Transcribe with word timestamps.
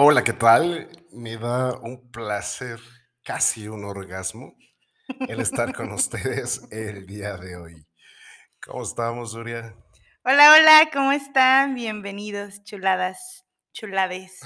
Hola, 0.00 0.22
¿qué 0.22 0.32
tal? 0.32 0.88
Me 1.10 1.36
da 1.36 1.76
un 1.78 2.10
placer, 2.12 2.78
casi 3.24 3.66
un 3.66 3.84
orgasmo, 3.84 4.54
el 5.26 5.40
estar 5.40 5.74
con 5.74 5.90
ustedes 5.92 6.62
el 6.70 7.04
día 7.04 7.36
de 7.36 7.56
hoy. 7.56 7.86
¿Cómo 8.64 8.84
estamos, 8.84 9.34
Uria? 9.34 9.74
Hola, 10.22 10.52
hola, 10.52 10.90
¿cómo 10.92 11.10
están? 11.10 11.74
Bienvenidos, 11.74 12.62
chuladas, 12.62 13.44
chulades. 13.78 14.40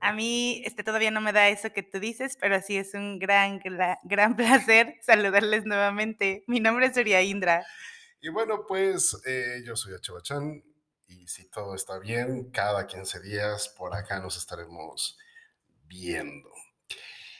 A 0.00 0.12
mí 0.12 0.62
este, 0.64 0.84
todavía 0.84 1.10
no 1.10 1.20
me 1.20 1.32
da 1.32 1.48
eso 1.48 1.72
que 1.72 1.82
tú 1.82 1.98
dices, 1.98 2.36
pero 2.40 2.60
sí 2.62 2.76
es 2.76 2.94
un 2.94 3.18
gran, 3.18 3.60
gra- 3.60 3.98
gran 4.04 4.36
placer 4.36 4.94
saludarles 5.02 5.64
nuevamente. 5.64 6.44
Mi 6.46 6.60
nombre 6.60 6.86
es 6.86 6.96
Indra. 7.26 7.66
Y 8.20 8.28
bueno, 8.28 8.64
pues 8.66 9.20
eh, 9.26 9.62
yo 9.64 9.74
soy 9.76 9.94
Achabachán 9.94 10.62
y 11.08 11.26
si 11.26 11.48
todo 11.50 11.74
está 11.74 11.98
bien, 11.98 12.50
cada 12.50 12.86
15 12.86 13.20
días 13.20 13.68
por 13.76 13.94
acá 13.94 14.20
nos 14.20 14.36
estaremos 14.36 15.18
viendo. 15.86 16.50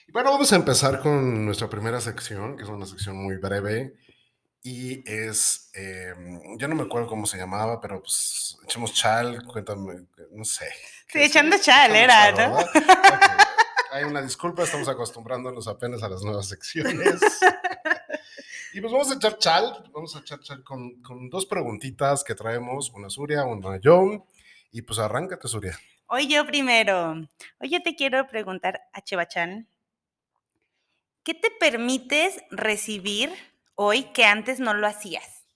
Y 0.06 0.12
bueno, 0.12 0.30
vamos 0.32 0.52
a 0.52 0.56
empezar 0.56 1.00
con 1.00 1.44
nuestra 1.44 1.68
primera 1.68 2.00
sección, 2.00 2.56
que 2.56 2.62
es 2.62 2.68
una 2.68 2.86
sección 2.86 3.16
muy 3.16 3.36
breve 3.36 3.94
y 4.68 5.02
es, 5.06 5.70
eh, 5.72 6.12
yo 6.58 6.68
no 6.68 6.74
me 6.74 6.82
acuerdo 6.82 7.08
cómo 7.08 7.26
se 7.26 7.38
llamaba, 7.38 7.80
pero 7.80 8.02
pues 8.02 8.58
echemos 8.64 8.92
chal, 8.92 9.42
cuéntame, 9.44 10.06
no 10.32 10.44
sé. 10.44 10.66
Sí, 11.06 11.12
¿Qué 11.12 11.24
echando 11.24 11.56
chal 11.58 11.90
Echando 11.90 11.98
era, 11.98 12.34
chal, 12.34 12.50
¿no? 12.50 12.58
Hay 13.92 14.04
una 14.04 14.20
disculpa, 14.20 14.64
estamos 14.64 14.86
acostumbrándonos 14.86 15.66
apenas 15.68 16.02
a 16.02 16.10
las 16.10 16.22
nuevas 16.22 16.48
secciones. 16.48 17.18
Y 18.74 18.82
pues 18.82 18.92
vamos 18.92 19.10
a 19.10 19.14
echar 19.14 19.38
chal, 19.38 19.90
vamos 19.94 20.14
a 20.14 20.18
echar 20.18 20.40
chal 20.40 20.62
con, 20.62 21.00
con 21.00 21.30
dos 21.30 21.46
preguntitas 21.46 22.22
que 22.22 22.34
traemos, 22.34 22.90
una 22.90 23.08
Suria, 23.08 23.44
una 23.44 23.80
yo, 23.80 24.26
y 24.70 24.82
pues 24.82 24.98
arráncate, 24.98 25.48
Suria. 25.48 25.76
Hoy 26.06 26.28
yo 26.28 26.46
primero. 26.46 27.14
Hoy 27.58 27.70
yo 27.70 27.82
te 27.82 27.96
quiero 27.96 28.28
preguntar, 28.28 28.82
Achebachan, 28.92 29.66
¿qué 31.24 31.32
te 31.32 31.50
permites 31.50 32.40
recibir 32.50 33.32
hoy 33.80 34.12
que 34.12 34.24
antes 34.24 34.58
no 34.58 34.74
lo 34.74 34.86
hacías? 34.88 35.46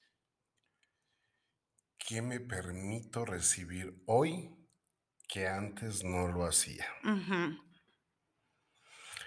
¿Qué 1.99 2.23
me 2.23 2.39
permito 2.39 3.25
recibir 3.25 4.01
hoy 4.07 4.55
que 5.29 5.49
antes 5.49 6.05
no 6.05 6.29
lo 6.29 6.47
hacía? 6.47 6.87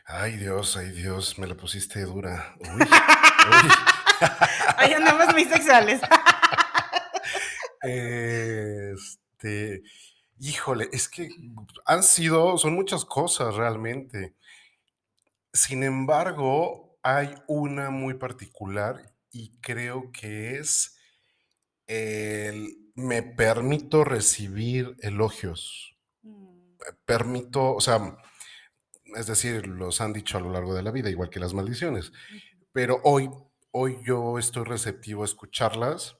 Ay 0.05 0.37
Dios, 0.37 0.77
ay 0.77 0.91
Dios, 0.91 1.37
me 1.37 1.47
la 1.47 1.55
pusiste 1.55 2.01
dura. 2.03 2.55
Uy, 2.59 2.67
uy. 2.69 3.69
Hoy 4.85 4.93
andamos 4.93 5.33
muy 5.33 5.45
sexuales. 5.45 6.01
Este, 7.87 9.83
híjole, 10.39 10.89
es 10.91 11.07
que 11.07 11.29
han 11.85 12.01
sido, 12.01 12.57
son 12.57 12.73
muchas 12.73 13.05
cosas 13.05 13.53
realmente. 13.53 14.33
Sin 15.53 15.83
embargo, 15.83 16.84
hay 17.05 17.35
una 17.45 17.91
muy 17.91 18.15
particular 18.15 19.13
y 19.31 19.51
creo 19.61 20.11
que 20.11 20.57
es 20.57 20.97
el 21.85 22.91
me 22.95 23.21
permito 23.21 24.03
recibir 24.03 24.95
elogios. 25.01 25.95
Mm, 26.23 26.55
Permito, 27.05 27.75
o 27.75 27.79
sea, 27.79 28.17
es 29.15 29.27
decir, 29.27 29.67
los 29.67 30.01
han 30.01 30.13
dicho 30.13 30.39
a 30.39 30.41
lo 30.41 30.51
largo 30.51 30.73
de 30.73 30.81
la 30.81 30.89
vida, 30.89 31.11
igual 31.11 31.29
que 31.29 31.39
las 31.39 31.53
maldiciones. 31.53 32.11
Pero 32.71 33.01
hoy, 33.03 33.29
hoy 33.69 33.99
yo 34.03 34.39
estoy 34.39 34.63
receptivo 34.63 35.21
a 35.21 35.25
escucharlas 35.25 36.17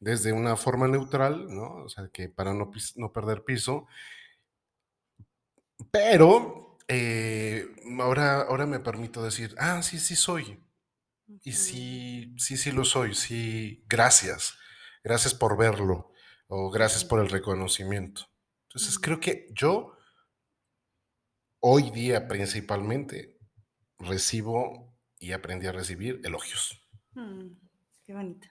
desde 0.00 0.32
una 0.32 0.56
forma 0.56 0.88
neutral, 0.88 1.46
¿no? 1.54 1.84
O 1.84 1.88
sea, 1.88 2.08
que 2.12 2.28
para 2.28 2.52
no, 2.54 2.72
no 2.96 3.12
perder 3.12 3.44
piso. 3.44 3.86
Pero 5.92 6.63
eh, 6.88 7.66
ahora, 8.00 8.42
ahora 8.42 8.66
me 8.66 8.80
permito 8.80 9.22
decir, 9.22 9.54
ah, 9.58 9.82
sí, 9.82 9.98
sí 9.98 10.16
soy. 10.16 10.60
Y 11.42 11.52
sí, 11.52 12.34
sí, 12.38 12.56
sí 12.56 12.70
lo 12.72 12.84
soy. 12.84 13.14
Sí, 13.14 13.84
gracias. 13.86 14.56
Gracias 15.02 15.34
por 15.34 15.56
verlo. 15.56 16.12
O 16.48 16.70
gracias 16.70 17.04
por 17.04 17.20
el 17.20 17.30
reconocimiento. 17.30 18.26
Entonces, 18.68 18.98
creo 18.98 19.20
que 19.20 19.48
yo, 19.54 19.96
hoy 21.60 21.90
día 21.90 22.28
principalmente, 22.28 23.38
recibo 23.98 24.94
y 25.18 25.32
aprendí 25.32 25.66
a 25.66 25.72
recibir 25.72 26.20
elogios. 26.24 26.86
Mm, 27.14 27.52
Qué 28.04 28.12
bonito. 28.12 28.48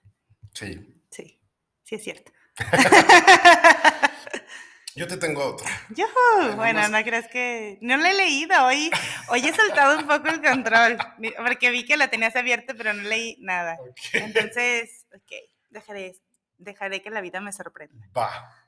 Sí. 0.54 1.04
Sí, 1.12 1.40
sí 1.84 1.96
es 1.96 2.04
cierto. 2.04 2.32
Yo 4.96 5.08
te 5.08 5.18
tengo 5.18 5.44
otra. 5.44 5.70
Yo, 5.96 6.06
bueno, 6.56 6.88
no 6.88 7.04
crees 7.04 7.28
que 7.28 7.78
no 7.82 7.98
lo 7.98 8.06
he 8.06 8.14
leído 8.14 8.66
hoy. 8.66 8.92
Hoy 9.30 9.48
he 9.48 9.54
soltado 9.54 9.98
un 9.98 10.08
poco 10.08 10.28
el 10.28 10.42
control 10.42 10.98
porque 11.38 11.72
vi 11.72 11.86
que 11.86 11.98
lo 11.98 12.10
tenías 12.10 12.36
abierto, 12.36 12.74
pero 12.78 12.94
no 12.94 13.04
leí 13.04 13.38
nada. 13.40 13.78
Entonces, 14.14 15.06
ok, 15.14 15.32
dejaré, 15.70 16.16
dejaré 16.58 17.02
que 17.02 17.10
la 17.10 17.22
vida 17.22 17.42
me 17.42 17.52
sorprenda. 17.52 18.08
Va. 18.16 18.68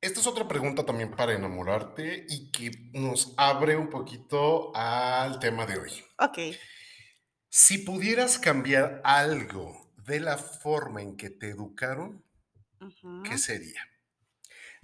Esta 0.00 0.18
es 0.18 0.26
otra 0.26 0.48
pregunta 0.48 0.84
también 0.84 1.12
para 1.12 1.32
enamorarte 1.32 2.26
y 2.28 2.50
que 2.50 2.72
nos 2.92 3.34
abre 3.36 3.76
un 3.76 3.88
poquito 3.88 4.74
al 4.74 5.38
tema 5.38 5.64
de 5.64 5.78
hoy. 5.78 6.04
Ok. 6.18 6.38
Si 7.48 7.78
pudieras 7.78 8.38
cambiar 8.38 9.00
algo 9.04 9.92
de 9.98 10.18
la 10.18 10.38
forma 10.38 11.02
en 11.02 11.16
que 11.16 11.30
te 11.30 11.50
educaron, 11.50 12.24
ujú. 12.80 13.22
¿qué 13.22 13.38
sería? 13.38 13.91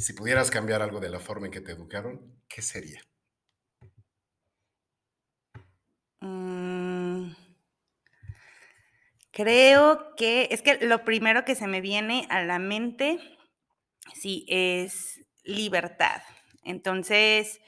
Si 0.00 0.12
pudieras 0.12 0.50
cambiar 0.52 0.80
algo 0.80 1.00
de 1.00 1.10
la 1.10 1.18
forma 1.18 1.46
en 1.46 1.52
que 1.52 1.60
te 1.60 1.72
educaron, 1.72 2.40
¿qué 2.48 2.62
sería? 2.62 3.02
Mm, 6.20 7.32
creo 9.32 10.14
que 10.14 10.48
es 10.52 10.62
que 10.62 10.78
lo 10.86 11.04
primero 11.04 11.44
que 11.44 11.56
se 11.56 11.66
me 11.66 11.80
viene 11.80 12.28
a 12.30 12.44
la 12.44 12.60
mente, 12.60 13.18
sí, 14.14 14.46
es 14.48 15.20
libertad. 15.42 16.22
Entonces, 16.62 17.60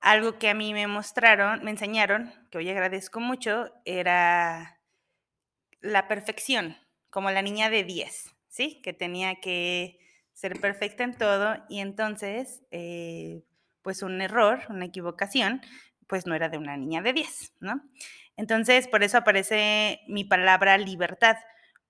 algo 0.00 0.38
que 0.38 0.50
a 0.50 0.54
mí 0.54 0.72
me 0.72 0.86
mostraron, 0.86 1.64
me 1.64 1.72
enseñaron, 1.72 2.32
que 2.52 2.58
hoy 2.58 2.70
agradezco 2.70 3.18
mucho, 3.18 3.72
era 3.84 4.80
la 5.80 6.06
perfección, 6.06 6.76
como 7.10 7.32
la 7.32 7.42
niña 7.42 7.70
de 7.70 7.82
10, 7.82 8.30
¿sí? 8.48 8.80
Que 8.82 8.92
tenía 8.92 9.40
que 9.40 9.98
ser 10.40 10.58
perfecta 10.58 11.04
en 11.04 11.14
todo 11.14 11.56
y 11.68 11.80
entonces, 11.80 12.62
eh, 12.70 13.42
pues 13.82 14.02
un 14.02 14.22
error, 14.22 14.60
una 14.70 14.86
equivocación, 14.86 15.60
pues 16.06 16.26
no 16.26 16.34
era 16.34 16.48
de 16.48 16.56
una 16.56 16.78
niña 16.78 17.02
de 17.02 17.12
10, 17.12 17.52
¿no? 17.60 17.82
Entonces, 18.38 18.88
por 18.88 19.02
eso 19.02 19.18
aparece 19.18 20.00
mi 20.08 20.24
palabra 20.24 20.78
libertad, 20.78 21.36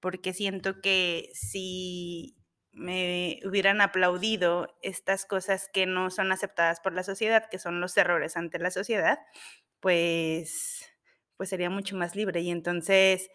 porque 0.00 0.32
siento 0.32 0.80
que 0.80 1.30
si 1.32 2.36
me 2.72 3.38
hubieran 3.44 3.80
aplaudido 3.80 4.76
estas 4.82 5.26
cosas 5.26 5.68
que 5.72 5.86
no 5.86 6.10
son 6.10 6.32
aceptadas 6.32 6.80
por 6.80 6.92
la 6.92 7.04
sociedad, 7.04 7.48
que 7.48 7.60
son 7.60 7.80
los 7.80 7.96
errores 7.96 8.36
ante 8.36 8.58
la 8.58 8.72
sociedad, 8.72 9.20
pues, 9.78 10.84
pues 11.36 11.48
sería 11.50 11.70
mucho 11.70 11.96
más 11.96 12.16
libre. 12.16 12.40
Y 12.40 12.50
entonces 12.50 13.30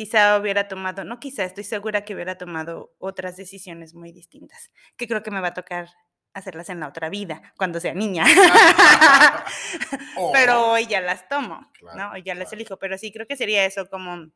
quizá 0.00 0.38
hubiera 0.38 0.66
tomado, 0.66 1.04
no 1.04 1.20
quizá, 1.20 1.44
estoy 1.44 1.62
segura 1.62 2.06
que 2.06 2.14
hubiera 2.14 2.38
tomado 2.38 2.94
otras 2.98 3.36
decisiones 3.36 3.92
muy 3.92 4.12
distintas, 4.12 4.70
que 4.96 5.06
creo 5.06 5.22
que 5.22 5.30
me 5.30 5.42
va 5.42 5.48
a 5.48 5.52
tocar 5.52 5.90
hacerlas 6.32 6.70
en 6.70 6.80
la 6.80 6.88
otra 6.88 7.10
vida, 7.10 7.52
cuando 7.58 7.80
sea 7.80 7.92
niña. 7.92 8.24
pero 10.32 10.62
O- 10.62 10.70
hoy 10.72 10.86
ya 10.86 11.02
las 11.02 11.28
tomo, 11.28 11.70
Claro, 11.74 11.98
¿no? 11.98 12.12
Hoy 12.12 12.22
ya 12.22 12.34
las 12.34 12.50
elijo, 12.54 12.78
pero 12.78 12.96
sí 12.96 13.12
creo 13.12 13.26
que 13.26 13.36
sería 13.36 13.66
eso, 13.66 13.90
como 13.90 14.30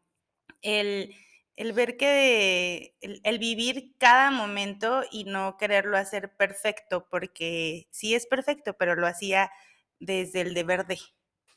el, 0.61 1.15
el 1.57 1.73
ver 1.73 1.97
que, 1.97 2.95
el, 3.01 3.23
el 3.25 3.39
vivir 3.39 3.95
cada 3.97 4.31
momento 4.31 5.03
y 5.11 5.25
no 5.25 5.57
quererlo 5.57 5.97
hacer 5.97 6.37
perfecto, 6.37 7.09
porque 7.11 7.89
sí 7.91 8.15
es 8.15 8.27
perfecto, 8.27 8.75
pero 8.75 8.97
lo 8.97 9.07
hacía 9.07 9.51
desde 9.99 10.43
el 10.43 10.53
deber 10.53 10.87
de, 10.87 10.99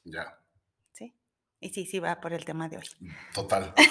Ya. 0.05 0.39
Y 1.59 1.69
sí, 1.69 1.85
sí 1.85 1.99
va 1.99 2.19
por 2.21 2.33
el 2.33 2.45
tema 2.45 2.69
de 2.69 2.77
hoy. 2.77 2.85
total. 3.33 3.73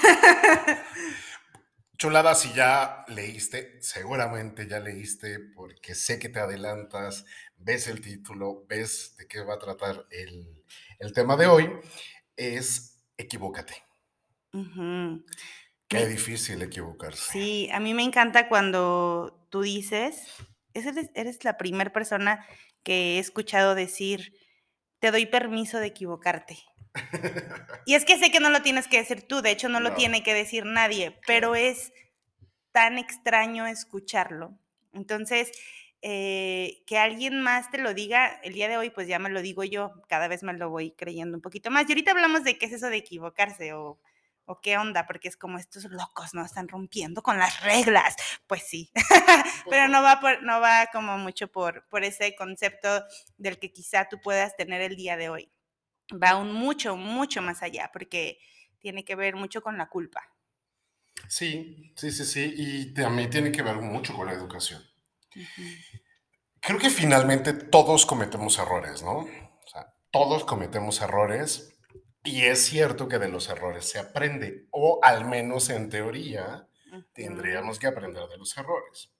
Chulada, 1.98 2.34
si 2.34 2.52
ya 2.52 3.04
leíste, 3.08 3.78
seguramente 3.80 4.68
ya 4.68 4.80
leíste, 4.80 5.38
porque 5.54 5.94
sé 5.94 6.18
que 6.18 6.28
te 6.28 6.40
adelantas, 6.40 7.24
ves 7.56 7.88
el 7.88 8.02
título, 8.02 8.66
ves 8.68 9.16
de 9.16 9.26
qué 9.26 9.40
va 9.40 9.54
a 9.54 9.58
tratar 9.58 10.06
el, 10.10 10.62
el 10.98 11.12
tema 11.14 11.36
de 11.36 11.46
hoy, 11.46 11.70
es 12.36 13.00
equivócate. 13.16 13.82
Qué 14.52 15.98
Me- 15.98 16.06
difícil 16.06 16.60
equivocarse. 16.62 17.32
Sí, 17.32 17.70
a 17.72 17.80
mí 17.80 17.94
me 17.94 18.02
encanta 18.02 18.48
cuando 18.50 19.46
tú 19.50 19.62
dices, 19.62 20.22
eres, 20.74 21.10
eres 21.14 21.44
la 21.44 21.56
primera 21.56 21.92
persona 21.94 22.46
que 22.82 23.16
he 23.16 23.18
escuchado 23.18 23.74
decir, 23.74 24.34
te 24.98 25.10
doy 25.10 25.24
permiso 25.24 25.78
de 25.78 25.86
equivocarte. 25.86 26.58
Y 27.88 27.94
es 27.94 28.04
que 28.04 28.18
sé 28.18 28.32
que 28.32 28.40
no 28.40 28.50
lo 28.50 28.62
tienes 28.62 28.88
que 28.88 28.98
decir 28.98 29.22
tú, 29.22 29.42
de 29.42 29.52
hecho 29.52 29.68
no 29.68 29.78
lo 29.78 29.94
tiene 29.94 30.24
que 30.24 30.34
decir 30.34 30.64
nadie, 30.66 31.16
pero 31.24 31.54
es 31.54 31.92
tan 32.72 32.98
extraño 32.98 33.64
escucharlo. 33.64 34.58
Entonces, 34.92 35.52
eh, 36.02 36.82
que 36.86 36.98
alguien 36.98 37.40
más 37.40 37.70
te 37.70 37.78
lo 37.78 37.94
diga, 37.94 38.40
el 38.42 38.54
día 38.54 38.68
de 38.68 38.76
hoy 38.76 38.90
pues 38.90 39.06
ya 39.08 39.18
me 39.18 39.30
lo 39.30 39.40
digo 39.40 39.64
yo, 39.64 40.02
cada 40.08 40.28
vez 40.28 40.42
me 40.42 40.52
lo 40.52 40.68
voy 40.68 40.92
creyendo 40.92 41.36
un 41.36 41.42
poquito 41.42 41.70
más. 41.70 41.88
Y 41.88 41.92
ahorita 41.92 42.10
hablamos 42.10 42.44
de 42.44 42.58
qué 42.58 42.66
es 42.66 42.72
eso 42.72 42.88
de 42.88 42.96
equivocarse 42.96 43.72
o, 43.72 44.00
o 44.46 44.60
qué 44.60 44.78
onda, 44.78 45.06
porque 45.06 45.28
es 45.28 45.36
como 45.36 45.58
estos 45.58 45.84
locos, 45.84 46.34
¿no? 46.34 46.44
Están 46.44 46.68
rompiendo 46.68 47.22
con 47.22 47.38
las 47.38 47.62
reglas. 47.62 48.14
Pues 48.46 48.62
sí, 48.62 48.90
pero 49.70 49.88
no 49.88 50.02
va, 50.02 50.20
por, 50.20 50.42
no 50.42 50.60
va 50.60 50.88
como 50.92 51.18
mucho 51.18 51.48
por, 51.48 51.86
por 51.88 52.04
ese 52.04 52.34
concepto 52.34 53.04
del 53.36 53.58
que 53.58 53.72
quizá 53.72 54.08
tú 54.08 54.20
puedas 54.20 54.56
tener 54.56 54.82
el 54.82 54.96
día 54.96 55.16
de 55.16 55.28
hoy. 55.28 55.50
Va 56.12 56.30
aún 56.30 56.52
mucho, 56.52 56.96
mucho 56.96 57.42
más 57.42 57.62
allá, 57.62 57.90
porque 57.92 58.38
tiene 58.78 59.04
que 59.04 59.16
ver 59.16 59.34
mucho 59.36 59.62
con 59.62 59.76
la 59.76 59.88
culpa. 59.88 60.22
Sí, 61.28 61.92
sí, 61.96 62.10
sí, 62.12 62.24
sí. 62.24 62.54
Y 62.56 62.94
también 62.94 63.30
tiene 63.30 63.50
que 63.50 63.62
ver 63.62 63.76
mucho 63.76 64.14
con 64.14 64.26
la 64.26 64.32
educación. 64.32 64.82
Creo 66.60 66.78
que 66.78 66.90
finalmente 66.90 67.52
todos 67.52 68.06
cometemos 68.06 68.58
errores, 68.58 69.02
¿no? 69.02 69.18
O 69.18 69.68
sea, 69.68 69.94
todos 70.10 70.44
cometemos 70.44 71.00
errores 71.00 71.76
y 72.26 72.42
es 72.42 72.64
cierto 72.64 73.08
que 73.08 73.18
de 73.18 73.28
los 73.28 73.48
errores 73.48 73.88
se 73.88 74.00
aprende, 74.00 74.66
o 74.70 74.98
al 75.02 75.26
menos 75.26 75.70
en 75.70 75.88
teoría 75.90 76.68
tendríamos 77.12 77.78
que 77.78 77.86
aprender 77.86 78.26
de 78.28 78.38
los 78.38 78.56
errores. 78.56 79.12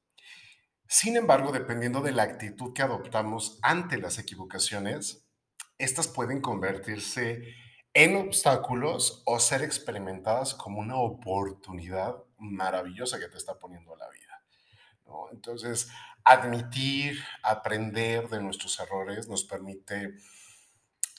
Sin 0.88 1.16
embargo, 1.16 1.52
dependiendo 1.52 2.00
de 2.00 2.12
la 2.12 2.24
actitud 2.24 2.72
que 2.72 2.82
adoptamos 2.82 3.58
ante 3.62 3.98
las 3.98 4.18
equivocaciones, 4.18 5.25
estas 5.78 6.08
pueden 6.08 6.40
convertirse 6.40 7.55
en 7.94 8.17
obstáculos 8.17 9.23
o 9.25 9.38
ser 9.40 9.62
experimentadas 9.62 10.55
como 10.55 10.81
una 10.81 10.96
oportunidad 10.96 12.17
maravillosa 12.38 13.19
que 13.19 13.28
te 13.28 13.38
está 13.38 13.58
poniendo 13.58 13.96
la 13.96 14.08
vida. 14.11 14.43
Entonces, 15.32 15.88
admitir, 16.25 17.19
aprender 17.43 18.28
de 18.28 18.43
nuestros 18.43 18.78
errores 18.81 19.28
nos 19.28 19.44
permite 19.44 20.14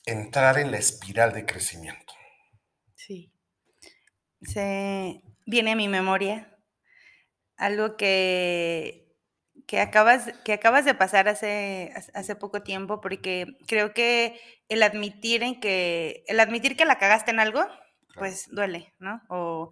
entrar 0.05 0.57
en 0.59 0.71
la 0.71 0.77
espiral 0.77 1.33
de 1.33 1.45
crecimiento. 1.45 2.13
Sí. 2.95 3.31
Se 4.41 5.23
viene 5.45 5.71
a 5.71 5.75
mi 5.75 5.87
memoria 5.87 6.55
algo 7.55 7.97
que, 7.97 9.06
que, 9.67 9.81
acabas, 9.81 10.33
que 10.45 10.53
acabas 10.53 10.85
de 10.85 10.95
pasar 10.95 11.27
hace, 11.27 11.93
hace 12.13 12.35
poco 12.35 12.63
tiempo, 12.63 13.01
porque 13.01 13.57
creo 13.67 13.93
que 13.93 14.39
el 14.69 14.81
admitir 14.81 15.43
en 15.43 15.59
que, 15.59 16.23
el 16.27 16.39
admitir 16.39 16.77
que 16.77 16.85
la 16.85 16.97
cagaste 16.97 17.31
en 17.31 17.41
algo, 17.41 17.67
pues 18.15 18.47
duele, 18.49 18.93
¿no? 18.97 19.21
O, 19.29 19.71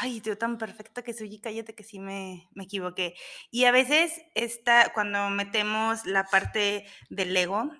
ay, 0.00 0.22
yo 0.22 0.38
tan 0.38 0.56
perfecta 0.56 1.02
que 1.02 1.12
soy 1.12 1.34
y 1.34 1.40
cállate 1.40 1.74
que 1.74 1.84
sí 1.84 2.00
me, 2.00 2.48
me 2.52 2.64
equivoqué. 2.64 3.14
Y 3.50 3.66
a 3.66 3.72
veces 3.72 4.22
está, 4.34 4.90
cuando 4.94 5.28
metemos 5.28 6.06
la 6.06 6.24
parte 6.24 6.86
del 7.10 7.36
ego 7.36 7.70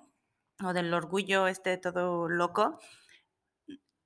o 0.63 0.73
del 0.73 0.93
orgullo 0.93 1.47
este 1.47 1.77
todo 1.77 2.29
loco, 2.29 2.79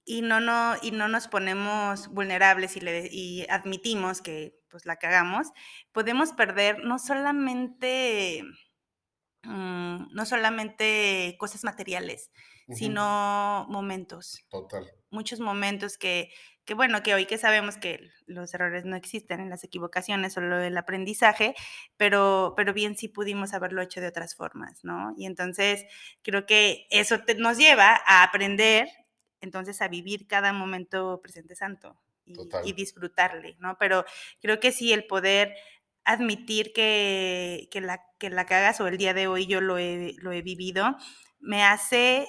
y 0.06 0.22
no, 0.22 0.40
no, 0.40 0.76
y 0.82 0.92
no 0.92 1.08
nos 1.08 1.28
ponemos 1.28 2.08
vulnerables 2.10 2.76
y, 2.76 2.82
le, 2.82 3.10
y 3.12 3.46
admitimos 3.50 4.22
que 4.22 4.60
pues 4.70 4.86
la 4.86 4.98
cagamos, 4.98 5.52
podemos 5.92 6.34
perder 6.34 6.84
no 6.84 6.98
solamente, 6.98 8.44
um, 9.46 10.08
no 10.12 10.26
solamente 10.26 11.36
cosas 11.40 11.64
materiales, 11.64 12.32
uh 12.68 12.72
-huh. 12.72 12.76
sino 12.76 13.68
momentos. 13.70 14.44
Total. 14.50 14.92
Muchos 15.12 15.40
momentos 15.40 15.98
que, 16.00 16.32
que, 16.66 16.74
bueno, 16.74 17.04
que 17.04 17.14
hoy 17.14 17.28
que 17.28 17.38
sabemos 17.38 17.78
que 17.78 18.10
los 18.26 18.54
errores 18.56 18.84
no 18.84 18.96
existen 18.96 19.42
en 19.42 19.50
las 19.52 19.64
equivocaciones, 19.64 20.34
solo 20.34 20.60
el 20.60 20.76
aprendizaje, 20.76 21.54
pero, 21.96 22.54
pero 22.58 22.74
bien 22.74 22.98
sí 22.98 23.10
pudimos 23.10 23.54
haberlo 23.54 23.82
hecho 23.82 24.02
de 24.02 24.08
otras 24.08 24.36
formas, 24.36 24.80
¿no? 24.84 25.14
Y 25.18 25.28
entonces 25.28 25.86
creo 26.24 26.46
que 26.48 26.88
eso 26.90 27.20
te, 27.20 27.36
nos 27.36 27.58
lleva 27.58 28.02
a 28.08 28.24
aprender 28.24 28.88
entonces 29.44 29.82
a 29.82 29.88
vivir 29.88 30.28
cada 30.28 30.54
momento 30.54 31.20
presente 31.22 31.56
santo 31.56 32.00
y, 32.26 32.36
y, 32.64 32.74
disfrutarle, 32.74 33.58
¿no? 33.60 33.78
Pero 33.78 34.06
creo 34.42 34.60
que 34.60 34.72
sí, 34.72 34.94
el 34.94 35.06
poder 35.06 35.54
admitir 36.06 36.74
que, 36.74 37.68
que, 37.72 37.82
la, 37.82 38.02
que 38.20 38.30
la 38.30 38.46
cagas 38.46 38.80
o 38.82 38.88
el 38.88 38.98
día 38.98 39.14
de 39.14 39.28
hoy 39.28 39.46
yo 39.46 39.62
lo 39.62 39.78
he, 39.78 40.16
lo 40.18 40.32
he 40.32 40.42
vivido, 40.42 40.96
me 41.40 41.64
hace 41.64 42.28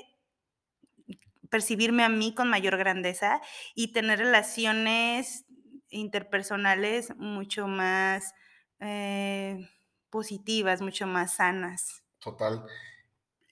percibirme 1.50 2.02
a 2.02 2.08
mí 2.08 2.34
con 2.34 2.48
mayor 2.48 2.76
grandeza 2.76 3.40
y 3.74 3.92
tener 3.92 4.18
relaciones 4.18 5.44
interpersonales 5.88 7.14
mucho 7.16 7.68
más 7.68 8.34
eh, 8.80 9.58
positivas, 10.10 10.80
mucho 10.80 11.06
más 11.06 11.36
sanas. 11.36 12.02
Total. 12.18 12.64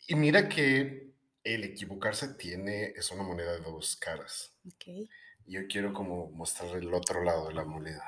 Y 0.08 0.16
mira 0.16 0.48
que 0.48 1.11
el 1.44 1.64
equivocarse 1.64 2.34
tiene, 2.34 2.92
es 2.96 3.10
una 3.10 3.22
moneda 3.22 3.52
de 3.52 3.60
dos 3.60 3.96
caras. 3.96 4.52
Okay. 4.74 5.08
Yo 5.46 5.60
quiero 5.68 5.92
como 5.92 6.30
mostrar 6.30 6.76
el 6.76 6.92
otro 6.94 7.24
lado 7.24 7.48
de 7.48 7.54
la 7.54 7.64
moneda. 7.64 8.04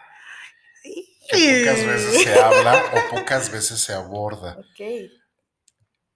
Que 0.82 1.64
pocas 1.64 1.86
veces 1.86 2.22
se 2.22 2.38
habla 2.38 2.84
o 2.92 3.10
pocas 3.16 3.50
veces 3.50 3.80
se 3.80 3.92
aborda. 3.92 4.58
Okay. 4.72 5.10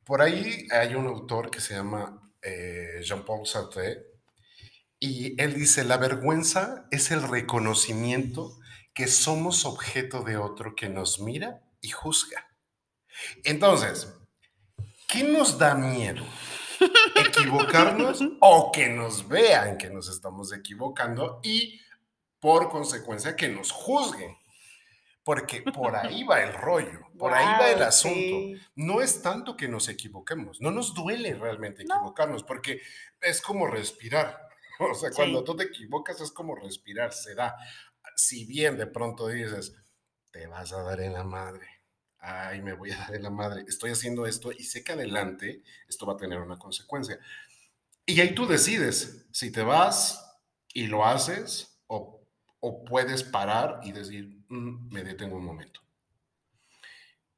Por 0.05 0.23
ahí 0.23 0.67
hay 0.71 0.95
un 0.95 1.07
autor 1.07 1.51
que 1.51 1.61
se 1.61 1.75
llama 1.75 2.33
eh, 2.43 3.01
Jean-Paul 3.03 3.47
Sartre 3.47 4.07
y 5.01 5.41
él 5.41 5.55
dice, 5.55 5.85
la 5.85 5.97
vergüenza 5.97 6.87
es 6.91 7.11
el 7.11 7.23
reconocimiento 7.23 8.59
que 8.95 9.07
somos 9.07 9.65
objeto 9.65 10.23
de 10.23 10.37
otro 10.37 10.75
que 10.75 10.89
nos 10.89 11.21
mira 11.21 11.63
y 11.81 11.91
juzga. 11.91 12.49
Entonces, 13.45 14.13
¿qué 15.09 15.23
nos 15.23 15.59
da 15.59 15.75
miedo? 15.75 16.25
Equivocarnos 17.15 18.23
o 18.41 18.73
que 18.73 18.89
nos 18.89 19.27
vean 19.29 19.79
que 19.79 19.91
nos 19.91 20.09
estamos 20.09 20.53
equivocando 20.53 21.41
y 21.43 21.81
por 22.41 22.69
consecuencia 22.71 23.37
que 23.37 23.49
nos 23.49 23.71
juzguen. 23.71 24.37
Porque 25.25 25.61
por 25.61 25.95
ahí 25.95 26.25
va 26.25 26.43
el 26.43 26.55
rollo, 26.55 27.01
por 27.19 27.33
wow, 27.33 27.39
ahí 27.39 27.47
va 27.61 27.71
el 27.71 27.83
asunto. 27.83 28.17
Sí. 28.17 28.57
No 28.77 29.03
es 29.03 29.21
tanto 29.21 29.59
que 29.59 29.69
nos 29.69 29.89
equivoquemos, 29.91 30.59
no 30.63 30.71
nos 30.71 30.95
duele 30.95 31.35
realmente 31.35 31.83
equivocarnos, 31.83 32.43
no. 32.43 32.47
porque 32.47 32.81
es 33.21 33.43
como 33.43 33.67
respirar. 33.67 34.47
O 34.81 34.95
sea, 34.95 35.11
cuando 35.11 35.43
tú 35.43 35.57
te 35.57 35.65
equivocas 35.65 36.21
es 36.21 36.31
como 36.31 36.55
respirar, 36.55 37.13
se 37.13 37.35
da. 37.35 37.57
Si 38.15 38.45
bien 38.45 38.77
de 38.77 38.87
pronto 38.87 39.27
dices, 39.27 39.75
te 40.31 40.47
vas 40.47 40.73
a 40.73 40.85
dar 40.85 41.01
en 41.01 41.15
la 41.15 41.25
madre, 41.25 41.67
ay, 42.21 42.63
me 42.63 42.73
voy 42.73 42.91
a 42.93 42.99
dar 42.99 43.15
en 43.15 43.23
la 43.23 43.31
madre, 43.31 43.65
estoy 43.69 43.91
haciendo 43.91 44.27
esto 44.27 44.51
y 44.53 44.65
sé 44.65 44.83
que 44.83 44.93
adelante 44.93 45.63
esto 45.89 46.07
va 46.07 46.15
a 46.15 46.17
tener 46.17 46.39
una 46.41 46.59
consecuencia. 46.59 47.19
Y 48.07 48.21
ahí 48.21 48.35
tú 48.35 48.47
decides 48.47 49.27
si 49.31 49.53
te 49.53 49.63
vas 49.63 50.41
y 50.73 50.87
lo 50.87 51.07
haces 51.07 51.81
o, 51.87 52.27
o 52.61 52.85
puedes 52.85 53.23
parar 53.23 53.81
y 53.85 53.93
decir, 53.93 54.45
mm, 54.49 54.93
me 54.93 55.05
detengo 55.05 55.37
un 55.37 55.45
momento. 55.45 55.81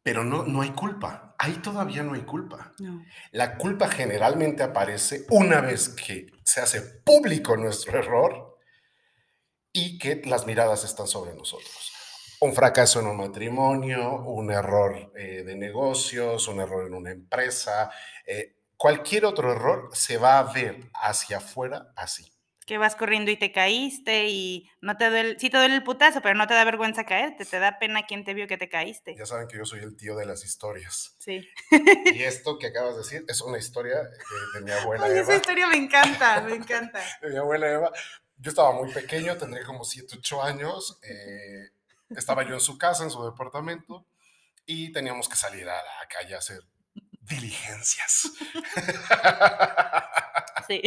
Pero 0.02 0.25
no, 0.25 0.44
no 0.44 0.62
hay 0.62 0.70
culpa, 0.70 1.34
ahí 1.38 1.54
todavía 1.54 2.02
no 2.02 2.14
hay 2.14 2.22
culpa. 2.22 2.72
No. 2.78 3.04
La 3.32 3.58
culpa 3.58 3.88
generalmente 3.88 4.62
aparece 4.62 5.26
una 5.28 5.60
vez 5.60 5.90
que 5.90 6.32
se 6.42 6.60
hace 6.60 6.80
público 6.80 7.56
nuestro 7.56 7.99
error 7.99 8.58
y 9.72 9.99
que 9.99 10.22
las 10.25 10.46
miradas 10.46 10.84
están 10.84 11.06
sobre 11.06 11.34
nosotros 11.34 12.00
un 12.40 12.54
fracaso 12.54 13.00
en 13.00 13.06
un 13.06 13.18
matrimonio, 13.18 14.23
un 14.23 14.50
error 14.50 15.12
eh, 15.14 15.42
de 15.44 15.56
negocios, 15.56 16.49
un 16.49 16.61
error 16.61 16.87
en 16.87 16.94
una 16.94 17.11
empresa, 17.11 17.90
eh, 18.26 18.56
cualquier 18.76 19.26
otro 19.26 19.52
error 19.52 19.90
se 19.92 20.16
va 20.16 20.38
a 20.38 20.52
ver 20.52 20.90
hacia 20.94 21.37
afuera 21.37 21.92
así. 21.97 22.32
Que 22.64 22.78
vas 22.78 22.94
corriendo 22.94 23.30
y 23.30 23.37
te 23.37 23.52
caíste 23.52 24.28
y 24.28 24.70
no 24.80 24.97
te 24.97 25.11
duele, 25.11 25.38
sí 25.38 25.50
te 25.50 25.59
duele 25.59 25.75
el 25.75 25.82
putazo, 25.82 26.23
pero 26.23 26.37
no 26.37 26.47
te 26.47 26.54
da 26.54 26.64
vergüenza 26.64 27.04
caerte, 27.04 27.44
te 27.44 27.59
da 27.59 27.78
pena 27.78 28.06
quien 28.06 28.25
te 28.25 28.32
vio 28.32 28.47
que 28.47 28.56
te 28.56 28.68
caíste. 28.68 29.16
Ya 29.18 29.26
saben 29.26 29.49
que 29.49 29.59
yo 29.59 29.66
soy 29.66 29.80
el 29.80 29.97
tío 29.97 30.14
de 30.16 30.25
las 30.25 30.44
historias. 30.44 31.16
Sí. 31.18 31.47
Y 32.14 32.23
esto 32.23 32.59
que 32.59 32.68
acabas 32.68 32.92
de 32.94 33.02
decir 33.02 33.25
es 33.28 33.40
una 33.42 33.59
historia 33.59 33.97
de, 33.97 34.11
de 34.54 34.64
mi 34.64 34.70
abuela 34.70 35.04
Ay, 35.04 35.12
Eva. 35.12 35.20
esa 35.20 35.37
historia 35.37 35.66
me 35.66 35.76
encanta, 35.76 36.40
me 36.42 36.54
encanta. 36.54 37.00
De 37.20 37.30
mi 37.30 37.37
abuela 37.37 37.70
Eva. 37.70 37.92
Yo 38.38 38.50
estaba 38.50 38.73
muy 38.73 38.90
pequeño, 38.92 39.37
tendría 39.37 39.66
como 39.66 39.85
7, 39.85 40.14
8 40.18 40.42
años. 40.42 40.99
Eh, 41.02 41.70
estaba 42.17 42.47
yo 42.47 42.55
en 42.55 42.61
su 42.61 42.79
casa, 42.79 43.05
en 43.05 43.11
su 43.11 43.25
departamento, 43.25 44.07
y 44.67 44.93
teníamos 44.93 45.29
que 45.29 45.37
salir 45.37 45.69
a 45.69 45.76
la 45.76 46.09
calle 46.09 46.35
a 46.35 46.38
hacer 46.38 46.62
diligencias. 47.21 48.33
Sí. 50.69 50.83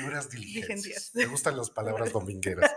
Algunas 0.00 0.28
diligencias. 0.28 1.12
Me 1.14 1.24
gustan 1.24 1.56
las 1.56 1.70
palabras 1.70 2.12
domingueras. 2.12 2.70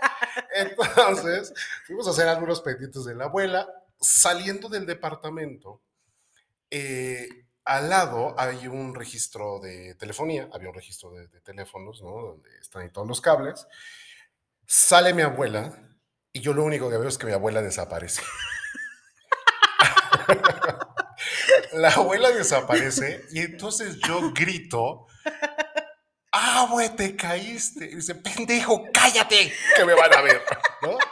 Entonces, 0.56 1.54
fuimos 1.86 2.08
a 2.08 2.12
hacer 2.12 2.26
algunos 2.30 2.62
pendientes 2.62 3.04
de 3.04 3.16
la 3.16 3.26
abuela. 3.26 3.68
Saliendo 4.00 4.70
del 4.70 4.86
departamento, 4.86 5.82
eh, 6.72 7.28
al 7.66 7.90
lado 7.90 8.34
hay 8.40 8.68
un 8.68 8.96
registro 8.96 9.60
de 9.60 9.96
telefonía, 9.96 10.48
había 10.54 10.70
un 10.70 10.76
registro 10.76 11.12
de, 11.12 11.28
de 11.28 11.42
teléfonos, 11.42 12.02
¿no? 12.02 12.12
Donde 12.12 12.50
están 12.60 12.84
ahí 12.84 12.92
todos 12.92 13.08
los 13.08 13.20
cables. 13.20 13.68
Sale 14.66 15.14
mi 15.14 15.24
abuela 15.24 15.97
y 16.34 16.42
yo 16.42 16.54
lo 16.54 16.64
único 16.64 16.90
que 16.90 16.98
veo 16.98 17.08
es 17.10 17.18
que 17.18 17.28
mi 17.28 17.34
abuela 17.34 17.62
desaparece. 17.62 18.22
La 21.74 21.90
abuela 21.90 22.32
desaparece 22.32 23.24
y 23.32 23.40
entonces 23.40 23.98
yo 24.08 24.32
grito, 24.34 25.08
¡ah, 26.32 26.68
güey, 26.70 26.90
te 26.96 27.16
caíste! 27.16 27.86
Y 27.86 27.96
dice, 27.96 28.16
pendejo, 28.16 28.86
cállate, 28.94 29.54
que 29.76 29.86
me 29.86 29.94
van 29.94 30.14
a 30.14 30.22
ver, 30.22 30.42
¿no? 30.82 30.98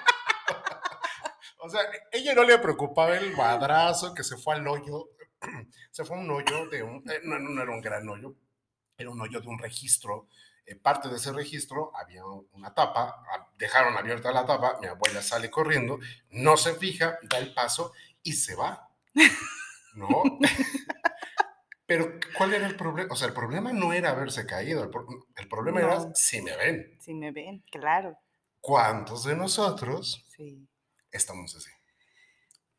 O 1.60 1.70
sea, 1.70 1.82
ella 2.12 2.36
no 2.36 2.44
le 2.44 2.60
preocupaba 2.60 3.18
el 3.18 3.36
madrazo 3.36 4.14
que 4.14 4.24
se 4.24 4.38
fue 4.38 4.54
al 4.56 4.68
hoyo. 4.68 5.10
Se 5.92 6.06
fue 6.06 6.16
a 6.16 6.20
un 6.20 6.30
hoyo 6.30 6.68
de 6.70 6.84
un. 6.84 6.98
eh, 7.10 7.22
No, 7.24 7.40
no 7.40 7.62
era 7.62 7.72
un 7.72 7.82
gran 7.82 8.08
hoyo, 8.08 8.36
era 8.98 9.10
un 9.10 9.20
hoyo 9.20 9.42
de 9.42 9.48
un 9.48 9.58
registro. 9.58 10.28
Parte 10.82 11.10
de 11.10 11.16
ese 11.18 11.32
registro 11.32 11.92
había 11.96 12.24
una 12.26 12.74
tapa, 12.74 13.24
dejaron 13.58 13.98
abierta 13.98 14.32
la 14.32 14.46
tapa. 14.46 14.78
Mi 14.82 14.88
abuela 14.88 15.22
sale 15.22 15.50
corriendo, 15.52 16.00
no 16.32 16.58
se 16.58 16.74
fija, 16.76 17.18
da 17.24 17.38
el 17.38 17.54
paso 17.54 17.94
y 18.24 18.34
se 18.34 18.56
va. 18.56 18.90
¿No? 19.96 20.24
Pero, 21.88 22.20
¿cuál 22.36 22.54
era 22.56 22.66
el 22.66 22.76
problema? 22.76 23.14
O 23.14 23.16
sea, 23.16 23.28
el 23.28 23.34
problema 23.34 23.72
no 23.72 23.94
era 23.94 24.10
haberse 24.10 24.46
caído, 24.48 24.84
el, 24.84 24.90
pro- 24.90 25.28
el 25.36 25.48
problema 25.48 25.82
era 25.82 26.00
No. 26.00 26.12
si 26.16 26.42
me 26.42 26.56
ven. 26.58 26.98
Si 27.00 27.14
me 27.14 27.32
ven, 27.32 27.64
claro. 27.72 28.18
¿Cuántos 28.60 29.24
de 29.26 29.36
nosotros 29.36 30.26
Sí, 30.36 30.68
estamos 31.12 31.56
así. 31.56 31.70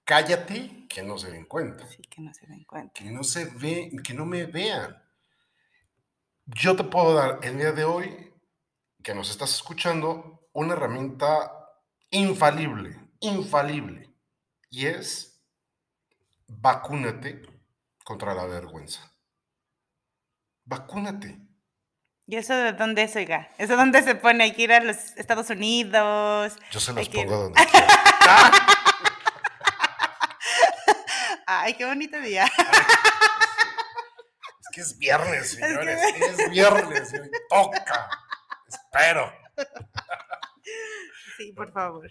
Cállate 0.05 0.87
que 0.89 1.03
no 1.03 1.19
se 1.19 1.31
den 1.31 1.47
cuenta, 1.47 1.87
sí, 1.89 2.03
que 2.03 2.21
no 2.21 2.33
se 2.35 2.47
den 2.47 2.65
cuenta. 2.65 2.93
que 2.95 3.11
no 3.11 3.23
se 3.25 3.45
ve, 3.47 3.91
que 4.05 4.15
no 4.15 4.27
me 4.27 4.47
vean. 4.47 5.01
Yo 6.47 6.77
te 6.77 6.85
puedo 6.85 7.15
dar 7.15 7.41
el 7.43 7.59
día 7.59 7.73
de 7.73 7.83
hoy, 7.83 8.33
que 9.03 9.15
nos 9.15 9.31
estás 9.31 9.53
escuchando, 9.53 10.49
una 10.53 10.75
herramienta 10.75 11.53
infalible, 12.11 12.97
infalible, 13.19 14.15
y 14.71 14.87
es 14.87 15.43
vacúnate 16.47 17.43
contra 18.05 18.33
la 18.33 18.45
vergüenza. 18.45 19.01
Vacúnate. 20.65 21.37
¿Y 22.29 22.37
eso 22.37 22.55
de 22.55 22.73
dónde 22.73 23.03
es, 23.03 23.17
oiga? 23.17 23.51
¿Eso 23.59 23.77
dónde 23.77 24.03
se 24.03 24.15
pone? 24.15 24.45
Hay 24.45 24.53
que 24.53 24.63
ir 24.63 24.73
a 24.73 24.81
los 24.81 24.97
Estados 25.17 25.51
Unidos. 25.51 26.57
Yo 26.71 26.79
se 26.81 26.93
los 26.93 27.09
pongo 27.09 27.37
donde 27.37 27.67
quiera. 27.71 27.89
Ay, 31.47 31.75
qué 31.75 31.85
bonito 31.85 32.21
día. 32.21 32.45
Es 32.45 32.53
que 34.77 34.83
es 34.83 34.99
viernes, 34.99 35.53
señores. 35.53 35.99
Es 36.21 36.51
viernes. 36.51 37.11
hoy 37.15 37.31
toca. 37.49 38.11
Espero. 38.69 39.33
Sí, 41.39 41.51
por 41.53 41.73
favor. 41.73 42.07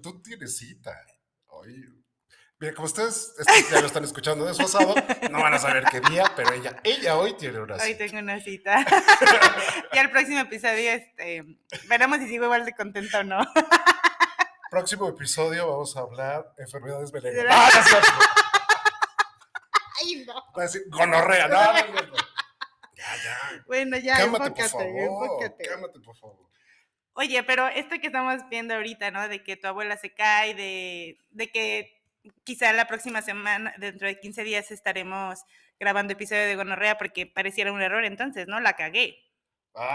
Tú 0.00 0.22
tienes 0.22 0.56
cita. 0.56 0.96
Oye. 1.48 1.88
Mira, 2.60 2.74
como 2.74 2.86
ustedes 2.86 3.34
ya 3.72 3.80
lo 3.80 3.88
están 3.88 4.04
escuchando 4.04 4.44
desfasado, 4.44 4.94
no 5.32 5.42
van 5.42 5.54
a 5.54 5.58
saber 5.58 5.82
qué 5.90 6.00
día, 6.00 6.30
pero 6.36 6.52
ella, 6.52 6.76
ella 6.84 7.16
hoy 7.16 7.34
tiene 7.36 7.58
una 7.58 7.74
Hoy 7.74 7.80
cita. 7.80 7.98
tengo 7.98 8.18
una 8.20 8.38
cita. 8.38 8.86
y 9.92 9.98
al 9.98 10.10
próximo 10.12 10.38
episodio, 10.38 10.92
este, 10.92 11.44
veremos 11.88 12.18
si 12.18 12.28
sigo 12.28 12.44
igual 12.44 12.64
de 12.66 12.74
contenta 12.74 13.20
o 13.20 13.24
no. 13.24 13.40
Próximo 14.70 15.08
episodio 15.08 15.68
vamos 15.68 15.96
a 15.96 16.00
hablar 16.00 16.54
enfermedades 16.56 17.10
venéreas. 17.10 17.72
Ah, 20.30 20.44
no. 20.46 20.52
Va 20.56 20.62
a 20.62 20.66
decir 20.66 20.82
gonorrea. 20.88 21.48
No, 21.48 21.72
no, 21.72 21.86
no, 21.86 22.02
no. 22.06 22.14
Ya, 22.94 23.16
ya. 23.24 23.64
Bueno, 23.66 23.96
ya, 23.98 24.16
Cámate, 24.16 24.50
por 24.50 24.60
enfócate, 24.60 24.68
favor. 24.70 25.00
enfócate. 25.00 25.64
Cámate, 25.64 26.00
por 26.00 26.16
favor. 26.16 26.50
Oye, 27.14 27.42
pero 27.42 27.68
esto 27.68 27.98
que 28.00 28.06
estamos 28.06 28.48
viendo 28.48 28.74
ahorita, 28.74 29.10
¿no? 29.10 29.28
De 29.28 29.42
que 29.42 29.56
tu 29.56 29.66
abuela 29.66 29.96
se 29.96 30.12
cae, 30.14 30.54
de, 30.54 31.18
de 31.30 31.50
que 31.50 32.02
quizá 32.44 32.72
la 32.72 32.86
próxima 32.86 33.22
semana, 33.22 33.74
dentro 33.78 34.06
de 34.06 34.20
15 34.20 34.44
días, 34.44 34.70
estaremos 34.70 35.40
grabando 35.78 36.12
episodio 36.12 36.42
de 36.46 36.56
gonorrea 36.56 36.98
porque 36.98 37.26
pareciera 37.26 37.72
un 37.72 37.80
error 37.82 38.04
entonces, 38.04 38.46
¿no? 38.46 38.60
La 38.60 38.74
cagué. 38.74 39.18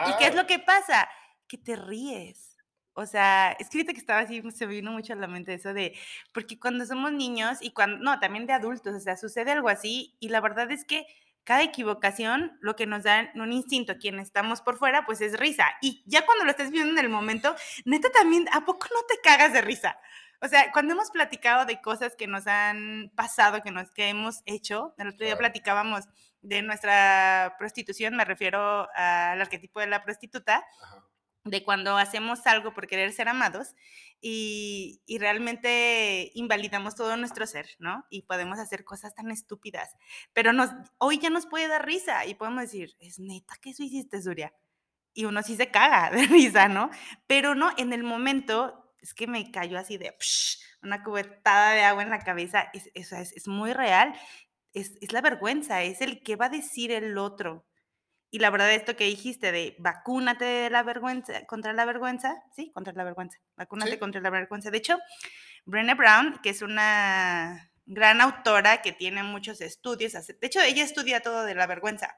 ¿Y 0.07 0.17
qué 0.17 0.25
es 0.25 0.31
Ah, 0.31 0.35
lo 0.41 0.47
que 0.47 0.59
pasa? 0.59 1.09
Que 1.47 1.57
te 1.57 1.75
ríes. 1.75 2.54
O 2.97 3.05
sea, 3.05 3.51
es 3.59 3.69
que 3.69 3.77
ahorita 3.77 3.93
que 3.93 3.99
estaba 3.99 4.21
así, 4.21 4.41
se 4.51 4.65
me 4.65 4.73
vino 4.75 4.91
mucho 4.91 5.13
a 5.13 5.17
la 5.17 5.27
mente 5.27 5.53
eso 5.53 5.73
de, 5.73 5.97
porque 6.33 6.57
cuando 6.57 6.85
somos 6.85 7.11
niños 7.11 7.57
y 7.61 7.71
cuando, 7.71 7.97
no, 7.97 8.19
también 8.19 8.47
de 8.47 8.53
adultos, 8.53 8.95
o 8.95 8.99
sea, 9.01 9.17
sucede 9.17 9.51
algo 9.51 9.67
así 9.67 10.15
y 10.21 10.29
la 10.29 10.39
verdad 10.39 10.71
es 10.71 10.85
que 10.85 11.05
cada 11.43 11.61
equivocación, 11.61 12.57
lo 12.61 12.75
que 12.75 12.87
nos 12.87 13.03
da 13.03 13.31
un 13.35 13.51
instinto, 13.51 13.97
quien 13.99 14.19
estamos 14.19 14.61
por 14.61 14.77
fuera, 14.77 15.05
pues 15.05 15.21
es 15.21 15.37
risa. 15.37 15.65
Y 15.81 16.03
ya 16.07 16.25
cuando 16.25 16.45
lo 16.45 16.51
estás 16.51 16.71
viendo 16.71 16.91
en 16.91 16.97
el 16.97 17.09
momento, 17.09 17.55
neta 17.83 18.09
también, 18.11 18.47
¿a 18.53 18.65
poco 18.65 18.87
no 18.91 19.01
te 19.07 19.19
cagas 19.21 19.53
de 19.53 19.61
risa? 19.61 19.99
O 20.41 20.47
sea, 20.47 20.71
cuando 20.71 20.93
hemos 20.93 21.11
platicado 21.11 21.65
de 21.65 21.81
cosas 21.81 22.15
que 22.15 22.27
nos 22.27 22.47
han 22.47 23.11
pasado, 23.15 23.61
que, 23.61 23.71
nos, 23.71 23.91
que 23.91 24.07
hemos 24.09 24.41
hecho, 24.45 24.95
el 24.97 25.09
otro 25.09 25.25
día 25.25 25.37
platicábamos 25.37 26.05
de 26.41 26.61
nuestra 26.61 27.55
prostitución, 27.59 28.15
me 28.15 28.25
refiero 28.25 28.87
al 28.95 29.39
arquetipo 29.41 29.79
de 29.81 29.87
la 29.87 30.03
prostituta, 30.03 30.65
Ajá. 30.81 31.04
De 31.45 31.63
cuando 31.63 31.95
hacemos 31.97 32.45
algo 32.47 32.73
por 32.73 32.87
querer 32.87 33.13
ser 33.13 33.29
amados 33.29 33.75
y, 34.19 35.01
y 35.05 35.19
realmente 35.19 36.31
invalidamos 36.33 36.95
todo 36.95 37.15
nuestro 37.17 37.45
ser, 37.45 37.69
¿no? 37.77 38.05
Y 38.09 38.23
podemos 38.23 38.57
hacer 38.57 38.83
cosas 38.83 39.13
tan 39.13 39.29
estúpidas. 39.29 39.95
Pero 40.33 40.53
nos, 40.53 40.71
hoy 40.97 41.19
ya 41.19 41.29
nos 41.29 41.45
puede 41.45 41.67
dar 41.67 41.85
risa 41.85 42.25
y 42.25 42.33
podemos 42.33 42.63
decir, 42.63 42.95
es 42.99 43.19
neta 43.19 43.55
que 43.61 43.69
eso 43.69 43.83
hiciste, 43.83 44.21
Zuria. 44.21 44.53
Y 45.13 45.25
uno 45.25 45.43
sí 45.43 45.55
se 45.55 45.69
caga 45.69 46.09
de 46.15 46.25
risa, 46.25 46.67
¿no? 46.67 46.89
Pero 47.27 47.53
no, 47.53 47.71
en 47.77 47.93
el 47.93 48.03
momento 48.03 48.91
es 48.99 49.13
que 49.13 49.27
me 49.27 49.51
cayó 49.51 49.77
así 49.77 49.97
de 49.97 50.15
psh, 50.19 50.59
una 50.81 51.03
cubetada 51.03 51.73
de 51.73 51.83
agua 51.83 52.01
en 52.01 52.09
la 52.09 52.19
cabeza. 52.19 52.71
Es, 52.73 52.89
es, 52.95 53.11
es 53.13 53.47
muy 53.47 53.71
real. 53.71 54.15
Es, 54.73 54.97
es 54.99 55.13
la 55.13 55.21
vergüenza, 55.21 55.83
es 55.83 56.01
el 56.01 56.23
que 56.23 56.35
va 56.35 56.47
a 56.47 56.49
decir 56.49 56.91
el 56.91 57.19
otro. 57.19 57.67
Y 58.35 58.39
la 58.39 58.49
verdad, 58.49 58.73
esto 58.73 58.97
que 58.97 59.05
dijiste 59.05 59.53
de 59.53 59.77
vacúnate 59.79 60.43
de 60.43 60.69
la 60.69 60.83
vergüenza, 60.83 61.45
contra 61.45 61.71
la 61.71 61.85
vergüenza, 61.85 62.43
sí, 62.53 62.69
contra 62.73 62.91
la 62.91 63.05
vergüenza, 63.05 63.37
vacúnate 63.55 63.91
Sí. 63.91 63.97
contra 63.97 64.19
la 64.19 64.29
vergüenza. 64.29 64.71
De 64.71 64.77
hecho, 64.79 64.99
Brené 65.63 65.93
Brown, 65.93 66.41
que 66.43 66.49
es 66.49 66.61
una 66.61 67.71
gran 67.85 68.19
autora 68.19 68.81
que 68.81 68.91
tiene 68.91 69.23
muchos 69.23 69.61
estudios, 69.61 70.11
de 70.11 70.35
hecho, 70.47 70.59
ella 70.59 70.83
estudia 70.83 71.21
todo 71.21 71.45
de 71.45 71.55
la 71.55 71.65
vergüenza 71.65 72.17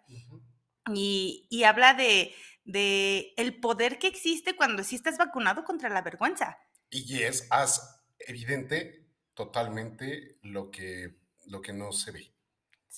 y, 0.92 1.46
y 1.52 1.66
habla 1.66 1.94
de, 1.94 2.34
de 2.64 3.36
el 3.38 3.60
poder 3.60 4.00
que 4.00 4.08
existe 4.08 4.56
cuando 4.56 4.84
sí 4.84 4.96
estás 4.96 5.20
vacunado 5.20 5.66
contra 5.66 5.88
la 5.88 6.02
vergüenza. 6.02 6.58
Y 6.90 7.22
es 7.22 7.46
haz 7.52 8.02
evidente 8.18 9.06
totalmente 9.36 10.40
lo 10.42 10.72
que, 10.72 11.20
lo 11.46 11.62
que 11.62 11.74
no 11.74 11.92
se 11.92 12.10
ve. 12.12 12.34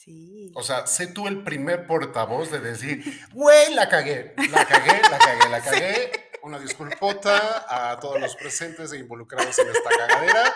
Sí. 0.03 0.51
O 0.56 0.63
sea, 0.63 0.88
sé 0.88 1.08
tú 1.08 1.27
el 1.27 1.44
primer 1.44 1.86
portavoz 1.86 2.50
de 2.51 2.60
decir, 2.62 3.03
güey, 3.34 3.74
la 3.74 3.89
cagué, 3.89 4.34
la 4.50 4.65
cagué, 4.65 5.01
la 5.12 5.18
cagué, 5.18 5.50
la 5.50 5.62
cagué. 5.63 6.12
Una 6.41 6.58
disculpota 6.58 7.65
a 7.91 8.00
todos 8.00 8.20
los 8.22 8.34
presentes 8.38 8.94
e 8.94 9.00
involucrados 9.00 9.60
en 9.60 9.68
esta 9.68 9.89
cagadera, 9.89 10.56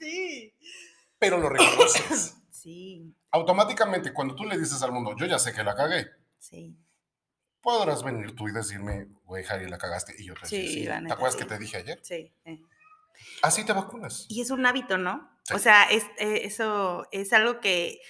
Sí. 0.00 0.54
pero 1.18 1.38
lo 1.38 1.48
reconoces. 1.48 2.34
Sí, 2.50 3.14
Automáticamente, 3.30 4.12
cuando 4.12 4.34
tú 4.34 4.44
le 4.44 4.58
dices 4.58 4.82
al 4.82 4.90
mundo, 4.90 5.14
yo 5.16 5.26
ya 5.26 5.38
sé 5.38 5.52
que 5.52 5.62
la 5.62 5.76
cagué, 5.76 6.08
sí. 6.38 6.76
podrás 7.60 8.02
venir 8.02 8.34
tú 8.34 8.48
y 8.48 8.52
decirme, 8.52 9.06
güey, 9.24 9.44
Harry, 9.48 9.68
la 9.70 9.78
cagaste. 9.78 10.14
Y 10.18 10.24
yo 10.26 10.34
te 10.34 10.46
Sí, 10.46 10.66
sí. 10.68 10.84
¿Te 10.84 11.12
acuerdas 11.12 11.34
sí. 11.34 11.38
que 11.38 11.44
te 11.44 11.56
dije 11.58 11.76
ayer? 11.76 12.00
Sí. 12.02 12.34
eh. 12.44 12.60
Así 13.42 13.64
te 13.64 13.72
vacunas. 13.72 14.26
Y 14.28 14.40
es 14.42 14.50
un 14.50 14.66
hábito, 14.66 14.98
¿no? 14.98 15.30
O 15.54 15.58
sea, 15.58 15.84
es, 15.84 16.02
eh, 16.18 16.40
eso 16.44 17.06
es 17.12 17.32
algo 17.32 17.60
que, 17.60 18.00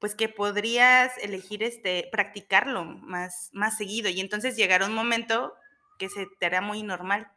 pues 0.00 0.14
que 0.14 0.28
podrías 0.28 1.12
elegir 1.18 1.62
este, 1.62 2.08
practicarlo 2.10 2.84
más, 2.84 3.50
más 3.52 3.76
seguido 3.76 4.08
y 4.08 4.20
entonces 4.20 4.56
llegará 4.56 4.86
un 4.86 4.94
momento 4.94 5.52
que 5.98 6.08
se 6.08 6.26
te 6.38 6.46
hará 6.46 6.60
muy 6.60 6.82
normal. 6.82 7.30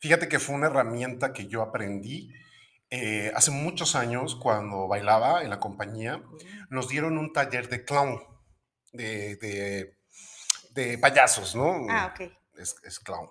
Fíjate 0.00 0.28
que 0.28 0.38
fue 0.38 0.54
una 0.54 0.66
herramienta 0.66 1.32
que 1.32 1.46
yo 1.46 1.62
aprendí 1.62 2.32
eh, 2.90 3.32
hace 3.34 3.50
muchos 3.50 3.94
años 3.96 4.36
cuando 4.36 4.88
bailaba 4.88 5.42
en 5.42 5.50
la 5.50 5.60
compañía. 5.60 6.22
Nos 6.68 6.88
dieron 6.88 7.18
un 7.18 7.32
taller 7.32 7.68
de 7.68 7.84
clown, 7.84 8.20
de, 8.92 9.36
de, 9.36 9.96
de 10.72 10.98
payasos, 10.98 11.54
¿no? 11.54 11.86
Ah, 11.88 12.12
ok. 12.12 12.30
es, 12.58 12.76
es 12.84 12.98
clown. 12.98 13.28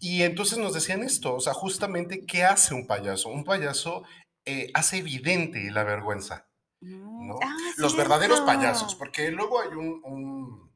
Y 0.00 0.22
entonces 0.22 0.58
nos 0.58 0.74
decían 0.74 1.02
esto, 1.02 1.34
o 1.34 1.40
sea, 1.40 1.52
justamente, 1.52 2.26
¿qué 2.26 2.44
hace 2.44 2.74
un 2.74 2.86
payaso? 2.86 3.28
Un 3.28 3.44
payaso 3.44 4.02
eh, 4.44 4.70
hace 4.74 4.98
evidente 4.98 5.70
la 5.70 5.84
vergüenza, 5.84 6.46
¿no? 6.84 7.38
ah, 7.42 7.56
Los 7.76 7.96
verdaderos 7.96 8.40
payasos, 8.42 8.94
porque 8.94 9.30
luego 9.30 9.60
hay 9.60 9.68
un, 9.68 10.00
un- 10.04 10.72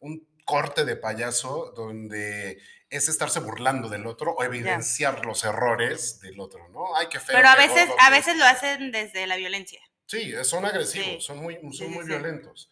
un 0.00 0.28
corte 0.44 0.84
de 0.84 0.96
payaso 0.96 1.72
donde 1.76 2.60
es 2.90 3.08
estarse 3.08 3.40
burlando 3.40 3.88
del 3.88 4.06
otro 4.06 4.32
o 4.32 4.42
evidenciar 4.44 5.24
los 5.24 5.44
errores 5.44 6.20
del 6.20 6.40
otro, 6.40 6.68
¿no? 6.68 6.94
Ay, 6.96 7.06
qué 7.10 7.20
feo. 7.20 7.36
Pero 7.36 7.48
a 7.48 7.56
veces, 7.56 7.88
gordo, 7.88 8.00
a 8.00 8.10
veces 8.10 8.36
lo 8.36 8.44
hacen 8.44 8.90
desde 8.92 9.26
la 9.26 9.36
violencia. 9.36 9.80
Sí, 10.06 10.32
eh, 10.34 10.44
son 10.44 10.64
agresivos, 10.64 11.06
Sí. 11.06 11.20
son 11.20 11.38
muy, 11.38 11.54
son 11.54 11.72
sí, 11.72 11.84
muy 11.86 12.02
sí. 12.02 12.08
violentos. 12.08 12.70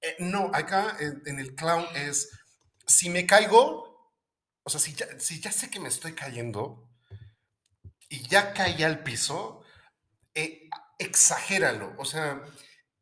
Eh, 0.00 0.16
no, 0.20 0.50
acá 0.52 0.96
en, 1.00 1.22
en 1.26 1.38
el 1.40 1.54
clown 1.56 1.86
es, 1.96 2.30
si 2.86 3.10
me 3.10 3.26
caigo, 3.26 4.12
o 4.62 4.70
sea, 4.70 4.78
si 4.78 4.92
ya, 4.94 5.06
si 5.18 5.40
ya 5.40 5.50
sé 5.50 5.70
que 5.70 5.80
me 5.80 5.88
estoy 5.88 6.12
cayendo 6.14 6.88
y 8.08 8.26
ya 8.28 8.52
caí 8.52 8.82
al 8.82 9.02
piso, 9.02 9.62
eh, 10.34 10.68
exagéralo. 10.98 11.94
O 11.98 12.04
sea, 12.04 12.42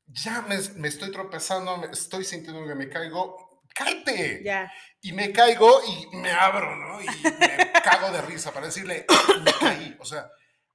ya 0.06 0.42
me, 0.42 0.56
me 0.76 0.88
estoy 0.88 1.10
tropezando, 1.10 1.76
me- 1.78 1.86
estoy 1.88 2.24
sintiendo 2.24 2.66
que 2.66 2.74
me 2.74 2.88
caigo, 2.88 3.62
cállate. 3.74 4.42
Ya. 4.44 4.72
Y 5.00 5.12
me 5.12 5.32
caigo 5.32 5.80
y 5.84 6.16
me 6.16 6.30
abro, 6.32 6.76
¿no? 6.76 7.00
Y 7.02 7.06
me 7.06 7.72
cago 7.84 8.10
de 8.12 8.22
risa 8.22 8.52
para 8.52 8.66
decirle, 8.66 9.06
me 9.44 9.52
caí. 9.52 9.96
O 10.00 10.04
sea, 10.04 10.28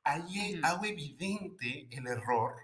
ahí 0.04 0.56
Ujú. 0.58 0.66
hago 0.66 0.86
evidente 0.86 1.88
el 1.92 2.08
error 2.08 2.56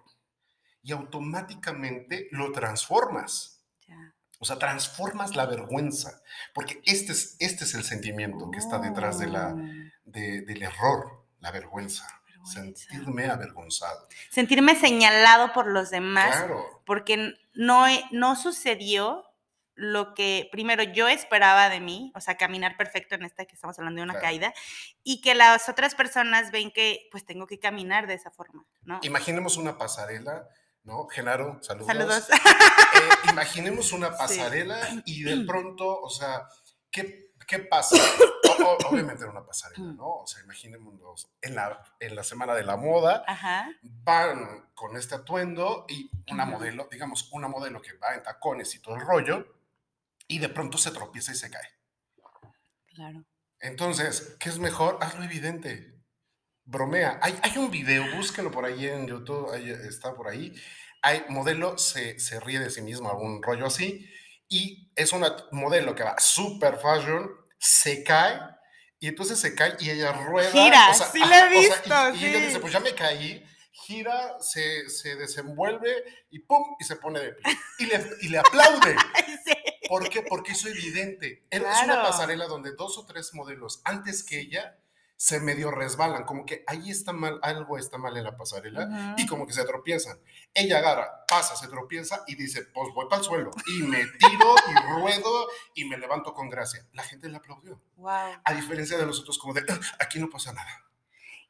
y 0.82 0.92
automáticamente 0.94 2.28
lo 2.32 2.52
transformas. 2.52 3.64
ya. 3.88 3.96
O 4.40 4.46
sea, 4.46 4.60
transformas 4.60 5.36
la 5.36 5.48
vergüenza. 5.48 6.22
Porque 6.54 6.80
este 6.86 7.12
es, 7.12 7.36
este 7.40 7.64
es 7.64 7.74
el 7.74 7.84
sentimiento 7.84 8.52
que 8.52 8.60
está 8.60 8.78
detrás 8.78 9.18
de 9.18 9.28
la, 9.28 9.48
Oh. 9.54 9.58
de- 10.06 10.42
del 10.42 10.62
error, 10.62 11.26
la 11.40 11.50
vergüenza. 11.52 12.06
Sentirme 12.48 13.26
avergonzado. 13.30 14.08
Sentirme 14.30 14.76
señalado 14.76 15.54
por 15.54 15.68
los 15.68 15.90
demás 15.90 16.36
Claro, 16.36 16.82
porque 16.86 17.34
no, 17.54 17.86
no 18.12 18.36
sucedió 18.36 19.24
lo 19.76 20.16
que 20.16 20.50
primero 20.52 20.82
yo 20.82 21.08
esperaba 21.08 21.70
de 21.70 21.80
mí, 21.80 22.12
o 22.16 22.20
sea, 22.20 22.36
caminar 22.36 22.78
perfecto 22.78 23.14
en 23.14 23.24
esta 23.24 23.46
que 23.46 23.54
estamos 23.54 23.78
hablando 23.78 24.00
de 24.00 24.06
una 24.06 24.14
Claro. 24.14 24.26
caída, 24.26 24.54
y 25.04 25.22
que 25.22 25.36
las 25.36 25.70
otras 25.70 25.94
personas 25.94 26.50
ven 26.52 26.72
que 26.72 27.08
pues 27.12 27.24
tengo 27.26 27.46
que 27.46 27.60
caminar 27.60 28.08
de 28.08 28.16
esa 28.16 28.32
forma, 28.32 28.66
¿no? 28.82 29.00
imaginemos 29.04 29.56
una 29.56 29.78
pasarela, 29.78 30.48
¿no? 30.84 31.08
Genaro, 31.10 31.60
saludos. 31.62 31.88
Saludos. 31.88 32.30
Eh, 32.30 33.10
imaginemos 33.30 33.92
una 33.92 34.18
pasarela 34.18 34.80
y 35.06 35.22
de 35.22 35.38
pronto, 35.46 36.02
o 36.02 36.10
sea, 36.10 36.48
¿qué, 36.90 37.34
qué 37.48 37.60
pasa? 37.60 37.98
O- 38.66 38.78
obviamente 38.90 39.24
era 39.24 39.32
una 39.32 39.46
pasarela, 39.46 39.94
¿no? 39.94 40.08
O 40.22 40.28
sea, 40.28 40.44
imaginémonos 40.44 41.30
en 41.42 41.56
la, 41.56 41.84
en 42.00 42.16
la 42.16 42.24
semana 42.24 42.54
de 42.56 42.64
la 42.64 42.76
moda, 42.78 43.24
Ajá. 43.28 43.70
van 43.82 44.70
con 44.74 44.96
este 44.98 45.16
atuendo 45.16 45.86
y 45.90 46.10
una 46.32 46.46
modelo, 46.46 46.88
digamos, 46.92 47.30
una 47.32 47.48
modelo 47.48 47.82
que 47.82 47.94
va 47.94 48.14
en 48.16 48.24
tacones 48.24 48.74
y 48.76 48.80
todo 48.80 48.96
el 48.96 49.02
rollo, 49.02 49.46
y 50.28 50.40
de 50.40 50.50
pronto 50.50 50.78
se 50.78 50.92
tropieza 50.92 51.32
y 51.32 51.36
se 51.36 51.50
cae. 51.50 51.68
Claro. 52.88 53.24
Entonces, 53.60 54.36
¿qué 54.40 54.50
es 54.50 54.60
mejor? 54.60 54.98
Hazlo 55.02 55.24
evidente. 55.24 55.94
Bromea. 56.66 57.20
Hay, 57.22 57.40
hay 57.44 57.58
un 57.58 57.72
video, 57.72 58.04
búsquenlo 58.18 58.52
por 58.52 58.66
ahí 58.66 58.88
en 58.88 59.08
YouTube, 59.08 59.50
ahí 59.54 59.70
está 59.70 60.14
por 60.16 60.28
ahí. 60.28 60.54
Hay 61.02 61.24
modelo, 61.30 61.78
se, 61.78 62.20
se 62.20 62.40
ríe 62.40 62.60
de 62.60 62.70
sí 62.70 62.82
misma, 62.82 63.12
algún 63.12 63.42
rollo 63.42 63.68
así, 63.68 64.10
y 64.50 64.92
es 64.96 65.14
una 65.14 65.36
modelo 65.52 65.96
que 65.96 66.04
va 66.04 66.20
super 66.20 66.78
fashion, 66.78 67.30
se 67.58 68.04
cae, 68.04 68.40
y 69.00 69.08
entonces 69.08 69.40
se 69.40 69.54
cae 69.56 69.76
y 69.80 69.90
ella 69.90 70.12
rueda. 70.14 70.52
Gira, 70.52 70.94
sí 70.94 71.20
la 71.20 71.52
he 71.54 71.58
o 71.58 71.62
sea, 71.62 71.82
visto, 71.82 72.16
y, 72.16 72.24
y 72.24 72.26
ella 72.30 72.40
sí. 72.40 72.46
dice, 72.48 72.60
pues 72.60 72.74
ya 72.74 72.80
me 72.80 72.94
caí, 72.96 73.44
gira, 73.72 74.38
se, 74.40 74.90
se 74.90 75.16
desenvuelve 75.16 76.04
y 76.32 76.40
pum, 76.40 76.64
y 76.80 76.84
se 76.84 76.96
pone 76.96 77.20
de 77.20 77.34
pie. 77.34 77.58
Y 77.80 77.86
le, 77.86 78.10
y 78.22 78.30
le 78.30 78.40
aplaude. 78.40 78.96
Sí. 79.46 79.54
¿Por 79.88 80.10
qué? 80.10 80.22
Porque 80.24 80.52
es 80.52 80.66
evidente. 80.66 81.46
Era- 81.50 81.72
Es 81.72 81.84
una 81.86 81.94
Claro. 81.94 82.10
pasarela 82.10 82.48
donde 82.48 82.74
dos 82.76 82.98
o 82.98 83.06
tres 83.06 83.34
modelos 83.34 83.80
antes 83.86 84.24
que 84.24 84.40
ella 84.42 84.78
se 85.20 85.40
medio 85.40 85.72
resbalan, 85.72 86.26
como 86.26 86.46
que 86.46 86.64
ahí 86.68 86.92
está 86.92 87.12
mal, 87.12 87.40
algo 87.42 87.78
está 87.80 87.98
mal 87.98 88.16
en 88.18 88.24
la 88.24 88.38
pasarela 88.38 89.16
y 89.18 89.26
como 89.26 89.48
que 89.48 89.54
se 89.54 89.66
tropiezan. 89.66 90.20
Ella 90.54 90.78
agarra, 90.78 91.26
pasa, 91.28 91.56
se 91.56 91.68
tropieza 91.68 92.24
y 92.28 92.36
dice, 92.36 92.66
pues 92.74 92.90
voy 92.94 93.08
para 93.10 93.20
el 93.22 93.26
suelo 93.26 93.52
y 93.68 93.82
me 93.82 93.98
tiro 94.06 94.56
y 94.70 94.94
ruedo 95.02 95.48
y 95.74 95.86
me 95.86 95.98
levanto 95.98 96.34
con 96.36 96.50
gracia. 96.50 96.86
La 96.94 97.02
gente 97.04 97.30
le 97.30 97.38
aplaudió. 97.38 97.82
Wow. 97.96 98.12
A 98.44 98.54
diferencia 98.54 98.96
de 98.98 99.08
los 99.08 99.20
otros, 99.20 99.40
como 99.40 99.54
de, 99.56 99.66
"Ah, 99.68 99.80
aquí 100.00 100.20
no 100.20 100.30
pasa 100.30 100.54
nada. 100.54 100.70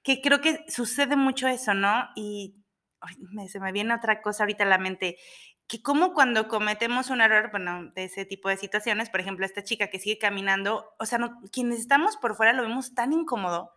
que 0.02 0.22
creo 0.22 0.40
que 0.40 0.64
sucede 0.70 1.18
mucho 1.18 1.50
eso, 1.50 1.74
¿no? 1.74 2.08
Y 2.16 2.56
ay, 3.02 3.18
me- 3.34 3.50
se 3.50 3.60
me 3.60 3.74
viene 3.74 3.94
otra 3.94 4.22
cosa 4.22 4.44
ahorita 4.44 4.64
a 4.64 4.68
la 4.68 4.78
mente, 4.78 5.18
que 5.68 5.82
como 5.82 6.14
cuando 6.14 6.48
cometemos 6.48 7.10
un 7.10 7.22
error, 7.22 7.52
bueno, 7.52 7.92
de 7.94 8.06
ese 8.06 8.26
tipo 8.26 8.50
de 8.50 8.58
situaciones, 8.58 9.10
por 9.10 9.20
ejemplo, 9.20 9.46
esta 9.46 9.64
chica 9.64 9.90
que 9.90 10.00
sigue 10.00 10.18
caminando, 10.18 10.94
o 11.00 11.06
sea, 11.06 11.18
no- 11.18 11.40
quienes 11.52 11.80
estamos 11.80 12.18
por 12.18 12.36
fuera 12.36 12.54
lo 12.54 12.64
vemos 12.64 12.94
tan 12.96 13.12
incómodo 13.14 13.72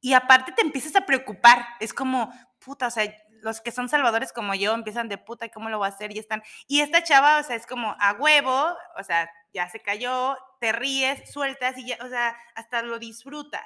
y 0.00 0.14
aparte 0.14 0.52
te 0.52 0.62
empiezas 0.62 0.96
a 0.96 1.06
preocupar, 1.06 1.64
es 1.80 1.94
como, 1.94 2.32
puta, 2.58 2.86
o 2.88 2.90
sea, 2.90 3.12
los 3.42 3.60
que 3.60 3.72
son 3.72 3.88
salvadores 3.88 4.32
como 4.32 4.54
yo 4.54 4.72
empiezan 4.74 5.08
de 5.08 5.18
puta, 5.18 5.48
¿cómo 5.48 5.68
lo 5.68 5.80
va 5.80 5.86
a 5.86 5.90
hacer? 5.90 6.12
Y 6.14 6.18
están, 6.18 6.42
y 6.68 6.80
esta 6.80 7.02
chava, 7.02 7.38
o 7.40 7.42
sea, 7.42 7.56
es 7.56 7.66
como 7.66 7.96
a 7.98 8.12
huevo, 8.14 8.76
o 8.98 9.02
sea, 9.04 9.28
ya 9.52 9.68
se 9.68 9.80
cayó, 9.80 10.36
te 10.60 10.72
ríes, 10.72 11.30
sueltas 11.32 11.76
y 11.78 11.86
ya, 11.88 11.98
o 12.04 12.08
sea, 12.08 12.36
hasta 12.54 12.82
lo 12.82 12.98
disfrutas. 13.00 13.64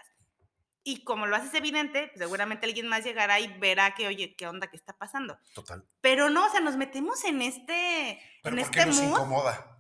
Y 0.89 1.03
como 1.03 1.27
lo 1.27 1.35
haces 1.35 1.53
evidente, 1.55 2.07
pues, 2.15 2.21
seguramente 2.21 2.65
alguien 2.65 2.87
más 2.87 3.03
llegará 3.03 3.41
y 3.41 3.49
verá 3.59 3.97
que, 3.97 4.07
oye, 4.07 4.37
¿qué 4.37 4.47
onda? 4.47 4.69
¿Qué 4.69 4.77
está 4.77 4.97
pasando? 4.97 5.37
Total. 5.53 5.85
Pero 6.01 6.31
no, 6.31 6.47
o 6.47 6.49
sea, 6.49 6.61
nos 6.61 6.77
metemos 6.77 7.25
en 7.25 7.43
este, 7.43 8.21
Pero 8.41 8.57
en 8.57 8.63
¿por 8.63 8.71
qué 8.71 8.79
este 8.79 8.91
nos 8.91 9.03
mood. 9.03 9.11
incomoda? 9.19 9.76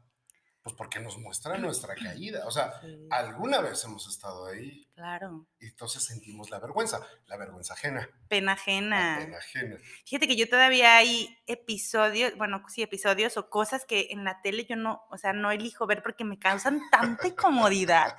Pues 0.66 0.74
porque 0.74 0.98
nos 0.98 1.16
muestra 1.18 1.56
nuestra 1.58 1.94
caída. 1.94 2.44
O 2.44 2.50
sea, 2.50 2.80
Sí, 2.80 3.06
alguna 3.08 3.60
vez 3.60 3.84
hemos 3.84 4.08
estado 4.08 4.46
ahí 4.46 4.84
claro, 4.96 5.46
y 5.60 5.66
entonces 5.66 6.02
sentimos 6.02 6.50
la 6.50 6.58
vergüenza, 6.58 7.06
la 7.26 7.36
vergüenza 7.36 7.74
ajena. 7.74 8.08
pena 8.26 8.46
La 8.46 8.52
ajena. 8.54 9.16
pena 9.20 9.38
ajena. 9.38 9.76
Fíjate 10.04 10.26
que 10.26 10.34
yo 10.34 10.48
todavía 10.48 10.96
hay 10.96 11.38
episodios, 11.46 12.36
bueno, 12.36 12.64
sí, 12.68 12.82
episodios 12.82 13.36
o 13.36 13.48
cosas 13.48 13.84
que 13.84 14.08
en 14.10 14.24
la 14.24 14.42
tele 14.42 14.64
yo 14.64 14.74
no, 14.74 15.04
o 15.08 15.16
sea, 15.18 15.32
no 15.32 15.52
elijo 15.52 15.86
ver 15.86 16.02
porque 16.02 16.24
me 16.24 16.40
causan 16.40 16.80
tanta 16.90 17.28
incomodidad. 17.28 18.16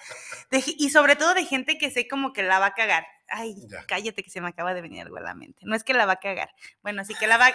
De 0.50 0.64
y 0.66 0.90
sobre 0.90 1.18
todo 1.18 1.34
de 1.34 1.44
gente 1.44 1.78
que 1.78 1.92
sé 1.92 2.08
como 2.08 2.32
que 2.32 2.44
la 2.44 2.60
va 2.60 2.68
a 2.68 2.74
cagar. 2.76 3.06
Ay, 3.30 3.56
Ya. 3.70 3.86
cállate 3.86 4.24
que 4.24 4.30
se 4.30 4.40
me 4.40 4.48
acaba 4.48 4.74
de 4.74 4.82
venir 4.82 5.02
algo 5.02 5.18
a 5.18 5.22
la 5.22 5.34
mente. 5.34 5.60
No 5.66 5.76
es 5.76 5.84
que 5.84 5.94
la 5.94 6.06
va 6.06 6.14
a 6.14 6.20
cagar. 6.22 6.50
Bueno, 6.82 7.04
sí 7.04 7.14
que 7.16 7.28
la 7.28 7.36
va 7.38 7.52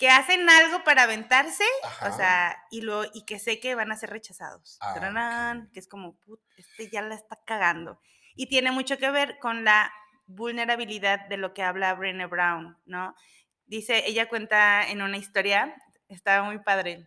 que 0.00 0.08
hacen 0.10 0.48
algo 0.50 0.82
para 0.82 1.02
aventarse, 1.04 1.62
Ajá. 1.84 2.08
o 2.08 2.16
sea, 2.16 2.64
y 2.70 2.80
lo 2.80 3.04
y 3.14 3.24
que 3.26 3.38
sé 3.38 3.60
que 3.60 3.74
van 3.76 3.92
a 3.92 3.96
ser 3.96 4.10
rechazados. 4.10 4.78
Ah, 4.80 4.94
Tararán, 4.94 5.66
ok. 5.66 5.72
que 5.74 5.78
es 5.80 5.86
como, 5.88 6.18
"Put, 6.20 6.40
este 6.56 6.90
ya 6.90 7.02
la 7.02 7.14
está 7.14 7.38
cagando. 7.46 8.00
Y 8.34 8.46
tiene 8.48 8.72
mucho 8.72 8.96
que 8.98 9.10
ver 9.10 9.38
con 9.40 9.62
la 9.64 9.92
vulnerabilidad 10.26 11.26
de 11.28 11.36
lo 11.36 11.52
que 11.54 11.62
habla 11.62 11.94
Brené 11.94 12.26
Brown, 12.26 12.78
¿no? 12.86 13.14
Dice, 13.66 14.02
ella 14.06 14.28
cuenta 14.28 14.88
en 14.88 15.02
una 15.02 15.18
historia, 15.18 15.76
está 16.08 16.42
muy 16.42 16.58
padre, 16.60 17.06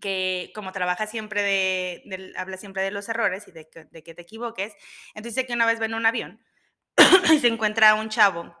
que 0.00 0.52
como 0.54 0.70
trabaja 0.72 1.06
siempre 1.08 1.42
de, 1.42 2.02
del- 2.06 2.36
habla 2.36 2.56
siempre 2.58 2.82
de 2.82 2.92
los 2.92 3.08
errores 3.08 3.48
y 3.48 3.52
de 3.52 3.68
que, 3.68 3.86
de 3.86 4.02
que 4.04 4.14
te 4.14 4.22
equivoques, 4.22 4.72
entonces 5.14 5.34
dice 5.34 5.46
que 5.46 5.54
una 5.54 5.66
vez 5.66 5.80
va 5.80 5.86
en 5.86 5.94
un 5.94 6.06
avión 6.06 6.40
y 7.32 7.40
se 7.40 7.48
encuentra 7.48 7.90
a 7.90 7.94
un 7.94 8.08
chavo 8.08 8.56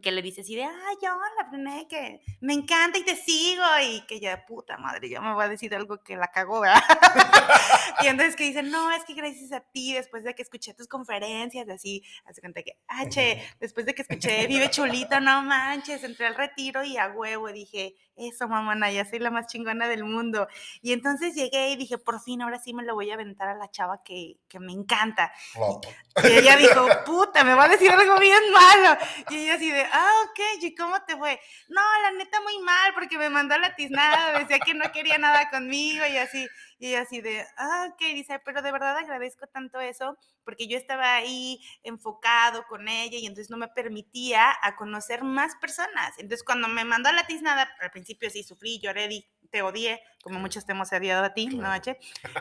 que 0.00 0.12
le 0.12 0.22
dice 0.22 0.42
así 0.42 0.54
de, 0.54 0.64
ay, 0.64 0.96
hola, 1.02 1.50
Brené, 1.50 1.86
que 1.88 2.20
me 2.40 2.54
encanta 2.54 2.98
y 2.98 3.04
te 3.04 3.16
sigo, 3.16 3.62
y 3.82 4.00
que 4.06 4.20
ya, 4.20 4.44
puta 4.46 4.78
madre, 4.78 5.08
ya 5.08 5.20
me 5.20 5.34
va 5.34 5.44
a 5.44 5.48
decir 5.48 5.74
algo 5.74 6.02
que 6.02 6.16
la 6.16 6.28
cagó, 6.28 6.60
¿verdad? 6.60 6.82
y 8.02 8.06
entonces 8.06 8.36
que 8.36 8.44
dice, 8.44 8.62
no, 8.62 8.90
es 8.92 9.04
que 9.04 9.14
gracias 9.14 9.52
a 9.52 9.60
ti, 9.60 9.92
después 9.92 10.24
de 10.24 10.34
que 10.34 10.42
escuché 10.42 10.74
tus 10.74 10.88
conferencias, 10.88 11.68
así, 11.68 12.02
hace 12.24 12.40
cuenta 12.40 12.62
que, 12.62 12.78
ah, 12.88 13.08
che, 13.08 13.42
después 13.60 13.86
de 13.86 13.94
que 13.94 14.02
escuché 14.02 14.46
Vive 14.46 14.70
Chulito, 14.70 15.20
no 15.20 15.42
manches, 15.42 16.04
entré 16.04 16.26
al 16.26 16.34
retiro 16.34 16.82
y 16.84 16.96
a 16.96 17.08
huevo, 17.08 17.52
dije, 17.52 17.94
eso, 18.16 18.46
mamona, 18.46 18.90
ya 18.90 19.04
soy 19.04 19.18
la 19.18 19.30
más 19.30 19.46
chingona 19.46 19.88
del 19.88 20.04
mundo. 20.04 20.46
Y 20.82 20.92
entonces 20.92 21.34
llegué 21.34 21.70
y 21.70 21.76
dije, 21.76 21.98
por 21.98 22.20
fin, 22.20 22.42
ahora 22.42 22.58
sí 22.58 22.74
me 22.74 22.82
lo 22.82 22.94
voy 22.94 23.10
a 23.10 23.14
aventar 23.14 23.48
a 23.48 23.54
la 23.54 23.70
chava 23.70 24.02
que, 24.04 24.36
que 24.48 24.60
me 24.60 24.72
encanta. 24.72 25.32
Flop. 25.52 25.84
Y 26.22 26.26
ella 26.26 26.56
dijo, 26.56 26.86
puta, 27.06 27.42
me 27.44 27.54
va 27.54 27.64
a 27.64 27.68
decir 27.68 27.90
algo 27.90 28.18
bien 28.18 28.42
malo. 28.52 28.98
Y 29.30 29.36
ella 29.36 29.54
así 29.54 29.70
de, 29.70 29.81
ah, 29.90 30.24
ok, 30.24 30.62
¿y 30.62 30.74
cómo 30.74 31.02
te 31.04 31.16
fue? 31.16 31.40
No, 31.68 31.80
la 32.02 32.12
neta 32.12 32.40
muy 32.40 32.58
mal, 32.60 32.94
porque 32.94 33.18
me 33.18 33.30
mandó 33.30 33.56
la 33.58 33.74
tiznada, 33.74 34.38
decía 34.38 34.58
que 34.58 34.74
no 34.74 34.90
quería 34.92 35.18
nada 35.18 35.50
conmigo 35.50 36.04
y 36.06 36.16
así. 36.16 36.46
Y 36.78 36.94
así 36.94 37.20
de, 37.20 37.46
ah, 37.56 37.88
ok, 37.92 38.00
dice, 38.14 38.40
pero 38.44 38.60
de 38.62 38.72
verdad 38.72 38.96
agradezco 38.96 39.46
tanto 39.46 39.80
eso, 39.80 40.18
porque 40.44 40.66
yo 40.66 40.76
estaba 40.76 41.14
ahí 41.14 41.60
enfocado 41.82 42.66
con 42.66 42.88
ella 42.88 43.18
y 43.18 43.26
entonces 43.26 43.50
no 43.50 43.56
me 43.56 43.68
permitía 43.68 44.52
a 44.62 44.76
conocer 44.76 45.22
más 45.22 45.54
personas. 45.56 46.18
Entonces 46.18 46.42
cuando 46.44 46.68
me 46.68 46.84
mandó 46.84 47.12
la 47.12 47.26
tiznada, 47.26 47.70
al 47.80 47.90
principio 47.90 48.30
sí 48.30 48.42
sufrí, 48.42 48.80
lloré, 48.80 49.08
te 49.50 49.62
odié, 49.62 50.02
como 50.22 50.40
muchos 50.40 50.66
te 50.66 50.72
hemos 50.72 50.92
odiado 50.92 51.24
a 51.24 51.34
ti, 51.34 51.46
¿no. 51.46 51.70
H? 51.70 51.98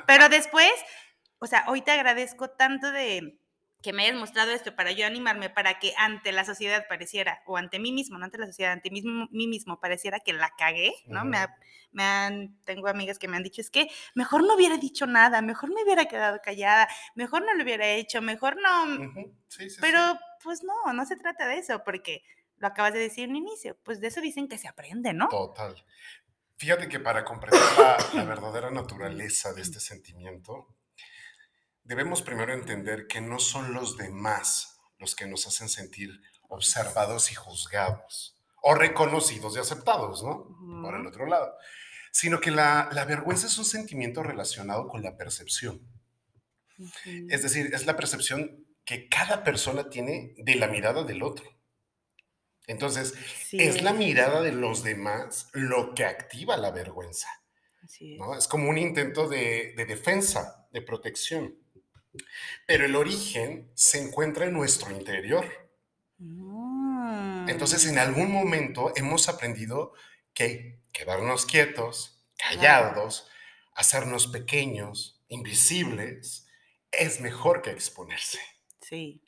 Pero 0.07 0.29
después, 0.29 0.71
o 1.39 1.45
sea, 1.45 1.65
hoy 1.67 1.81
te 1.81 1.91
agradezco 1.91 2.49
tanto 2.49 2.91
de 2.91 3.40
que 3.81 3.93
me 3.93 4.03
hayas 4.03 4.15
mostrado 4.17 4.51
esto 4.51 4.75
para 4.75 4.91
yo 4.91 5.05
animarme, 5.07 5.49
para 5.49 5.79
que 5.79 5.93
ante 5.97 6.31
la 6.31 6.45
sociedad 6.45 6.85
pareciera, 6.87 7.41
o 7.45 7.57
ante 7.57 7.79
mí 7.79 7.91
mismo, 7.91 8.17
no 8.17 8.25
ante 8.25 8.37
la 8.37 8.45
sociedad, 8.47 8.71
ante 8.73 8.89
mí 8.91 9.01
mismo, 9.01 9.27
mí 9.31 9.47
mismo 9.47 9.79
pareciera 9.79 10.19
que 10.19 10.33
la 10.33 10.51
cagué, 10.57 10.93
¿no? 11.07 11.25
me, 11.25 11.37
Ujú. 11.37 11.45
ha- 11.47 11.57
me 11.91 12.03
han, 12.03 12.57
tengo 12.63 12.87
amigas 12.87 13.17
que 13.19 13.27
me 13.27 13.37
han 13.37 13.43
dicho, 13.43 13.59
es 13.61 13.69
que 13.69 13.89
mejor 14.15 14.43
no 14.43 14.55
hubiera 14.55 14.77
dicho 14.77 15.07
nada, 15.07 15.41
mejor 15.41 15.73
me 15.73 15.83
hubiera 15.83 16.05
quedado 16.05 16.39
callada, 16.43 16.87
mejor 17.15 17.43
no 17.43 17.53
lo 17.53 17.63
hubiera 17.63 17.87
hecho, 17.87 18.21
mejor 18.21 18.57
no, 18.61 19.05
Ujú. 19.07 19.35
Sí, 19.47 19.63
sí, 19.63 19.69
sí. 19.71 19.77
pero 19.81 20.17
pues 20.43 20.63
no, 20.63 20.93
no 20.93 21.05
se 21.05 21.15
trata 21.17 21.47
de 21.47 21.57
eso, 21.57 21.83
porque 21.83 22.23
lo 22.57 22.67
acabas 22.67 22.93
de 22.93 22.99
decir 22.99 23.25
en 23.29 23.35
inicio, 23.35 23.77
pues 23.83 23.99
de 23.99 24.07
eso 24.07 24.21
dicen 24.21 24.47
que 24.47 24.57
se 24.57 24.67
aprende, 24.67 25.13
¿no? 25.13 25.27
Total. 25.27 25.83
Fíjate 26.57 26.87
que 26.87 26.99
para 26.99 27.25
comprender 27.25 27.59
la, 27.79 27.97
la 28.13 28.23
verdadera 28.23 28.69
naturaleza 28.69 29.51
de 29.53 29.63
este 29.63 29.79
sentimiento, 29.79 30.67
debemos 31.83 32.21
primero 32.21 32.53
entender 32.53 33.07
que 33.07 33.21
no 33.21 33.39
son 33.39 33.73
los 33.73 33.97
demás 33.97 34.79
los 34.99 35.15
que 35.15 35.25
nos 35.25 35.47
hacen 35.47 35.67
sentir 35.67 36.21
observados 36.47 37.31
y 37.31 37.35
juzgados, 37.35 38.37
o 38.61 38.75
reconocidos 38.75 39.55
y 39.55 39.59
aceptados, 39.59 40.23
¿no? 40.23 40.47
Por 40.83 40.95
el 40.95 41.07
otro 41.07 41.25
lado, 41.25 41.55
sino 42.11 42.39
que 42.39 42.51
la, 42.51 42.89
la 42.91 43.05
vergüenza 43.05 43.47
es 43.47 43.57
un 43.57 43.65
sentimiento 43.65 44.21
relacionado 44.21 44.87
con 44.87 45.01
la 45.01 45.17
percepción. 45.17 45.81
Ujú. 46.77 47.27
Es 47.29 47.41
decir, 47.41 47.71
es 47.73 47.85
la 47.85 47.95
percepción 47.95 48.67
que 48.85 49.07
cada 49.09 49.43
persona 49.43 49.89
tiene 49.89 50.33
de 50.37 50.55
la 50.55 50.67
mirada 50.67 51.03
del 51.03 51.23
otro. 51.23 51.45
Entonces, 52.67 53.13
Sí, 53.45 53.57
es 53.59 53.81
la 53.81 53.93
mirada 53.93 54.41
de 54.41 54.51
los 54.51 54.83
demás 54.83 55.49
lo 55.53 55.93
que 55.95 56.05
activa 56.05 56.57
la 56.57 56.71
vergüenza, 56.71 57.27
así 57.83 58.13
es. 58.13 58.19
¿no? 58.19 58.35
Es 58.37 58.47
como 58.47 58.69
un 58.69 58.77
intento 58.77 59.27
de, 59.27 59.73
de 59.75 59.85
defensa, 59.85 60.67
de 60.71 60.81
protección. 60.81 61.57
Pero 62.65 62.85
el 62.85 62.95
origen 62.95 63.71
se 63.75 63.99
encuentra 64.01 64.45
en 64.45 64.53
nuestro 64.53 64.91
interior. 64.91 65.45
Entonces, 67.47 67.85
en 67.85 67.95
Mm. 67.95 67.97
algún 67.97 68.31
momento 68.31 68.93
hemos 68.95 69.27
aprendido 69.29 69.93
que 70.33 70.81
quedarnos 70.91 71.45
quietos, 71.45 72.23
callados, 72.37 73.29
hacernos 73.75 74.27
pequeños, 74.27 75.23
invisibles, 75.27 76.47
es 76.91 77.19
mejor 77.21 77.61
que 77.61 77.71
exponerse. 77.71 78.39
Sí. 78.81 79.21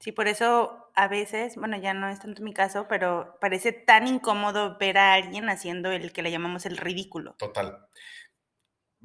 Sí, 0.00 0.12
por 0.12 0.28
eso 0.28 0.90
a 0.94 1.08
veces, 1.08 1.56
bueno, 1.56 1.76
ya 1.78 1.92
no 1.94 2.08
es 2.08 2.20
tanto 2.20 2.42
mi 2.42 2.54
caso, 2.54 2.86
pero 2.88 3.36
parece 3.40 3.72
tan 3.72 4.06
incómodo 4.06 4.76
ver 4.78 4.98
a 4.98 5.12
alguien 5.14 5.48
haciendo 5.48 5.90
el 5.92 6.12
que 6.12 6.22
le 6.22 6.30
llamamos 6.30 6.66
el 6.66 6.76
ridículo. 6.76 7.36
Total. 7.38 7.88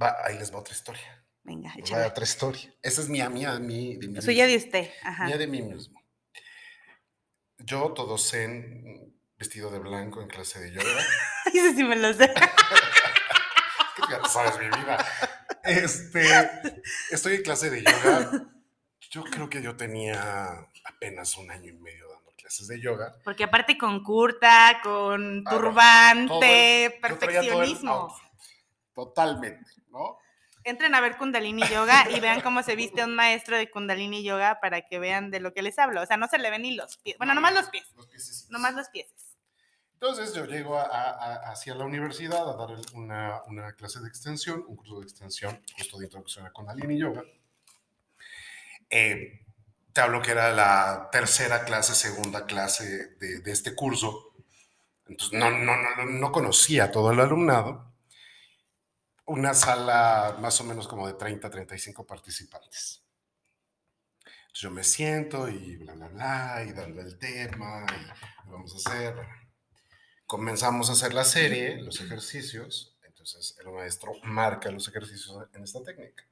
Va, 0.02 0.10
ahí 0.26 0.38
les 0.38 0.52
va 0.54 0.60
otra 0.60 0.73
historia. 0.76 1.22
Venga, 1.43 1.69
va 1.69 1.75
échale. 1.79 2.06
otra 2.06 2.23
historia. 2.23 2.73
Esa 2.82 3.01
es 3.01 3.10
mía, 3.10 3.29
mía, 3.29 3.60
mí, 3.60 3.97
de 3.97 4.08
mí 4.08 4.21
Suya 4.21 4.47
de 4.47 4.56
usted. 4.58 4.89
Ajá. 5.03 5.25
Mía 5.25 5.38
de 5.38 5.47
mí 5.47 5.62
mismo. 5.62 6.01
Yo, 7.60 7.91
todo 7.93 8.17
zen, 8.17 9.13
vestido 9.38 9.69
de 9.71 9.79
blanco 9.79 10.21
en 10.21 10.27
clase 10.27 10.60
de 10.60 10.71
yoga. 10.71 10.89
Eso 11.53 11.73
sí 11.75 11.84
me 11.84 11.95
lo 11.95 12.13
sé. 12.13 12.34
ya 14.10 14.23
sabes 14.29 14.58
mi 14.60 14.65
vida. 14.65 15.06
Este, 15.63 16.23
estoy 17.12 17.36
en 17.36 17.43
clase 17.43 17.69
de 17.69 17.84
yoga. 17.84 18.47
Yo 19.12 19.23
creo 19.23 19.49
que 19.49 19.62
yo 19.62 19.75
tenía 19.77 20.67
apenas 20.86 21.38
un 21.38 21.51
año 21.51 21.69
y 21.69 21.73
medio 21.77 22.10
dando 22.10 22.32
clases 22.38 22.67
de 22.67 22.82
yoga. 22.82 23.13
Porque 23.23 23.43
aparte 23.43 23.77
con 23.77 24.03
curta, 24.03 24.79
con 24.84 25.43
Ah, 25.45 25.51
no, 25.53 25.58
turbante, 25.58 26.86
el- 26.86 26.99
perfeccionismo. 26.99 28.13
Totalmente, 28.93 29.71
¿no? 29.89 30.17
Entren 30.65 30.95
a 30.95 31.02
ver 31.02 31.17
Kundalini 31.17 31.63
Yoga 31.67 32.10
y 32.10 32.19
vean 32.19 32.41
cómo 32.41 32.63
se 32.63 32.76
viste 32.76 33.04
un 33.04 33.15
maestro 33.15 33.58
de 33.58 33.69
Kundalini 33.69 34.23
Yoga 34.23 34.60
para 34.62 34.82
que 34.82 34.97
vean 34.99 35.30
de 35.32 35.39
lo 35.39 35.54
que 35.54 35.62
les 35.62 35.78
hablo. 35.80 36.02
O 36.02 36.06
sea, 36.06 36.17
no 36.17 36.28
se 36.28 36.38
le 36.38 36.49
ven 36.49 36.62
ni 36.62 36.76
los 36.76 36.97
pies. 36.97 37.17
Bueno, 37.17 37.34
nomás 37.34 37.54
los 37.54 37.69
pies. 37.69 37.86
Los 37.95 38.08
piececitos. 38.08 38.49
Nomás 38.49 38.73
los 38.73 38.88
pies. 38.89 39.08
Entonces 39.93 40.34
yo 40.34 40.45
llego 40.45 40.78
a, 40.78 40.84
a- 40.84 41.52
hacia 41.52 41.76
la 41.76 41.86
universidad 41.86 42.49
a 42.49 42.56
dar 42.56 42.78
una, 42.93 43.41
una 43.47 43.73
clase 43.73 43.99
de 44.02 44.08
extensión, 44.10 44.63
un 44.67 44.76
curso 44.76 44.99
de 44.99 45.04
extensión, 45.06 45.62
justo 45.78 45.97
de 45.97 46.06
introducción 46.06 46.45
a 46.45 46.52
Kundalini 46.52 46.99
Yoga. 46.99 47.23
Eh, 48.89 49.39
te 49.93 50.02
hablo 50.02 50.21
que 50.21 50.32
era 50.32 50.52
la 50.54 51.10
tercera 51.12 51.65
clase, 51.65 51.93
segunda 51.95 52.45
clase 52.45 53.15
de, 53.17 53.39
de 53.39 53.52
este 53.52 53.76
curso. 53.76 54.34
Entonces 55.08 55.38
no, 55.39 55.49
no, 55.52 55.76
no, 55.78 56.06
no 56.06 56.32
conocía 56.32 56.86
a 56.86 56.91
todo 56.91 57.12
el 57.12 57.19
alumnado. 57.19 57.92
Una 59.25 59.53
sala 59.53 60.38
más 60.39 60.59
o 60.62 60.63
menos 60.63 60.88
como 60.88 61.07
de 61.07 61.13
30, 61.13 61.49
35 61.49 62.05
participantes. 62.05 63.01
Yo 64.53 64.69
me 64.69 64.83
siento 64.83 65.49
y 65.49 65.77
bla, 65.77 65.93
bla, 65.93 66.07
bla, 66.09 66.63
y 66.67 66.73
dando 66.73 67.01
el 67.01 67.17
tema, 67.17 67.86
y 67.89 68.49
vamos 68.49 68.73
a 68.73 68.77
hacer. 68.91 69.15
Comenzamos 70.25 70.89
a 70.89 70.93
hacer 70.93 71.13
la 71.13 71.23
serie, 71.23 71.81
los 71.81 72.01
ejercicios. 72.01 72.97
Entonces 73.03 73.55
el 73.62 73.71
maestro 73.71 74.13
marca 74.23 74.69
los 74.71 74.88
ejercicios 74.88 75.47
en 75.53 75.63
esta 75.63 75.81
técnica. 75.83 76.25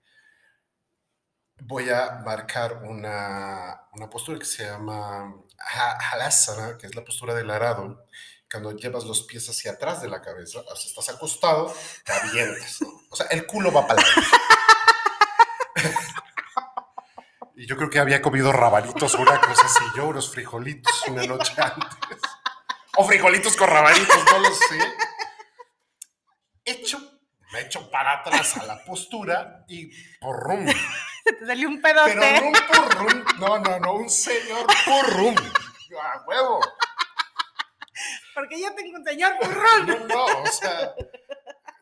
Voy 1.63 1.89
a 1.89 2.21
marcar 2.25 2.83
una, 2.83 3.83
una 3.93 4.09
postura 4.09 4.39
que 4.39 4.45
se 4.45 4.65
llama 4.65 5.35
ha- 5.59 5.97
Halasana, 6.11 6.77
que 6.77 6.87
es 6.87 6.95
la 6.95 7.03
postura 7.05 7.33
del 7.35 7.51
arado. 7.51 8.05
Cuando 8.51 8.73
llevas 8.73 9.05
los 9.05 9.21
pies 9.23 9.47
hacia 9.49 9.71
atrás 9.71 10.01
de 10.01 10.09
la 10.09 10.21
cabeza, 10.21 10.59
o 10.59 10.75
sea, 10.75 10.89
estás 10.89 11.09
acostado, 11.15 11.73
te 12.03 12.11
avientas. 12.11 12.79
O 13.09 13.15
sea, 13.15 13.27
el 13.27 13.45
culo 13.45 13.71
va 13.71 13.87
para. 13.87 14.03
Y 17.55 17.67
yo 17.67 17.77
creo 17.77 17.91
que 17.91 17.99
había 17.99 18.23
comido 18.23 18.51
rabanitos 18.51 19.13
o 19.13 19.21
una 19.21 19.39
cosa 19.39 19.67
así, 19.67 19.83
yo 19.95 20.07
unos 20.07 20.31
frijolitos 20.31 21.03
una 21.07 21.23
noche 21.27 21.53
antes. 21.57 22.19
O 22.97 23.05
frijolitos 23.05 23.55
con 23.55 23.69
rabanitos, 23.69 24.17
no 24.31 24.39
lo 24.39 24.49
sé. 24.49 24.79
Hecho, 26.65 26.99
me 27.53 27.61
echo 27.61 27.91
para 27.91 28.21
atrás 28.21 28.57
a 28.57 28.65
la 28.65 28.83
postura 28.83 29.63
y 29.67 29.91
porrum. 30.19 30.65
Se 31.23 31.33
te 31.33 31.45
salió 31.45 31.67
un 31.67 31.79
pedote. 31.79 32.15
Pero 32.19 32.41
no 32.41 32.47
un 32.47 32.53
porrum, 32.53 33.23
no, 33.37 33.59
no, 33.59 33.79
no, 33.79 33.93
un 33.93 34.09
señor 34.09 34.65
porrum. 34.83 35.35
A 36.01 36.23
huevo. 36.25 36.61
Porque 38.33 38.61
yo 38.61 38.73
tengo 38.75 38.97
un 38.97 39.03
señor 39.05 39.33
burrón. 39.41 39.87
No, 39.87 40.07
no, 40.07 40.41
o 40.41 40.45
sea, 40.47 40.93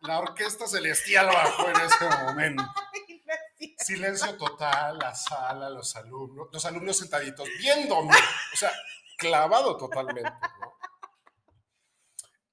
la 0.02 0.20
orquesta 0.20 0.68
celestial 0.68 1.28
bajó 1.28 1.70
en 1.70 1.76
ese 1.82 2.10
momento. 2.24 2.64
Silencio 3.78 4.38
total, 4.38 4.98
la 4.98 5.14
sala, 5.16 5.70
los 5.70 5.96
alumnos, 5.96 6.48
los 6.52 6.66
alumnos 6.66 6.98
sentaditos 6.98 7.48
viéndome, 7.60 8.16
o 8.54 8.58
sea, 8.58 8.72
clavado 9.18 9.78
totalmente, 9.78 10.32
¿no? 10.62 10.74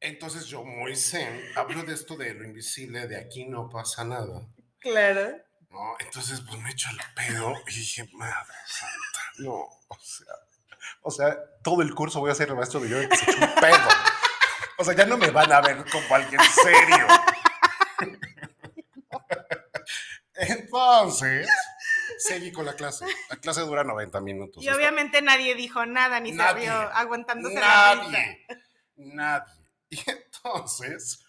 Entonces 0.01 0.47
yo 0.47 0.63
muy 0.65 0.95
zen, 0.97 1.43
hablo 1.57 1.83
de 1.83 1.95
esto 1.95 2.17
de 2.17 2.35
lo 2.35 2.45
invisible, 2.45 3.07
de 3.09 3.19
aquí 3.19 3.47
no 3.47 3.69
pasa 3.69 4.05
nada, 4.05 4.47
Claro. 4.79 5.37
¿no? 5.71 5.97
Entonces 5.99 6.41
pues 6.47 6.61
me 6.61 6.71
echo 6.71 6.89
el 6.91 6.99
pedo 7.15 7.53
y 7.67 7.75
dije, 7.75 8.09
madre 8.13 8.55
santa, 8.67 9.21
no, 9.39 9.55
o 9.89 9.99
sea, 10.01 10.27
o 11.03 11.11
sea, 11.11 11.37
todo 11.63 11.83
el 11.83 11.95
curso 11.95 12.21
voy 12.21 12.31
a 12.31 12.35
ser 12.35 12.49
el 12.49 12.57
maestro 12.57 12.81
de 12.81 12.89
yoga 12.89 13.09
que 13.09 13.17
se 13.17 13.31
un 13.31 13.55
pedo. 13.61 13.89
O 14.79 14.85
sea, 14.85 14.95
ya 14.95 15.07
no 15.07 15.17
me 15.17 15.31
van 15.31 15.53
a 15.53 15.61
ver 15.61 15.85
como 15.91 16.15
alguien 16.15 16.41
serio. 16.63 17.07
Entonces, 20.35 21.49
seguí 22.19 22.53
con 22.53 22.67
la 22.67 22.75
clase. 22.75 23.07
La 23.31 23.37
clase 23.37 23.63
dura 23.63 23.85
90 23.85 24.21
minutos. 24.21 24.63
Y 24.63 24.69
obviamente 24.69 25.23
nadie 25.23 25.55
dijo 25.55 25.87
nada 25.87 26.21
ni 26.21 26.33
Nadie. 26.33 26.65
se 26.67 26.71
vio 26.71 26.75
aguantándose 26.75 27.55
la 27.55 27.95
risa. 27.95 28.11
Nadie. 28.11 28.47
Nadie. 28.97 29.53
Y 29.89 30.01
entonces, 30.11 31.25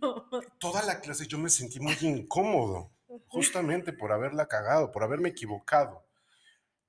No. 0.00 0.28
toda 0.58 0.82
la 0.82 1.00
clase 1.00 1.26
yo 1.26 1.38
me 1.38 1.48
sentí 1.48 1.80
muy 1.80 1.96
incómodo, 2.02 2.92
justamente 3.26 3.92
por 3.92 4.12
haberla 4.12 4.46
cagado, 4.48 4.92
por 4.92 5.02
haberme 5.02 5.30
equivocado. 5.30 6.05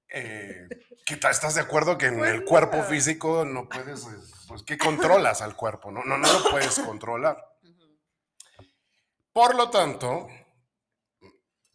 Eh. 0.09 0.67
¿Estás 1.05 1.55
de 1.55 1.61
acuerdo 1.61 1.97
que 1.97 2.07
en 2.07 2.23
el 2.23 2.43
cuerpo 2.43 2.83
físico 2.83 3.45
no 3.45 3.69
puedes, 3.69 4.07
pues, 4.47 4.63
¿qué 4.63 4.77
controlas 4.77 5.41
al 5.41 5.55
cuerpo? 5.55 5.91
No, 5.91 6.03
no, 6.03 6.17
no 6.17 6.31
lo 6.31 6.49
puedes 6.49 6.79
controlar. 6.79 7.37
Por 9.31 9.55
lo 9.55 9.69
tanto, 9.69 10.27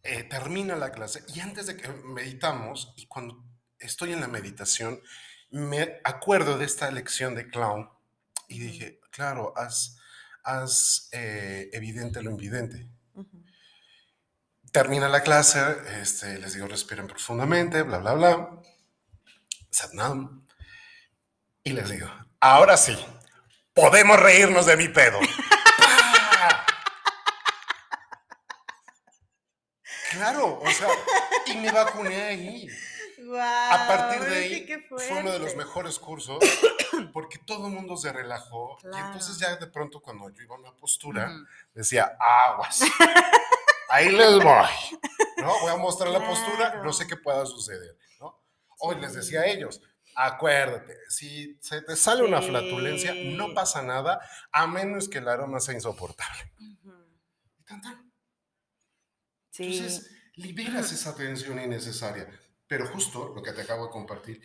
eh, 0.02 0.24
termina 0.24 0.76
la 0.76 0.90
clase 0.90 1.24
y 1.34 1.40
antes 1.40 1.66
de 1.66 1.76
que 1.76 1.88
meditamos, 1.88 2.92
y 2.96 3.06
cuando 3.06 3.42
estoy 3.78 4.12
en 4.12 4.20
la 4.20 4.28
meditación, 4.28 5.00
me 5.50 6.00
acuerdo 6.04 6.58
de 6.58 6.64
esta 6.64 6.90
lección 6.90 7.34
de 7.34 7.48
clown 7.48 7.88
y 8.48 8.58
dije, 8.58 9.00
claro, 9.10 9.52
haz, 9.56 9.98
haz 10.42 11.08
eh, 11.12 11.70
evidente 11.72 12.22
lo 12.22 12.30
invidente. 12.30 12.88
Termina 14.72 15.08
la 15.08 15.22
clase, 15.22 15.60
este, 16.00 16.38
les 16.38 16.54
digo, 16.54 16.66
respiren 16.66 17.06
profundamente, 17.06 17.82
bla, 17.82 17.98
bla, 17.98 18.14
bla. 18.14 18.50
Satnam. 19.70 20.46
Y 21.62 21.72
les 21.72 21.90
digo, 21.90 22.08
ahora 22.40 22.76
sí, 22.76 22.96
podemos 23.74 24.18
reírnos 24.18 24.66
de 24.66 24.76
mi 24.76 24.88
pedo. 24.88 25.18
Claro, 30.10 30.60
o 30.60 30.70
sea, 30.70 30.88
y 31.46 31.56
me 31.56 31.72
vacuné 31.72 32.22
ahí. 32.22 32.68
A 33.34 33.84
partir 33.88 34.20
de 34.28 34.36
ahí 34.36 34.66
sí, 34.66 34.84
fue 34.90 35.18
uno 35.20 35.30
de 35.32 35.38
los 35.38 35.56
mejores 35.56 35.98
cursos 35.98 36.38
porque 37.14 37.38
todo 37.38 37.68
el 37.68 37.72
mundo 37.72 37.96
se 37.96 38.12
relajó 38.12 38.76
y 38.78 38.82
Claro. 38.88 39.06
entonces 39.06 39.38
ya 39.38 39.56
de 39.56 39.66
pronto 39.68 40.00
cuando 40.02 40.28
yo 40.28 40.42
iba 40.42 40.54
a 40.54 40.58
una 40.58 40.72
postura 40.76 41.30
Ujú. 41.30 41.46
decía 41.72 42.12
aguas 42.20 42.80
ahí 43.92 44.10
les 44.10 44.34
voy 44.34 44.66
no 45.36 45.60
voy 45.60 45.70
a 45.72 45.76
mostrar 45.76 46.10
la 46.10 46.26
postura 46.26 46.56
Claro. 46.70 46.84
no 46.84 46.92
sé 46.92 47.06
qué 47.06 47.16
pueda 47.16 47.44
suceder 47.46 47.96
no 48.20 48.42
hoy 48.80 48.96
les 49.00 49.14
decía 49.14 49.40
a 49.42 49.46
ellos 49.46 49.80
Acuérdate, 50.14 50.94
si 51.08 51.56
se 51.62 51.80
te 51.80 51.96
sale 51.96 52.22
una 52.22 52.42
flatulencia, 52.42 53.14
no 53.14 53.46
Sí. 53.46 53.54
pasa 53.54 53.80
nada, 53.80 54.20
a 54.52 54.66
menos 54.66 55.08
que 55.08 55.16
el 55.16 55.26
aroma 55.28 55.58
sea 55.58 55.72
insoportable. 55.72 56.52
Y 56.58 57.64
tan, 57.64 57.80
tan. 57.80 58.12
Sí. 59.50 59.78
Entonces, 59.78 60.10
liberas 60.34 60.92
esa 60.92 61.16
tensión 61.16 61.58
innecesaria. 61.58 62.28
Pero 62.66 62.88
justo 62.88 63.32
lo 63.34 63.42
que 63.42 63.52
te 63.52 63.62
acabo 63.62 63.86
de 63.86 63.90
compartir, 63.90 64.42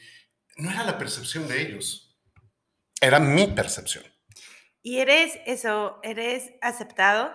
no 0.55 0.71
era 0.71 0.85
la 0.85 0.97
percepción 0.97 1.49
de 1.49 1.61
ellos, 1.61 2.17
era 3.01 3.19
mi 3.19 3.47
percepción. 3.47 4.05
Y 4.81 4.99
eres 4.99 5.37
eso, 5.45 5.99
eres 6.01 6.49
aceptado. 6.61 7.29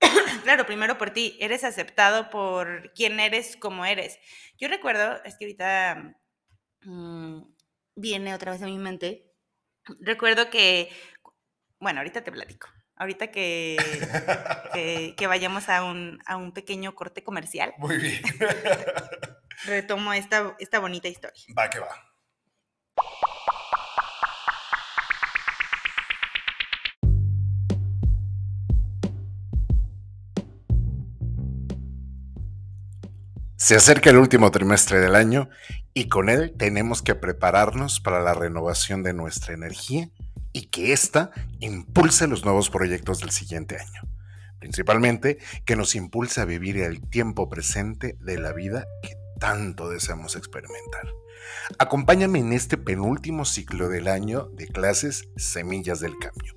claro, 0.44 0.66
primero 0.66 0.98
por 0.98 1.10
ti, 1.10 1.36
eres 1.40 1.64
aceptado 1.64 2.30
por 2.30 2.92
quien 2.92 3.20
eres 3.20 3.56
como 3.56 3.84
eres. 3.84 4.18
Yo 4.58 4.68
recuerdo, 4.68 5.22
es 5.24 5.36
que 5.36 5.44
ahorita 5.46 6.16
mm, 6.82 7.42
viene 7.96 8.34
otra 8.34 8.52
vez 8.52 8.62
a 8.62 8.66
mi 8.66 8.78
mente. 8.78 9.32
Recuerdo 10.00 10.50
que, 10.50 10.90
bueno, 11.80 12.00
ahorita 12.00 12.22
te 12.22 12.32
platico. 12.32 12.68
Ahorita 12.96 13.30
que, 13.30 13.76
que, 14.74 15.14
que 15.16 15.26
vayamos 15.26 15.68
a 15.68 15.84
un, 15.84 16.20
a 16.26 16.36
un 16.36 16.52
pequeño 16.52 16.94
corte 16.94 17.22
comercial, 17.22 17.72
Muy 17.78 17.96
bien. 17.98 18.20
retomo 19.64 20.12
esta, 20.12 20.56
esta 20.58 20.78
bonita 20.78 21.08
historia. 21.08 21.44
va 21.56 21.70
que 21.70 21.78
va. 21.80 21.88
Se 33.68 33.76
acerca 33.76 34.08
el 34.08 34.16
último 34.16 34.50
trimestre 34.50 34.98
del 34.98 35.14
año 35.14 35.50
y 35.92 36.08
con 36.08 36.30
él 36.30 36.54
tenemos 36.56 37.02
que 37.02 37.14
prepararnos 37.14 38.00
para 38.00 38.22
la 38.22 38.32
renovación 38.32 39.02
de 39.02 39.12
nuestra 39.12 39.52
energía 39.52 40.08
y 40.54 40.68
que 40.68 40.94
ésta 40.94 41.32
impulse 41.60 42.26
los 42.28 42.46
nuevos 42.46 42.70
proyectos 42.70 43.20
del 43.20 43.30
siguiente 43.30 43.76
año. 43.76 44.10
Principalmente 44.58 45.36
que 45.66 45.76
nos 45.76 45.96
impulse 45.96 46.40
a 46.40 46.46
vivir 46.46 46.78
el 46.78 47.02
tiempo 47.10 47.50
presente 47.50 48.16
de 48.20 48.38
la 48.38 48.54
vida 48.54 48.86
que 49.02 49.18
tanto 49.38 49.90
deseamos 49.90 50.34
experimentar. 50.34 51.06
Acompáñame 51.78 52.38
en 52.38 52.54
este 52.54 52.78
penúltimo 52.78 53.44
ciclo 53.44 53.90
del 53.90 54.08
año 54.08 54.48
de 54.54 54.66
clases 54.66 55.28
Semillas 55.36 56.00
del 56.00 56.16
Cambio. 56.18 56.56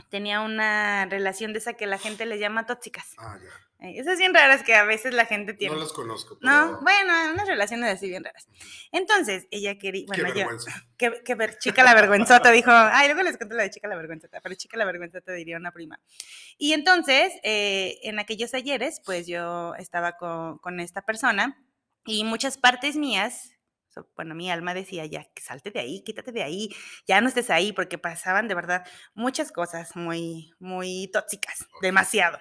tenía 0.09 0.41
una 0.41 1.05
relación 1.05 1.53
de 1.53 1.59
esa 1.59 1.73
que 1.73 1.85
la 1.85 1.99
gente 1.99 2.25
le 2.25 2.39
llama 2.39 2.65
tóxicas. 2.65 3.13
Ah, 3.19 3.37
ya. 3.39 3.87
Eh, 3.87 3.99
Esas 3.99 4.17
bien 4.17 4.33
raras 4.33 4.63
que 4.63 4.73
a 4.73 4.85
veces 4.85 5.13
la 5.13 5.27
gente 5.27 5.53
tiene. 5.53 5.75
No 5.75 5.81
las 5.81 5.93
conozco. 5.93 6.39
Pero... 6.39 6.51
No, 6.51 6.79
bueno, 6.81 7.13
unas 7.31 7.47
relaciones 7.47 7.93
así 7.93 8.09
bien 8.09 8.23
raras. 8.23 8.47
Entonces, 8.91 9.45
ella 9.51 9.77
quería, 9.77 10.05
bueno, 10.07 10.23
Qué 10.23 10.29
yo, 10.31 10.35
vergüenza. 10.37 10.71
que, 10.97 11.21
que 11.23 11.35
ver, 11.35 11.59
chica 11.59 11.83
la 11.83 11.93
vergüenzota, 11.93 12.49
dijo, 12.49 12.71
ay, 12.71 13.07
luego 13.07 13.21
les 13.21 13.37
cuento 13.37 13.53
la 13.53 13.61
de 13.61 13.69
chica 13.69 13.87
la 13.87 13.97
vergüenzota, 13.97 14.41
pero 14.41 14.55
chica 14.55 14.75
la 14.75 14.85
vergüenzota 14.85 15.31
diría 15.31 15.57
una 15.57 15.71
prima. 15.71 15.99
Y 16.57 16.73
entonces, 16.73 17.33
eh, 17.43 17.99
en 18.01 18.17
aquellos 18.17 18.55
ayeres, 18.55 18.99
pues 19.05 19.27
yo 19.27 19.75
estaba 19.75 20.13
con, 20.17 20.57
con 20.57 20.79
esta 20.79 21.03
persona 21.03 21.63
y 22.03 22.23
muchas 22.23 22.57
partes 22.57 22.95
mías, 22.95 23.54
so- 23.95 24.09
bueno, 24.15 24.35
mi 24.35 24.51
alma 24.51 24.73
decía, 24.75 25.05
ya, 25.07 25.27
salte 25.41 25.71
de 25.71 25.79
ahí, 25.81 26.03
quítate 26.03 26.33
de 26.33 26.43
ahí, 26.43 26.69
ya 27.07 27.21
no 27.21 27.29
estés 27.29 27.49
ahí, 27.49 27.73
porque 27.73 27.97
pasaban 27.97 28.47
de 28.49 28.55
verdad 28.55 28.85
muchas 29.15 29.51
cosas 29.53 29.95
muy, 29.95 30.51
muy 30.59 31.09
tóxicas, 31.13 31.65
demasiado. 31.81 32.39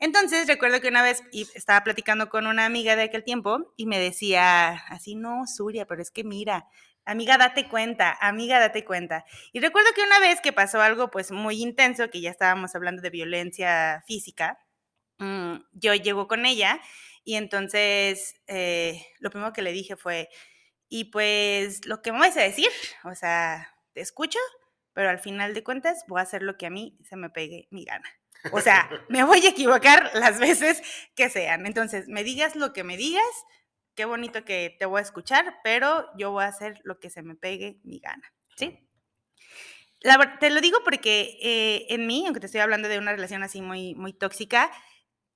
Entonces, 0.00 0.46
recuerdo 0.46 0.80
que 0.80 0.88
una 0.88 1.02
vez 1.02 1.22
estaba 1.54 1.84
platicando 1.84 2.28
con 2.28 2.46
una 2.46 2.64
amiga 2.66 2.96
de 2.96 3.02
aquel 3.04 3.24
tiempo 3.24 3.72
y 3.76 3.86
me 3.86 3.98
decía, 3.98 4.70
así, 4.88 5.14
no, 5.14 5.46
Suria, 5.46 5.86
pero 5.86 6.02
es 6.02 6.10
que 6.10 6.24
mira, 6.24 6.66
amiga, 7.04 7.38
date 7.38 7.68
cuenta, 7.68 8.16
amiga, 8.20 8.58
date 8.60 8.84
cuenta. 8.84 9.24
Y 9.52 9.60
recuerdo 9.60 9.90
que 9.94 10.02
una 10.02 10.18
vez 10.20 10.40
que 10.40 10.52
pasó 10.52 10.80
algo 10.80 11.10
pues 11.10 11.30
muy 11.32 11.62
intenso, 11.62 12.10
que 12.10 12.20
ya 12.20 12.30
estábamos 12.30 12.74
hablando 12.74 13.02
de 13.02 13.10
violencia 13.10 14.02
física, 14.06 14.58
mm, 15.18 15.56
yo 15.72 15.94
llego 15.94 16.28
con 16.28 16.46
ella 16.46 16.80
y 17.24 17.36
entonces 17.36 18.34
eh, 18.46 19.04
lo 19.20 19.30
primero 19.30 19.52
que 19.52 19.62
le 19.62 19.72
dije 19.72 19.96
fue, 19.96 20.28
y 20.94 21.04
pues 21.04 21.86
lo 21.86 22.02
que 22.02 22.12
me 22.12 22.18
vas 22.18 22.36
a 22.36 22.42
decir, 22.42 22.68
o 23.04 23.14
sea, 23.14 23.74
te 23.94 24.02
escucho, 24.02 24.38
pero 24.92 25.08
al 25.08 25.18
final 25.18 25.54
de 25.54 25.64
cuentas 25.64 26.04
voy 26.06 26.20
a 26.20 26.24
hacer 26.24 26.42
lo 26.42 26.58
que 26.58 26.66
a 26.66 26.70
mí 26.70 26.98
se 27.02 27.16
me 27.16 27.30
pegue 27.30 27.66
mi 27.70 27.86
gana. 27.86 28.06
O 28.52 28.60
sea, 28.60 28.90
me 29.08 29.24
voy 29.24 29.40
a 29.46 29.48
equivocar 29.48 30.10
las 30.12 30.38
veces 30.38 30.82
que 31.14 31.30
sean. 31.30 31.64
Entonces, 31.64 32.08
me 32.08 32.24
digas 32.24 32.56
lo 32.56 32.74
que 32.74 32.84
me 32.84 32.98
digas, 32.98 33.24
qué 33.94 34.04
bonito 34.04 34.44
que 34.44 34.76
te 34.78 34.84
voy 34.84 34.98
a 34.98 35.02
escuchar, 35.02 35.60
pero 35.64 36.10
yo 36.18 36.30
voy 36.30 36.44
a 36.44 36.48
hacer 36.48 36.78
lo 36.84 37.00
que 37.00 37.08
se 37.08 37.22
me 37.22 37.36
pegue 37.36 37.80
mi 37.84 37.98
gana. 37.98 38.30
¿Sí? 38.58 38.78
La 40.00 40.38
te 40.40 40.50
lo 40.50 40.60
digo 40.60 40.80
porque 40.84 41.38
eh, 41.40 41.86
en 41.88 42.06
mí, 42.06 42.24
aunque 42.26 42.40
te 42.40 42.46
estoy 42.46 42.60
hablando 42.60 42.90
de 42.90 42.98
una 42.98 43.12
relación 43.12 43.42
así 43.42 43.62
muy, 43.62 43.94
muy 43.94 44.12
tóxica, 44.12 44.70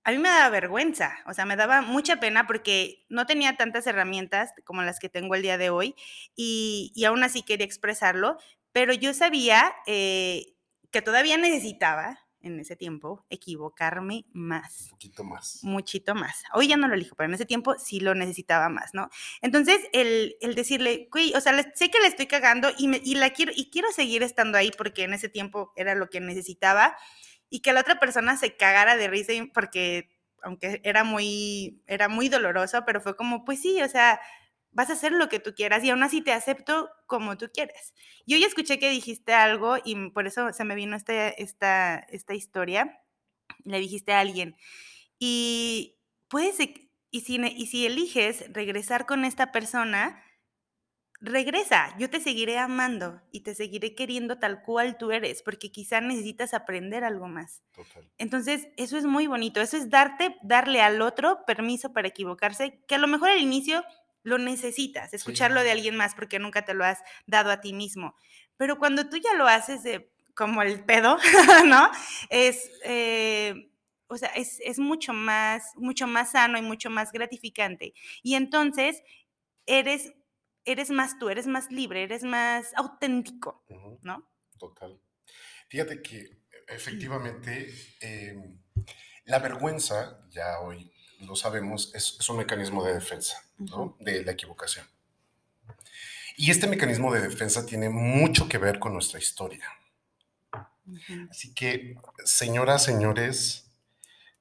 a 0.06 0.12
mí 0.12 0.18
me 0.18 0.28
daba 0.28 0.48
vergüenza, 0.50 1.18
o 1.26 1.34
sea, 1.34 1.44
me 1.46 1.56
daba 1.56 1.82
mucha 1.82 2.20
pena 2.20 2.46
porque 2.46 3.04
no 3.08 3.26
tenía 3.26 3.56
tantas 3.56 3.86
herramientas 3.86 4.52
como 4.64 4.82
las 4.82 4.98
que 5.00 5.08
tengo 5.08 5.34
el 5.34 5.42
día 5.42 5.58
de 5.58 5.70
hoy 5.70 5.94
y, 6.36 6.92
y 6.94 7.04
aún 7.04 7.22
así 7.24 7.42
quería 7.42 7.66
expresarlo, 7.66 8.38
pero 8.72 8.92
yo 8.94 9.12
sabía 9.14 9.74
eh, 9.86 10.54
que 10.90 11.02
todavía 11.02 11.36
necesitaba 11.38 12.20
en 12.40 12.60
ese 12.60 12.76
tiempo 12.76 13.26
equivocarme 13.28 14.24
más 14.32 14.82
Un 14.84 14.88
poquito 14.90 15.24
más. 15.24 15.58
muchito 15.62 16.14
más. 16.14 16.44
Hoy 16.54 16.68
ya 16.68 16.76
no 16.76 16.86
lo 16.86 16.94
elijo, 16.94 17.16
pero 17.16 17.28
en 17.28 17.34
ese 17.34 17.46
tiempo 17.46 17.74
sí 17.76 17.98
lo 17.98 18.14
necesitaba 18.14 18.68
más, 18.68 18.94
¿no? 18.94 19.08
Entonces, 19.42 19.80
el, 19.92 20.36
el 20.40 20.54
decirle, 20.54 21.08
güey, 21.10 21.34
o 21.34 21.40
sea, 21.40 21.52
le- 21.52 21.72
sé 21.74 21.90
que 21.90 21.98
le 21.98 22.06
estoy 22.06 22.26
cagando 22.26 22.68
y, 22.78 22.86
me- 22.86 23.00
y 23.04 23.16
la 23.16 23.30
quiero, 23.30 23.52
y 23.56 23.70
quiero 23.70 23.90
seguir 23.90 24.22
estando 24.22 24.58
ahí 24.58 24.70
porque 24.78 25.02
en 25.04 25.14
ese 25.14 25.28
tiempo 25.28 25.72
era 25.74 25.96
lo 25.96 26.08
que 26.08 26.20
necesitaba 26.20 26.96
y 27.50 27.60
que 27.60 27.72
la 27.72 27.80
otra 27.80 27.98
persona 27.98 28.36
se 28.36 28.56
cagara 28.56 28.96
de 28.96 29.08
risa 29.08 29.32
porque, 29.54 30.10
aunque 30.42 30.80
era 30.84 31.04
muy, 31.04 31.82
era 31.86 32.08
muy 32.08 32.28
doloroso, 32.28 32.84
pero 32.86 33.00
fue 33.00 33.16
como, 33.16 33.44
pues 33.44 33.60
sí, 33.62 33.80
o 33.82 33.88
sea, 33.88 34.20
vas 34.72 34.90
a 34.90 34.94
hacer 34.94 35.12
lo 35.12 35.28
que 35.28 35.40
tú 35.40 35.54
quieras 35.54 35.82
y 35.84 35.90
aún 35.90 36.02
así 36.02 36.20
te 36.20 36.32
acepto 36.32 36.90
como 37.06 37.38
tú 37.38 37.50
quieres. 37.52 37.94
Yo 38.26 38.36
ya 38.36 38.46
escuché 38.46 38.78
que 38.78 38.90
dijiste 38.90 39.32
algo 39.32 39.76
y 39.84 40.10
por 40.10 40.26
eso 40.26 40.52
se 40.52 40.64
me 40.64 40.74
vino 40.74 40.96
esta, 40.96 41.28
esta, 41.28 41.98
esta 42.10 42.34
historia. 42.34 43.00
Le 43.64 43.78
dijiste 43.80 44.12
a 44.12 44.20
alguien, 44.20 44.56
y 45.18 45.98
puedes, 46.28 46.58
y 47.10 47.20
si, 47.20 47.36
y 47.36 47.66
si 47.66 47.86
eliges 47.86 48.44
regresar 48.52 49.06
con 49.06 49.24
esta 49.24 49.52
persona, 49.52 50.22
regresa, 51.20 51.96
yo 51.98 52.10
te 52.10 52.20
seguiré 52.20 52.58
amando 52.58 53.20
y 53.32 53.40
te 53.40 53.54
seguiré 53.54 53.94
queriendo 53.94 54.38
tal 54.38 54.62
cual 54.62 54.98
tú 54.98 55.12
eres, 55.12 55.42
porque 55.42 55.70
quizá 55.70 56.00
necesitas 56.00 56.54
aprender 56.54 57.04
algo 57.04 57.28
más. 57.28 57.62
Total. 57.74 58.08
Entonces, 58.18 58.68
eso 58.76 58.98
es 58.98 59.04
muy 59.04 59.26
bonito, 59.26 59.60
eso 59.60 59.76
es 59.76 59.90
darte, 59.90 60.36
darle 60.42 60.82
al 60.82 61.00
otro 61.02 61.44
permiso 61.46 61.92
para 61.92 62.08
equivocarse, 62.08 62.80
que 62.86 62.94
a 62.94 62.98
lo 62.98 63.08
mejor 63.08 63.30
al 63.30 63.40
inicio 63.40 63.84
lo 64.22 64.38
necesitas, 64.38 65.14
escucharlo 65.14 65.62
de 65.62 65.70
alguien 65.70 65.96
más 65.96 66.16
porque 66.16 66.40
nunca 66.40 66.64
te 66.64 66.74
lo 66.74 66.84
has 66.84 66.98
dado 67.26 67.50
a 67.50 67.60
ti 67.60 67.72
mismo. 67.72 68.16
Pero 68.56 68.76
cuando 68.78 69.08
tú 69.08 69.18
ya 69.18 69.34
lo 69.34 69.46
haces 69.46 69.84
de, 69.84 70.10
como 70.34 70.62
el 70.62 70.84
pedo, 70.84 71.18
¿no? 71.66 71.88
Es, 72.28 72.70
eh, 72.84 73.70
o 74.08 74.16
sea, 74.16 74.28
es, 74.30 74.58
es 74.64 74.78
mucho 74.78 75.12
más, 75.12 75.72
mucho 75.76 76.06
más 76.06 76.32
sano 76.32 76.58
y 76.58 76.62
mucho 76.62 76.90
más 76.90 77.12
gratificante. 77.12 77.94
Y 78.22 78.34
entonces 78.34 79.02
eres, 79.66 80.12
eres 80.66 80.90
más 80.90 81.18
tú, 81.18 81.28
eres 81.28 81.46
más 81.46 81.70
libre, 81.70 82.02
eres 82.02 82.22
más 82.24 82.72
auténtico, 82.76 83.64
¿no? 84.02 84.28
Total. 84.58 85.00
Fíjate 85.68 86.02
que 86.02 86.38
efectivamente 86.68 87.72
eh, 88.00 88.36
la 89.24 89.38
vergüenza, 89.38 90.20
ya 90.30 90.60
hoy 90.60 90.92
lo 91.20 91.34
sabemos, 91.36 91.94
es, 91.94 92.16
es 92.20 92.28
un 92.28 92.38
mecanismo 92.38 92.84
de 92.84 92.94
defensa, 92.94 93.42
¿no? 93.58 93.96
De 94.00 94.24
la 94.24 94.32
equivocación. 94.32 94.86
Y 96.36 96.50
este 96.50 96.66
mecanismo 96.66 97.12
de 97.12 97.20
defensa 97.20 97.64
tiene 97.66 97.88
mucho 97.88 98.48
que 98.48 98.58
ver 98.58 98.78
con 98.78 98.92
nuestra 98.92 99.18
historia. 99.18 99.64
Así 101.30 101.54
que, 101.54 101.96
señoras, 102.24 102.84
señores, 102.84 103.62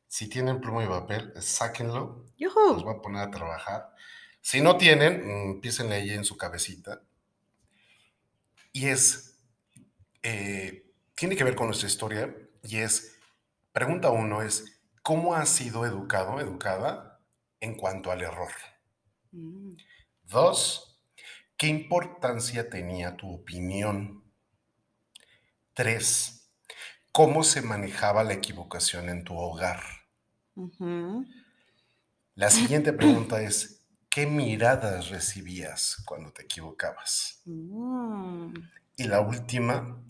Si 0.08 0.30
tienen 0.30 0.62
pluma 0.62 0.84
y 0.84 0.88
papel, 0.88 1.34
sáquenlo. 1.42 2.26
Los 2.38 2.84
voy 2.84 2.96
a 2.96 3.02
poner 3.02 3.22
a 3.24 3.32
trabajar. 3.32 3.95
Si 4.46 4.62
no 4.62 4.78
tienen, 4.78 5.26
mm, 5.26 5.52
empiecen 5.54 5.92
ahí 5.92 6.12
en 6.12 6.24
su 6.24 6.38
cabecita. 6.38 7.02
Y 8.72 8.90
es, 8.90 9.40
eh, 10.22 10.94
tiene 11.16 11.36
que 11.36 11.44
ver 11.44 11.56
con 11.56 11.66
nuestra 11.66 11.88
historia 11.88 12.32
y 12.62 12.78
es, 12.78 13.18
pregunta 13.72 14.12
uno 14.12 14.44
es, 14.44 14.84
¿cómo 15.02 15.34
has 15.34 15.50
sido 15.50 15.84
educado, 15.88 16.40
educada 16.40 17.24
en 17.60 17.74
cuanto 17.74 18.12
al 18.12 18.22
error? 18.22 18.52
Mm, 19.32 19.78
Dos, 20.22 21.02
¿qué 21.58 21.66
importancia 21.66 22.70
tenía 22.70 23.18
tu 23.18 23.34
opinión? 23.34 24.32
Tres, 25.74 26.52
¿cómo 27.12 27.44
se 27.44 27.64
manejaba 27.64 28.24
la 28.24 28.34
equivocación 28.34 29.10
en 29.10 29.24
tu 29.24 29.36
hogar? 29.36 29.82
La 32.36 32.52
siguiente 32.52 32.94
pregunta 32.94 33.42
es, 33.42 33.75
¿qué 34.16 34.26
miradas 34.26 35.10
recibías 35.10 36.02
cuando 36.06 36.32
te 36.32 36.44
equivocabas? 36.44 37.42
Mm, 37.44 38.54
Y 38.96 39.04
la 39.10 39.20
última, 39.20 40.02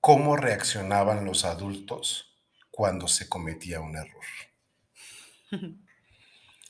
¿cómo 0.00 0.36
reaccionaban 0.36 1.24
los 1.24 1.44
adultos 1.44 2.34
cuando 2.72 3.06
se 3.06 3.28
cometía 3.28 3.80
un 3.80 3.94
error? 3.94 4.24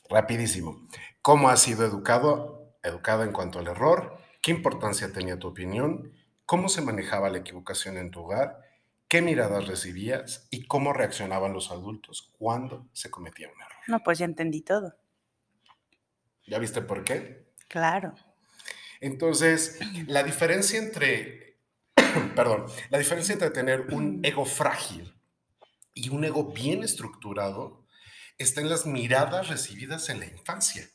Rapidísimo. 0.07 0.87
¿Cómo 1.23 1.49
has 1.49 1.63
sido 1.63 1.83
educado, 1.83 2.77
educada 2.83 3.23
en 3.23 3.31
cuanto 3.31 3.57
al 3.57 3.65
error? 3.65 4.19
¿Qué 4.43 4.51
importancia 4.51 5.11
tenía 5.11 5.39
tu 5.39 5.47
opinión? 5.47 6.13
¿Cómo 6.45 6.69
se 6.69 6.83
manejaba 6.83 7.31
la 7.31 7.39
equivocación 7.39 7.97
en 7.97 8.11
tu 8.11 8.19
hogar? 8.21 8.61
¿Qué 9.07 9.23
miradas 9.23 9.65
recibías? 9.65 10.47
¿Y 10.51 10.67
cómo 10.67 10.93
reaccionaban 10.93 11.53
los 11.53 11.71
adultos 11.71 12.31
cuando 12.37 12.87
se 12.93 13.09
cometía 13.09 13.47
un 13.47 13.59
error? 13.59 13.83
No, 13.87 14.03
pues 14.03 14.19
ya 14.19 14.25
entendí 14.25 14.61
todo. 14.61 14.93
¿Ya 16.47 16.59
viste 16.59 16.81
por 16.81 17.03
qué? 17.03 17.45
Claro. 17.67 18.15
Entonces, 19.01 19.79
la 20.07 20.23
diferencia 20.23 20.79
entre, 20.79 21.59
perdón, 22.35 22.65
la 22.89 22.97
diferencia 22.97 23.33
entre 23.33 23.51
tener 23.51 23.81
un 23.93 24.21
ego 24.23 24.45
frágil 24.45 25.13
y 25.93 26.09
un 26.09 26.23
ego 26.23 26.51
bien 26.51 26.83
estructurado 26.83 27.85
está 28.37 28.61
en 28.61 28.69
las 28.69 28.85
miradas 28.85 29.49
recibidas 29.49 30.09
en 30.09 30.19
la 30.19 30.25
infancia. 30.25 30.87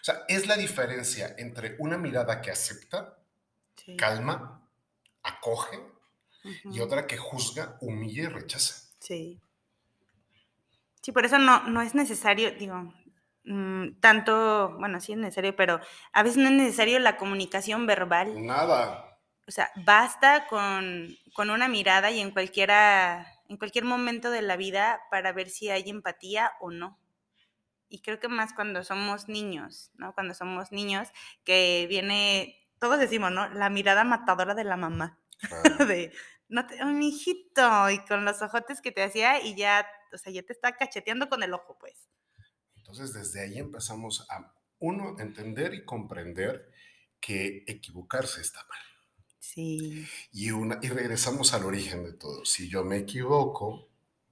O 0.00 0.04
sea, 0.04 0.22
es 0.28 0.46
la 0.46 0.56
diferencia 0.56 1.34
entre 1.38 1.76
una 1.78 1.96
mirada 1.98 2.40
que 2.40 2.50
acepta, 2.50 3.14
Sí. 3.76 3.96
calma, 3.96 4.68
acoge, 5.22 5.78
y 6.72 6.80
otra 6.80 7.06
que 7.06 7.16
juzga, 7.16 7.76
humilla 7.80 8.24
y 8.24 8.26
rechaza. 8.26 8.90
Sí. 9.00 9.40
Sí, 11.00 11.12
por 11.12 11.24
eso 11.24 11.38
no, 11.38 11.62
no 11.68 11.80
es 11.80 11.94
necesario, 11.94 12.50
digo, 12.52 12.92
mm, 13.48 14.00
tanto, 14.00 14.76
bueno, 14.78 15.00
sí 15.00 15.12
es 15.12 15.18
necesario, 15.18 15.56
pero 15.56 15.80
a 16.12 16.22
veces 16.22 16.38
no 16.38 16.48
es 16.48 16.54
necesario 16.54 16.98
la 16.98 17.16
comunicación 17.16 17.86
verbal. 17.86 18.46
Nada. 18.46 19.18
O 19.46 19.50
sea, 19.50 19.70
basta 19.76 20.46
con, 20.46 21.08
con 21.34 21.50
una 21.50 21.68
mirada 21.68 22.10
y 22.10 22.20
en 22.20 22.30
cualquiera, 22.30 23.26
en 23.48 23.56
cualquier 23.56 23.84
momento 23.84 24.30
de 24.30 24.42
la 24.42 24.56
vida 24.56 25.00
para 25.10 25.32
ver 25.32 25.48
si 25.48 25.70
hay 25.70 25.88
empatía 25.88 26.52
o 26.60 26.70
no. 26.70 26.98
Y 27.88 28.02
creo 28.02 28.20
que 28.20 28.28
más 28.28 28.52
cuando 28.52 28.84
somos 28.84 29.28
niños, 29.28 29.90
¿no? 29.94 30.12
Cuando 30.12 30.34
somos 30.34 30.72
niños, 30.72 31.08
que 31.44 31.86
viene, 31.88 32.68
todos 32.78 32.98
decimos, 32.98 33.32
¿no? 33.32 33.48
La 33.48 33.70
mirada 33.70 34.04
matadora 34.04 34.54
de 34.54 34.64
la 34.64 34.76
mamá. 34.76 35.18
De, 35.88 36.12
no 36.48 36.66
te, 36.66 36.82
oh, 36.82 36.90
hijito, 36.90 37.90
y 37.90 37.98
con 38.04 38.24
los 38.24 38.42
ojotes 38.42 38.80
que 38.80 38.92
te 38.92 39.02
hacía 39.02 39.40
y 39.40 39.54
ya, 39.54 39.86
o 40.12 40.18
sea, 40.18 40.32
ya 40.32 40.42
te 40.42 40.52
está 40.52 40.76
cacheteando 40.76 41.28
con 41.28 41.42
el 41.42 41.54
ojo, 41.54 41.78
pues. 41.78 42.08
Entonces, 42.88 43.12
desde 43.12 43.42
ahí 43.42 43.58
empezamos 43.58 44.26
a, 44.30 44.50
uno, 44.78 45.16
entender 45.18 45.74
y 45.74 45.84
comprender 45.84 46.72
que 47.20 47.64
equivocarse 47.66 48.40
está 48.40 48.60
mal. 48.60 48.78
Sí. 49.38 50.06
Y, 50.32 50.52
una, 50.52 50.78
y 50.80 50.88
regresamos 50.88 51.52
al 51.52 51.64
origen 51.64 52.04
de 52.04 52.14
todo. 52.14 52.46
Si 52.46 52.70
yo 52.70 52.84
me 52.84 52.96
equivoco, 52.96 53.88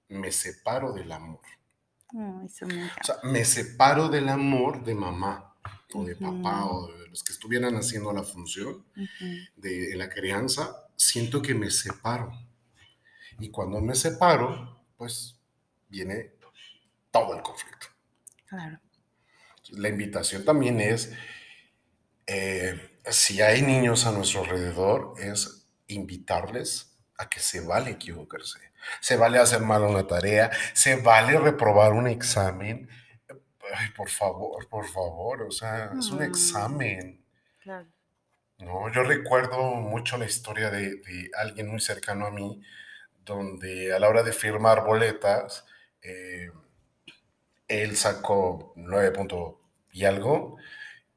me 0.09 0.31
separo 0.31 0.91
del 0.91 1.11
amor. 1.11 1.41
Oh, 2.15 2.41
eso 2.43 2.65
me 2.65 2.85
O 2.85 3.03
sea, 3.03 3.17
me 3.23 3.45
separo 3.45 4.09
del 4.09 4.27
amor 4.27 4.83
de 4.83 4.95
mamá 4.95 5.53
o 5.93 6.03
de 6.03 6.15
papá 6.15 6.65
o 6.65 6.91
de 6.91 7.09
los 7.09 7.23
que 7.23 7.33
estuvieran 7.33 7.75
haciendo 7.75 8.11
la 8.11 8.23
función 8.23 8.85
de 9.55 9.91
en 9.91 9.97
la 9.99 10.09
crianza. 10.09 10.87
Siento 10.95 11.43
que 11.43 11.53
me 11.53 11.69
separo. 11.69 12.31
Y 13.39 13.51
cuando 13.51 13.81
me 13.81 13.93
separo, 13.93 14.83
pues 14.97 15.39
viene 15.89 16.31
todo 17.11 17.35
el 17.35 17.43
conflicto. 17.43 17.96
Claro. 18.49 18.79
La 19.71 19.89
invitación 19.89 20.45
también 20.45 20.79
es, 20.79 21.13
eh, 22.25 22.99
si 23.09 23.41
hay 23.41 23.61
niños 23.61 24.05
a 24.05 24.11
nuestro 24.11 24.41
alrededor, 24.41 25.13
es 25.19 25.67
invitarles 25.87 26.97
a 27.17 27.29
que 27.29 27.39
se 27.39 27.61
vale 27.61 27.91
equivocarse. 27.91 28.59
Se 29.01 29.17
vale 29.17 29.39
hacer 29.39 29.61
mal 29.61 29.83
una 29.83 30.05
tarea, 30.07 30.51
se 30.73 30.97
vale 30.97 31.37
reprobar 31.39 31.93
un 31.93 32.07
examen. 32.07 32.89
Ay, 33.75 33.89
por 33.95 34.09
favor, 34.09 34.67
por 34.69 34.87
favor, 34.87 35.41
o 35.43 35.51
sea, 35.51 35.91
es 35.99 36.07
un 36.09 36.19
Mm. 36.19 36.23
examen. 36.23 37.25
Claro. 37.61 37.87
¿no? 38.59 38.91
Yo 38.91 39.03
recuerdo 39.03 39.75
mucho 39.75 40.17
la 40.17 40.25
historia 40.25 40.69
de, 40.71 40.95
de 40.95 41.29
alguien 41.37 41.67
muy 41.67 41.79
cercano 41.79 42.25
a 42.27 42.31
mí, 42.31 42.61
donde 43.23 43.93
a 43.93 43.99
la 43.99 44.09
hora 44.09 44.23
de 44.23 44.33
firmar 44.33 44.83
boletas, 44.85 45.65
eh, 46.01 46.49
él 47.67 47.95
sacó 47.97 48.73
9 48.75 49.11
punto 49.11 49.61
y 49.91 50.05
algo, 50.05 50.57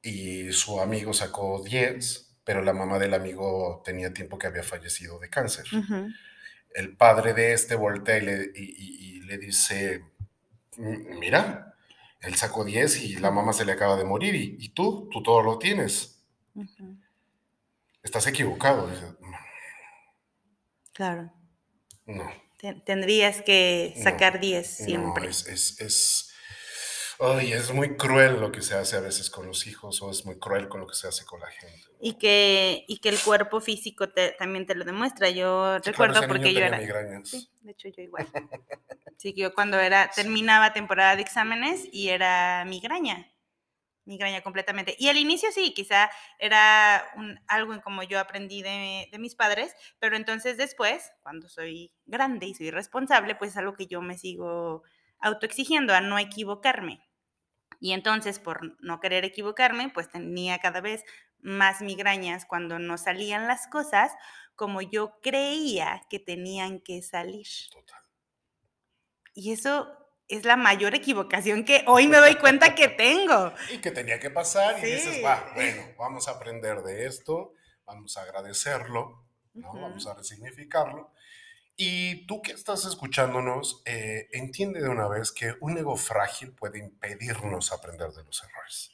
y 0.03 0.53
su 0.53 0.81
amigo 0.81 1.13
sacó 1.13 1.63
10, 1.63 2.39
pero 2.45 2.63
la 2.63 2.73
mamá 2.73 2.99
del 2.99 3.15
amigo 3.15 3.83
tenía 3.85 4.13
tiempo 4.13 4.39
que 4.39 4.47
había 4.47 4.63
fallecido 4.63 5.19
de 5.19 5.29
cáncer. 5.29 5.65
El 6.75 6.97
padre 6.97 7.35
de 7.35 7.53
este 7.53 7.75
voltea 7.75 8.19
y 8.19 8.21
le, 8.23 8.51
y- 8.55 8.75
y- 8.79 9.17
y 9.17 9.21
le 9.23 9.39
dice, 9.39 10.05
"M- 10.79 11.17
mira, 11.19 11.75
él 12.21 12.35
sacó 12.37 12.65
10 12.65 13.01
y 13.03 13.17
la 13.17 13.31
mamá 13.31 13.53
se 13.53 13.65
le 13.65 13.73
acaba 13.73 13.97
de 13.97 14.05
morir, 14.05 14.35
y, 14.35 14.69
tú, 14.71 15.09
tú 15.13 15.23
todo 15.23 15.43
lo 15.43 15.59
tienes, 15.59 16.23
estás 18.03 18.27
equivocado. 18.27 18.91
Claro. 20.93 21.33
no, 22.07 22.31
Ten- 22.59 22.85
Tendrías 22.85 23.41
que 23.43 23.95
No, 23.97 24.03
sacar 24.03 24.39
10 24.41 24.81
no, 24.81 24.85
siempre. 24.87 25.29
es, 25.29 25.47
es, 25.47 25.81
es, 25.81 26.30
ay, 27.21 27.53
es 27.53 27.73
muy 27.73 27.97
cruel 27.97 28.41
lo 28.41 28.51
que 28.53 28.63
se 28.63 28.75
hace 28.75 28.97
a 28.97 29.01
veces 29.01 29.31
con 29.31 29.47
los 29.47 29.67
hijos 29.67 30.01
o 30.03 30.11
es 30.11 30.25
muy 30.25 30.39
cruel 30.39 30.69
con 30.69 30.81
lo 30.81 30.87
que 30.87 30.95
se 30.95 31.09
hace 31.09 31.25
con 31.25 31.41
la 31.41 31.49
gente. 31.51 31.89
Y 32.01 32.15
que, 32.15 32.85
y 32.89 32.99
que 32.99 33.11
el 33.11 33.19
cuerpo 33.19 33.61
físico 33.61 34.09
te- 34.09 34.33
también 34.33 34.67
te 34.67 34.75
lo 34.75 34.85
demuestra. 34.85 35.29
Yo 35.29 35.79
Sí, 35.81 35.91
recuerdo 35.91 36.23
porque 36.27 36.55
yo 36.55 36.61
era... 36.61 36.79
Sí, 37.25 37.49
de 37.61 37.71
hecho 37.73 37.89
yo 37.89 38.03
igual. 38.03 38.27
Sí, 39.19 39.35
yo 39.37 39.53
cuando 39.53 39.79
era, 39.79 40.11
terminaba 40.17 40.73
temporada 40.73 41.15
de 41.15 41.21
exámenes 41.21 41.87
y 41.93 42.09
era 42.09 42.65
migraña, 42.67 43.31
migraña 44.07 44.41
completamente. 44.43 44.97
Y 44.99 45.09
al 45.09 45.19
inicio 45.19 45.51
sí, 45.53 45.73
quizá 45.75 46.11
era 46.39 47.05
un- 47.17 47.39
algo 47.47 47.75
en 47.75 47.81
como 47.81 48.03
yo 48.03 48.19
aprendí 48.19 48.63
de, 48.63 49.09
de 49.13 49.19
mis 49.19 49.35
padres, 49.35 49.75
pero 49.99 50.17
entonces 50.17 50.57
después, 50.57 51.13
cuando 51.23 51.49
soy 51.49 51.93
grande 52.07 52.47
y 52.47 52.55
soy 52.55 52.71
responsable, 52.71 53.35
pues 53.37 53.51
es 53.53 53.57
algo 53.59 53.75
que 53.75 53.87
yo 53.87 54.01
me 54.03 54.17
sigo 54.19 54.85
autoexigiendo 55.21 55.95
a 55.95 56.01
no 56.01 56.19
equivocarme. 56.19 57.01
Y 57.81 57.93
entonces, 57.93 58.39
por 58.39 58.81
no 58.83 59.01
querer 59.01 59.25
equivocarme, 59.25 59.89
pues 59.89 60.11
tenía 60.11 60.59
cada 60.59 60.81
vez 60.81 61.05
más 61.41 61.81
migrañas 61.81 62.45
cuando 62.45 62.79
no 62.79 62.99
salían 62.99 63.49
las 63.49 63.67
cosas 63.67 64.13
como 64.55 64.83
yo 64.83 65.19
creía 65.23 66.03
que 66.11 66.19
tenían 66.19 66.81
que 66.81 67.01
salir. 67.01 67.47
Total. 67.73 68.03
Y 69.33 69.53
eso 69.53 69.89
es 70.29 70.45
la 70.45 70.57
mayor 70.57 70.95
equivocación 70.95 71.65
que 71.65 71.83
hoy 71.87 72.07
me 72.07 72.19
doy 72.19 72.35
cuenta 72.37 72.75
que 72.75 72.89
tengo. 72.89 73.53
Y 73.73 73.79
que 73.79 73.91
tenía 73.91 74.21
que 74.21 74.31
pasar 74.31 74.79
y 74.79 74.91
dices, 74.91 75.25
va, 75.25 75.51
bueno, 75.55 75.83
vamos 75.99 76.29
a 76.29 76.33
aprender 76.33 76.83
de 76.83 77.07
esto, 77.07 77.55
vamos 77.87 78.19
a 78.19 78.23
agradecerlo, 78.23 79.25
¿no? 79.55 79.73
Vamos 79.73 80.07
a 80.07 80.15
resignificarlo. 80.15 81.11
Y 81.83 82.27
tú 82.27 82.43
que 82.43 82.53
estás 82.53 82.85
escuchándonos, 82.85 83.81
eh, 83.87 84.29
entiende 84.33 84.83
de 84.83 84.91
una 84.91 85.09
vez 85.09 85.33
que 85.33 85.55
un 85.61 85.79
ego 85.79 85.97
frágil 85.97 86.53
puede 86.53 86.79
impedirnos 86.79 87.73
aprender 87.73 88.11
de 88.11 88.23
los 88.23 88.43
errores. 88.43 88.93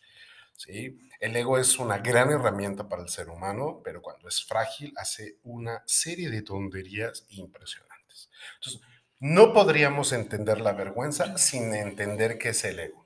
¿sí? 0.53 0.97
El 1.19 1.35
ego 1.35 1.59
es 1.59 1.81
una 1.81 1.99
gran 1.99 2.31
herramienta 2.31 2.89
para 2.89 3.03
el 3.03 3.09
ser 3.09 3.29
humano, 3.29 3.81
pero 3.83 4.01
cuando 4.01 4.29
es 4.29 4.45
frágil 4.45 4.95
hace 4.99 5.41
una 5.43 5.83
serie 5.85 6.31
de 6.31 6.43
tonterías 6.43 7.27
impresionantes. 7.31 8.31
Entonces, 8.55 8.81
no 9.19 9.53
podríamos 9.53 10.13
entender 10.13 10.61
la 10.61 10.73
vergüenza 10.73 11.39
sin 11.39 11.75
entender 11.75 12.39
qué 12.39 12.51
es 12.51 12.63
el 12.63 12.79
ego 12.79 13.05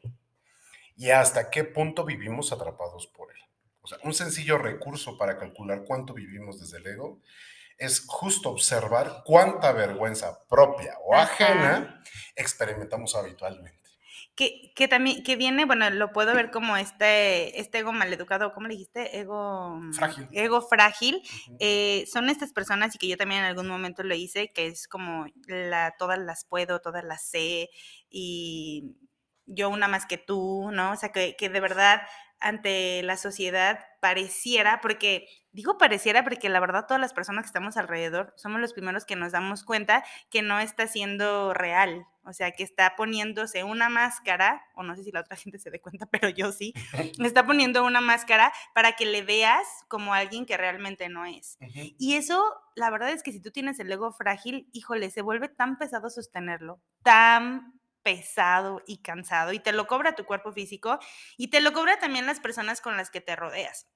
y 0.95 1.09
hasta 1.09 1.49
qué 1.49 1.65
punto 1.65 2.05
vivimos 2.05 2.53
atrapados 2.53 3.07
por 3.07 3.33
él. 3.33 3.41
O 3.81 3.89
sea, 3.89 3.97
un 4.05 4.13
sencillo 4.13 4.59
recurso 4.59 5.17
para 5.17 5.39
calcular 5.39 5.85
cuánto 5.87 6.13
vivimos 6.13 6.61
desde 6.61 6.77
el 6.77 6.87
ego 6.87 7.23
es 7.81 8.05
justo 8.07 8.51
observar 8.51 9.23
cuánta 9.25 9.73
vergüenza 9.73 10.47
propia 10.49 10.97
o 11.03 11.17
ajena 11.17 12.03
experimentamos 12.37 13.17
habitualmente. 13.17 13.81
Que, 14.37 14.73
que, 14.75 14.87
también, 14.87 15.23
que 15.23 15.37
viene, 15.37 15.65
bueno, 15.65 15.91
lo 15.91 16.13
puedo 16.13 16.35
ver 16.35 16.51
como 16.51 16.77
este, 16.77 17.59
este 17.59 17.79
ego 17.79 17.93
maleducado, 17.93 18.53
¿cómo 18.53 18.69
le 18.69 18.75
dijiste? 18.75 19.19
Ego 19.19 19.81
frágil. 19.93 20.29
Ego 20.33 20.63
frágil. 20.63 21.23
Eh, 21.59 22.05
son 22.11 22.29
estas 22.29 22.53
personas 22.53 22.95
y 22.95 22.99
que 22.99 23.09
yo 23.09 23.17
también 23.17 23.41
en 23.41 23.49
algún 23.49 23.67
momento 23.67 24.03
lo 24.03 24.15
hice, 24.15 24.53
que 24.53 24.67
es 24.67 24.87
como 24.87 25.27
la, 25.47 25.95
todas 25.99 26.19
las 26.19 26.45
puedo, 26.45 26.81
todas 26.81 27.05
las 27.05 27.23
sé 27.23 27.71
y 28.09 28.95
yo 29.47 29.69
una 29.69 29.89
más 29.89 30.07
que 30.07 30.17
tú, 30.17 30.71
¿no? 30.73 30.93
O 30.93 30.97
sea, 30.97 31.13
que, 31.13 31.35
que 31.37 31.49
de 31.49 31.61
verdad 31.61 32.03
ante 32.39 33.03
la 33.03 33.17
sociedad 33.17 33.79
pareciera, 34.01 34.81
porque 34.81 35.29
digo 35.53 35.79
pareciera 35.79 36.23
porque 36.25 36.49
la 36.49 36.61
verdad 36.61 36.87
todas 36.87 37.01
las 37.01 37.13
personas 37.13 37.43
que 37.43 37.49
estamos 37.49 37.77
alrededor 37.77 38.33
somos 38.37 38.61
los 38.61 38.73
primeros 38.73 39.05
que 39.05 39.17
nos 39.17 39.33
damos 39.33 39.65
cuenta 39.65 40.05
que 40.31 40.43
no 40.43 40.59
está 40.59 40.87
siendo 40.87 41.55
real, 41.55 42.07
o 42.25 42.33
sea, 42.33 42.53
que 42.53 42.63
está 42.63 42.95
poniéndose 42.97 43.65
una 43.65 43.89
máscara, 43.89 44.63
o 44.75 44.83
no 44.83 44.95
sé 44.97 45.05
si 45.05 45.13
la 45.13 45.21
otra 45.21 45.37
gente 45.37 45.59
se 45.59 45.71
dé 45.71 45.81
cuenta, 45.81 46.07
pero 46.07 46.29
yo 46.29 46.53
sí, 46.53 46.73
me 47.19 47.27
está 47.27 47.45
poniendo 47.45 47.85
una 47.85 48.01
máscara 48.01 48.53
para 48.75 48.93
que 48.93 49.07
le 49.07 49.23
veas 49.23 49.67
como 49.89 50.15
alguien 50.15 50.47
que 50.47 50.57
realmente 50.57 51.09
no 51.09 51.27
es. 51.27 51.59
Y 51.99 52.15
eso, 52.15 52.43
la 52.77 52.91
verdad 52.91 53.11
es 53.11 53.23
que 53.23 53.33
si 53.33 53.41
tú 53.41 53.51
tienes 53.51 53.79
el 53.81 53.91
ego 53.93 54.13
frágil, 54.13 54.69
híjole, 54.73 55.11
se 55.11 55.23
vuelve 55.23 55.49
tan 55.49 55.79
pesado 55.79 56.11
sostenerlo, 56.11 56.81
tan 57.03 57.80
pesado 58.03 58.83
y 58.87 58.99
cansado 59.03 59.53
y 59.53 59.61
te 59.61 59.73
lo 59.73 59.87
cobra 59.87 60.15
tu 60.15 60.25
cuerpo 60.25 60.53
físico 60.53 60.99
y 61.37 61.49
te 61.49 61.61
lo 61.61 61.73
cobra 61.73 61.99
también 61.99 62.27
las 62.27 62.41
personas 62.41 62.81
con 62.81 62.97
las 62.97 63.11
que 63.11 63.21
te 63.21 63.37
rodeas. 63.37 63.89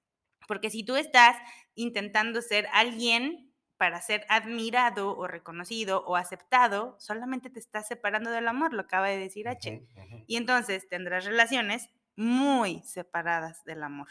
Porque 0.47 0.71
si 0.71 0.85
tú 0.85 0.97
estás 0.97 1.37
intentando 1.75 2.43
ser 2.43 2.67
alguien 2.73 3.53
para 3.77 4.01
ser 4.01 4.25
admirado 4.29 5.17
o 5.17 5.27
reconocido 5.27 6.05
o 6.07 6.17
aceptado, 6.17 6.97
solamente 7.01 7.51
te 7.51 7.59
estás 7.59 7.89
separando 7.89 8.31
del 8.31 8.49
amor, 8.49 8.73
lo 8.73 8.83
acaba 8.83 9.09
de 9.09 9.19
decir 9.19 9.49
H. 9.49 9.87
Y 10.27 10.37
entonces 10.37 10.89
tendrás 10.89 11.25
relaciones 11.25 11.89
muy 12.17 12.83
separadas 12.83 13.65
del 13.65 13.83
amor. 13.83 14.09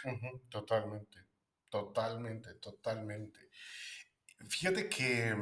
Totalmente, 0.50 1.20
totalmente, 1.70 2.56
totalmente. 2.56 3.50
Fíjate 4.50 4.89
que, 4.89 5.36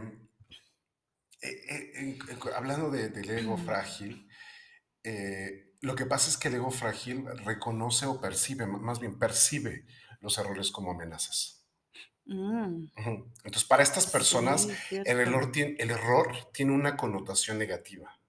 eh, 1.41 1.61
eh, 1.67 2.19
hablando 2.55 2.91
del 2.91 3.29
ego 3.29 3.57
frágil, 3.57 4.27
eh, 5.03 5.73
lo 5.81 5.95
que 5.95 6.05
pasa 6.05 6.29
es 6.29 6.37
que 6.37 6.49
el 6.49 6.55
ego 6.55 6.69
frágil 6.69 7.25
reconoce 7.43 8.05
o 8.05 8.21
percibe, 8.21 8.67
más 8.67 8.99
bien 8.99 9.17
percibe 9.17 9.85
los 10.19 10.37
errores 10.37 10.71
como 10.71 10.91
amenazas. 10.91 11.65
Mm. 12.25 12.85
Entonces, 13.43 13.63
para 13.63 13.81
estas 13.81 14.05
personas, 14.05 14.67
el, 14.91 15.19
error 15.19 15.51
tiene, 15.51 15.75
el 15.79 15.89
error 15.89 16.51
tiene 16.53 16.73
una 16.73 16.95
connotación 16.95 17.57
negativa 17.57 18.19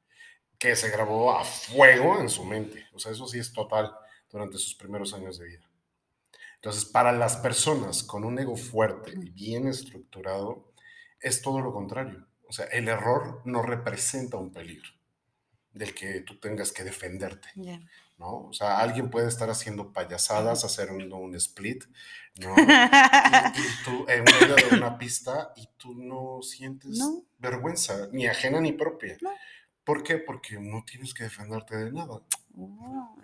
que 0.59 0.75
se 0.77 0.91
grabó 0.91 1.37
a 1.37 1.45
fuego 1.45 2.19
en 2.21 2.31
su 2.31 2.45
mente. 2.45 2.87
O 2.93 2.99
sea, 2.99 3.13
eso 3.13 3.27
sí 3.27 3.39
es 3.39 3.53
total 3.53 3.93
durante 4.31 4.57
sus 4.57 4.75
primeros 4.75 5.13
años 5.13 5.39
de 5.39 5.47
vida. 5.47 5.71
Entonces, 6.55 6.87
para 6.87 7.13
las 7.13 7.37
personas 7.37 8.03
con 8.03 8.25
un 8.25 8.39
ego 8.39 8.57
fuerte 8.57 9.13
y 9.13 9.29
bien 9.31 9.67
estructurado, 9.67 10.73
es 11.21 11.43
todo 11.43 11.61
lo 11.61 11.73
contrario. 11.73 12.27
O 12.53 12.55
sea, 12.55 12.67
el 12.67 12.87
error 12.87 13.41
no 13.47 13.63
representa 13.63 14.37
un 14.37 14.53
peligro 14.53 14.91
del 15.73 15.95
que 15.95 16.21
tú 16.21 16.39
tengas 16.39 16.71
que 16.71 16.85
defenderte. 16.85 17.49
¿no? 18.19 18.49
O 18.49 18.53
sea, 18.53 18.79
alguien 18.79 19.09
puede 19.09 19.29
estar 19.29 19.49
haciendo 19.49 19.91
payasadas, 19.91 20.63
hacer 20.63 20.91
un, 20.91 21.35
split, 21.37 21.85
¿no? 22.41 22.55
y, 23.57 23.85
tú 23.87 24.05
en 24.07 24.25
medio 24.25 24.55
de 24.55 24.77
una 24.77 24.99
pista 24.99 25.55
y 25.57 25.67
tú 25.79 25.95
no 25.95 26.43
sientes 26.43 27.01
vergüenza, 27.39 28.09
ni 28.13 28.27
ajena 28.27 28.61
ni 28.61 28.73
propia. 28.73 29.17
¿Por 29.83 30.03
qué? 30.03 30.19
Porque 30.19 30.61
no 30.61 30.85
tienes 30.85 31.15
que 31.15 31.25
defenderte 31.25 31.75
de 31.75 31.91
nada. 31.91 32.21
Oh, 32.55 33.17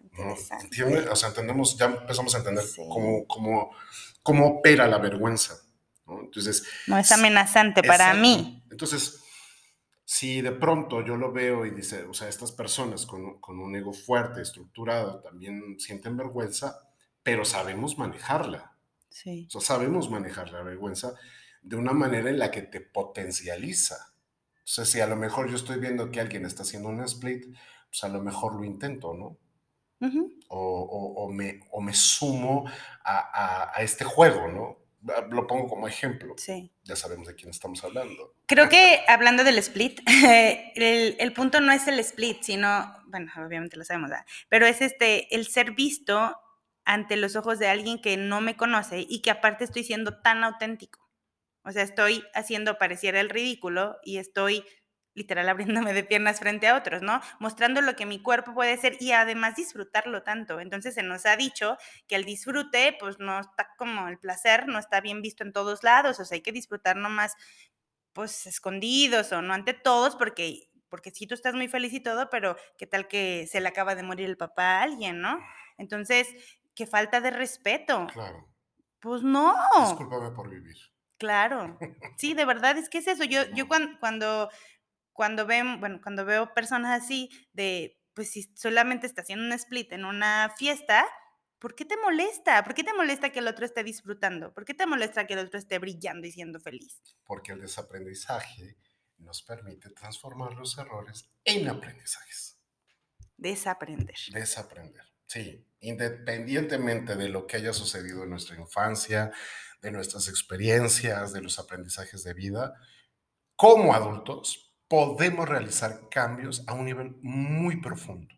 O 1.11 1.17
sea, 1.17 1.29
entendemos, 1.29 1.77
ya 1.77 1.85
empezamos 1.85 2.35
a 2.35 2.39
entender 2.39 2.65
cómo, 2.75 3.27
cómo, 3.27 3.73
cómo 4.23 4.47
opera 4.47 4.89
la 4.89 4.97
vergüenza. 4.97 5.68
¿No? 6.09 6.21
Entonces, 6.21 6.67
no 6.87 6.99
es 6.99 7.13
amenazante 7.13 7.83
para 7.83 8.15
mí. 8.15 8.65
Entonces, 8.71 9.23
si 10.11 10.41
de 10.41 10.53
pronto 10.53 11.05
yo 11.05 11.19
lo 11.19 11.33
veo 11.33 11.67
y 11.67 11.71
dice, 11.71 12.05
o 12.05 12.15
sea, 12.15 12.29
estas 12.29 12.51
personas 12.51 13.05
con, 13.05 13.39
un 13.47 13.77
ego 13.77 13.93
fuerte, 13.93 14.41
estructurado, 14.41 15.21
también 15.21 15.79
sienten 15.79 16.17
vergüenza, 16.17 16.81
pero 17.23 17.45
sabemos 17.45 17.99
manejarla. 17.99 18.73
Sí. 19.11 19.47
O 19.49 19.61
sea, 19.61 19.77
sabemos 19.77 20.09
manejar 20.09 20.51
la 20.51 20.63
vergüenza 20.63 21.13
de 21.61 21.77
una 21.77 21.93
manera 21.93 22.31
en 22.31 22.39
la 22.39 22.51
que 22.51 22.63
te 22.63 22.81
potencializa. 22.81 23.97
O 24.57 24.71
sea, 24.71 24.87
si 24.87 24.99
a 25.01 25.07
lo 25.07 25.17
mejor 25.17 25.51
yo 25.51 25.57
estoy 25.57 25.79
viendo 25.79 26.11
que 26.11 26.23
alguien 26.23 26.47
está 26.47 26.63
haciendo 26.63 26.89
un 26.89 27.03
split, 27.05 27.45
pues 27.91 28.03
a 28.03 28.09
lo 28.09 28.23
mejor 28.23 28.55
lo 28.55 28.65
intento, 28.65 29.13
¿no? 29.13 29.37
o, 30.49 31.31
me, 31.31 31.61
o 31.71 31.83
me 31.83 31.93
sumo 31.93 32.65
a, 33.05 33.73
a 33.75 33.83
este 33.83 34.05
juego, 34.05 34.49
¿no? 34.49 34.88
Lo 35.31 35.47
pongo 35.47 35.69
como 35.69 35.89
ejemplo. 35.89 36.35
Sí. 36.37 36.73
Ya 36.85 36.97
sabemos 36.97 37.29
de 37.29 37.35
quién 37.35 37.51
estamos 37.51 37.83
hablando. 37.85 38.35
Creo 38.47 38.69
que 38.69 39.01
hablando 39.09 39.45
del 39.45 39.59
split, 39.59 40.01
el, 40.75 41.33
punto 41.33 41.61
no 41.61 41.73
es 41.73 41.87
el 41.89 41.99
split, 42.01 42.43
sino, 42.43 42.97
bueno, 43.07 43.31
obviamente 43.45 43.77
lo 43.77 43.85
sabemos, 43.85 44.11
pero 44.49 44.67
es 44.67 44.81
este, 44.81 45.35
el 45.35 45.47
ser 45.47 45.73
visto 45.73 46.37
ante 46.85 47.17
los 47.17 47.37
ojos 47.37 47.59
de 47.59 47.69
alguien 47.69 48.01
que 48.01 48.17
no 48.17 48.41
me 48.41 48.57
conoce 48.57 49.05
y 49.07 49.21
que 49.21 49.31
aparte 49.31 49.65
estoy 49.65 49.85
siendo 49.85 50.21
tan 50.21 50.43
auténtico. 50.45 51.07
O 51.63 51.71
sea, 51.71 51.83
estoy 51.83 52.25
haciendo 52.35 52.79
pareciera 52.79 53.21
el 53.21 53.29
ridículo 53.29 53.99
y 54.03 54.17
estoy 54.17 54.65
literal 55.19 55.49
abriéndome 55.49 55.93
de 55.93 56.05
piernas 56.05 56.39
frente 56.39 56.69
a 56.69 56.77
otros, 56.77 57.03
¿no? 57.03 57.21
Mostrando 57.41 57.81
lo 57.81 57.97
que 57.97 58.07
mi 58.07 58.23
cuerpo 58.23 58.55
puede 58.55 58.77
ser 58.79 58.97
y 59.01 59.13
además 59.13 59.57
disfrutarlo 59.57 60.23
tanto. 60.23 60.61
Entonces 60.61 60.95
se 60.95 61.03
nos 61.03 61.27
ha 61.27 61.37
dicho 61.37 61.77
que 62.07 62.17
el 62.17 62.25
disfrute, 62.25 62.97
pues 62.99 63.19
no 63.19 63.41
está 63.41 63.69
como 63.77 64.09
el 64.09 64.19
placer, 64.19 64.67
no 64.69 64.79
está 64.79 65.01
bien 65.01 65.21
visto 65.21 65.45
en 65.45 65.53
todos 65.53 65.83
lados, 65.83 66.19
o 66.21 66.25
sea, 66.25 66.37
hay 66.37 66.43
que 66.43 66.53
disfrutar 66.53 66.97
nomás, 66.97 67.35
pues 68.13 68.47
escondidos 68.47 69.33
o 69.33 69.43
no 69.43 69.53
ante 69.53 69.75
todos, 69.75 70.17
porque 70.17 70.69
porque 70.89 71.11
sí 71.11 71.27
tú 71.27 71.35
estás 71.35 71.55
muy 71.55 71.69
feliz 71.69 71.93
y 71.93 72.01
todo, 72.01 72.31
pero 72.31 72.57
qué 72.79 72.87
tal 72.87 73.09
que 73.09 73.47
se 73.47 73.61
le 73.61 73.69
acaba 73.69 73.95
de 73.95 74.03
morir 74.03 74.27
el 74.27 74.39
papá 74.39 74.79
a 74.79 74.83
alguien, 74.83 75.21
¿no? 75.21 75.39
Entonces, 75.77 76.29
qué 76.75 76.87
falta 76.87 77.21
de 77.21 77.31
respeto. 77.31 78.07
Claro. 78.13 78.49
Pues 79.01 79.23
no. 79.23 79.55
Discúlpame 79.81 80.31
por 80.31 80.49
vivir. 80.49 80.77
Claro. 81.19 81.79
Sí, 82.17 82.35
de 82.35 82.45
verdad 82.45 82.79
es 82.79 82.89
que 82.89 82.99
es 82.99 83.09
eso. 83.09 83.25
Yo, 83.25 83.45
yo 83.55 83.69
cuando, 83.69 83.99
cuando 83.99 84.51
cuando, 85.19 85.47
ven, 85.47 85.81
bueno, 85.81 85.99
cuando 86.01 86.25
veo 86.25 86.55
personas 86.55 87.03
así, 87.03 87.29
de, 87.53 88.01
pues 88.15 88.31
si 88.31 88.55
solamente 88.55 89.05
está 89.05 89.23
haciendo 89.23 89.45
un 89.45 89.53
split 89.53 89.91
en 89.91 90.05
una 90.05 90.55
fiesta, 90.57 91.05
¿por 91.59 91.75
qué 91.75 91.85
te 91.85 91.97
molesta? 91.97 92.63
¿Por 92.63 92.73
qué 92.73 92.85
te 92.85 92.95
molesta 92.95 93.31
que 93.31 93.41
el 93.41 93.49
otro 93.49 93.65
esté 93.65 93.83
disfrutando? 93.83 94.55
¿Por 94.55 94.65
qué 94.65 94.75
te 94.75 94.87
molesta 94.87 95.27
que 95.27 95.35
el 95.35 95.41
otro 95.41 95.59
esté 95.59 95.81
brillando 95.81 96.29
y 96.29 96.31
siendo 96.31 96.61
feliz? 96.61 97.03
Porque 97.25 97.51
el 97.51 97.61
desaprendizaje 97.61 98.77
nos 99.17 99.43
permite 99.43 99.91
transformar 99.91 100.53
los 100.53 100.79
errores 100.79 101.29
en 101.43 101.69
aprendizajes. 101.69 102.61
Desaprender. 103.37 104.15
Desaprender, 104.33 105.03
sí. 105.27 105.67
Independientemente 105.81 107.17
de 107.17 107.29
lo 107.29 107.45
que 107.49 107.57
haya 107.57 107.73
sucedido 107.73 108.23
en 108.23 108.31
nuestra 108.31 108.55
infancia, 108.55 109.33
de 109.83 109.91
nuestras 109.91 110.29
experiencias, 110.29 111.33
de 111.33 111.43
los 111.43 111.59
aprendizajes 111.59 112.23
de 112.23 112.35
vida, 112.35 112.75
como 113.57 113.93
adultos 113.95 114.68
podemos 114.89 115.47
realizar 115.49 116.09
cambios 116.11 116.65
a 116.67 116.73
un 116.73 116.87
nivel 116.87 117.17
muy 117.23 117.81
profundo. 117.81 118.35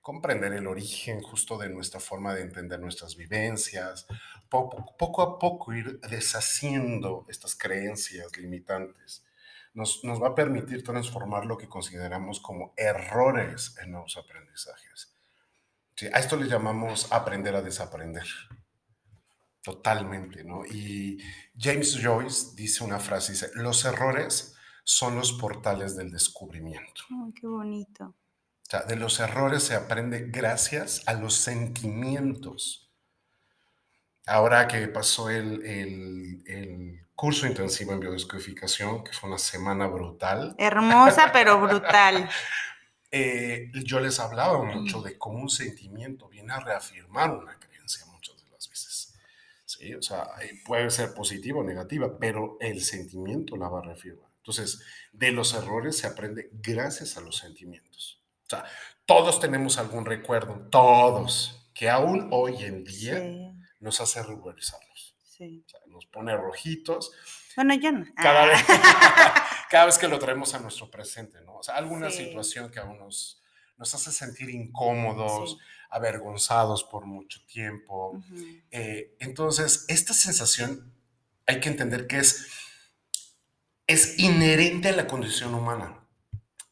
Comprender 0.00 0.52
el 0.52 0.66
origen 0.66 1.22
justo 1.22 1.56
de 1.56 1.68
nuestra 1.68 2.00
forma 2.00 2.34
de 2.34 2.42
entender 2.42 2.80
nuestras 2.80 3.16
vivencias, 3.16 4.06
poco, 4.48 5.22
a 5.22 5.38
poco 5.38 5.72
ir 5.72 6.00
deshaciendo 6.00 7.24
estas 7.28 7.54
creencias 7.54 8.36
limitantes. 8.36 9.24
Nos, 9.74 10.02
nos, 10.04 10.20
va 10.20 10.28
a 10.28 10.34
permitir 10.34 10.82
transformar 10.82 11.46
lo 11.46 11.56
que 11.56 11.68
consideramos 11.68 12.40
como 12.40 12.74
errores 12.76 13.76
en 13.80 13.92
nuevos 13.92 14.16
aprendizajes. 14.16 15.14
a 16.12 16.18
esto 16.18 16.36
le 16.36 16.48
llamamos 16.48 17.10
aprender 17.12 17.54
a 17.54 17.62
desaprender. 17.62 18.26
Totalmente, 19.62 20.42
¿no? 20.42 20.66
Y 20.66 21.22
James 21.56 21.96
Joyce 22.02 22.56
dice 22.56 22.82
una 22.82 22.98
frase, 22.98 23.32
dice, 23.32 23.50
los 23.54 23.84
errores 23.84 24.51
son 24.84 25.16
los 25.16 25.32
portales 25.32 25.96
del 25.96 26.10
descubrimiento. 26.10 27.02
qué 27.40 27.46
bonito. 27.46 28.04
O 28.04 28.70
sea, 28.70 28.82
de 28.82 28.96
los 28.96 29.20
errores 29.20 29.62
se 29.62 29.74
aprende 29.74 30.26
gracias 30.28 31.02
a 31.06 31.14
los 31.14 31.34
sentimientos. 31.34 32.90
Ahora 34.26 34.68
que 34.68 34.86
pasó 34.88 35.30
el, 35.30 35.62
el, 36.46 37.06
curso 37.14 37.46
intensivo 37.46 37.92
en 37.92 38.00
biodescodificación, 38.00 39.04
que 39.04 39.12
fue 39.12 39.28
una 39.28 39.38
semana 39.38 39.86
brutal. 39.86 40.56
Hermosa, 40.58 41.30
pero 41.32 41.60
brutal. 41.60 42.28
Eh, 43.10 43.70
yo 43.84 44.00
les 44.00 44.18
hablaba 44.18 44.64
mucho 44.64 45.02
de 45.02 45.18
cómo 45.18 45.38
un 45.40 45.50
sentimiento 45.50 46.28
viene 46.28 46.52
a 46.52 46.60
reafirmar 46.60 47.30
una 47.30 47.58
creencia 47.60 48.06
muchas 48.06 48.42
de 48.42 48.50
las 48.50 48.68
veces. 48.68 49.14
Sí, 49.66 49.94
o 49.94 50.02
sea, 50.02 50.26
puede 50.64 50.90
ser 50.90 51.14
positiva 51.14 51.60
o 51.60 51.64
negativa, 51.64 52.18
pero 52.18 52.56
el 52.58 52.82
sentimiento 52.82 53.56
la 53.56 53.68
va 53.68 53.80
a 53.80 53.82
reafirmar. 53.82 54.31
Entonces, 54.42 54.82
de 55.12 55.30
los 55.30 55.54
errores 55.54 55.96
se 55.96 56.08
aprende 56.08 56.50
gracias 56.52 57.16
a 57.16 57.20
los 57.20 57.36
sentimientos. 57.36 58.20
O 58.46 58.50
sea, 58.50 58.64
todos 59.06 59.38
tenemos 59.38 59.78
algún 59.78 60.04
recuerdo, 60.04 60.66
todos, 60.68 61.70
que 61.74 61.88
aún 61.88 62.28
hoy 62.32 62.56
en 62.64 62.82
día 62.82 63.22
nos 63.78 64.00
hace 64.00 64.20
regularizarlos. 64.20 65.16
Sí. 65.22 65.64
O 65.64 65.70
sea, 65.70 65.80
nos 65.86 66.06
pone 66.06 66.36
rojitos. 66.36 67.12
Bueno, 67.54 67.74
yo 67.74 67.92
no. 67.92 68.04
Cada, 68.16 68.46
vez, 68.46 68.60
cada 69.70 69.86
vez 69.86 69.96
que 69.96 70.08
lo 70.08 70.18
traemos 70.18 70.54
a 70.54 70.58
nuestro 70.58 70.90
presente, 70.90 71.40
¿no? 71.42 71.58
O 71.58 71.62
sea, 71.62 71.76
alguna 71.76 72.10
situación 72.10 72.68
que 72.70 72.80
aún 72.80 72.98
nos, 72.98 73.40
nos 73.76 73.94
hace 73.94 74.10
sentir 74.10 74.50
incómodos, 74.50 75.56
avergonzados 75.88 76.82
por 76.82 77.06
mucho 77.06 77.44
tiempo. 77.46 78.20
Eh, 78.72 79.14
entonces, 79.20 79.84
esta 79.86 80.14
sensación 80.14 80.92
hay 81.46 81.60
que 81.60 81.68
entender 81.68 82.06
que 82.06 82.18
es, 82.18 82.48
es 83.92 84.18
inherente 84.18 84.88
a 84.88 84.96
la 84.96 85.06
condición 85.06 85.54
humana. 85.54 86.06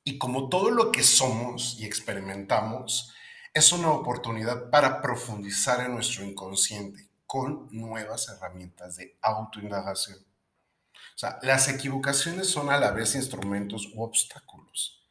Y 0.04 0.16
como 0.16 0.48
todo 0.48 0.70
lo 0.70 0.90
que 0.90 1.02
somos 1.02 1.76
y 1.78 1.84
experimentamos, 1.84 3.14
es 3.52 3.72
una 3.72 3.90
oportunidad 3.90 4.70
para 4.70 5.02
profundizar 5.02 5.84
en 5.84 5.94
nuestro 5.94 6.24
inconsciente 6.24 7.10
con 7.26 7.68
nuevas 7.70 8.28
herramientas 8.28 8.96
de 8.96 9.18
autoindagación. 9.20 10.18
O 10.18 11.18
sea, 11.20 11.38
las 11.42 11.68
equivocaciones 11.68 12.48
son 12.48 12.70
a 12.70 12.78
la 12.78 12.92
vez 12.92 13.14
instrumentos 13.14 13.90
u 13.94 14.02
obstáculos. 14.02 15.04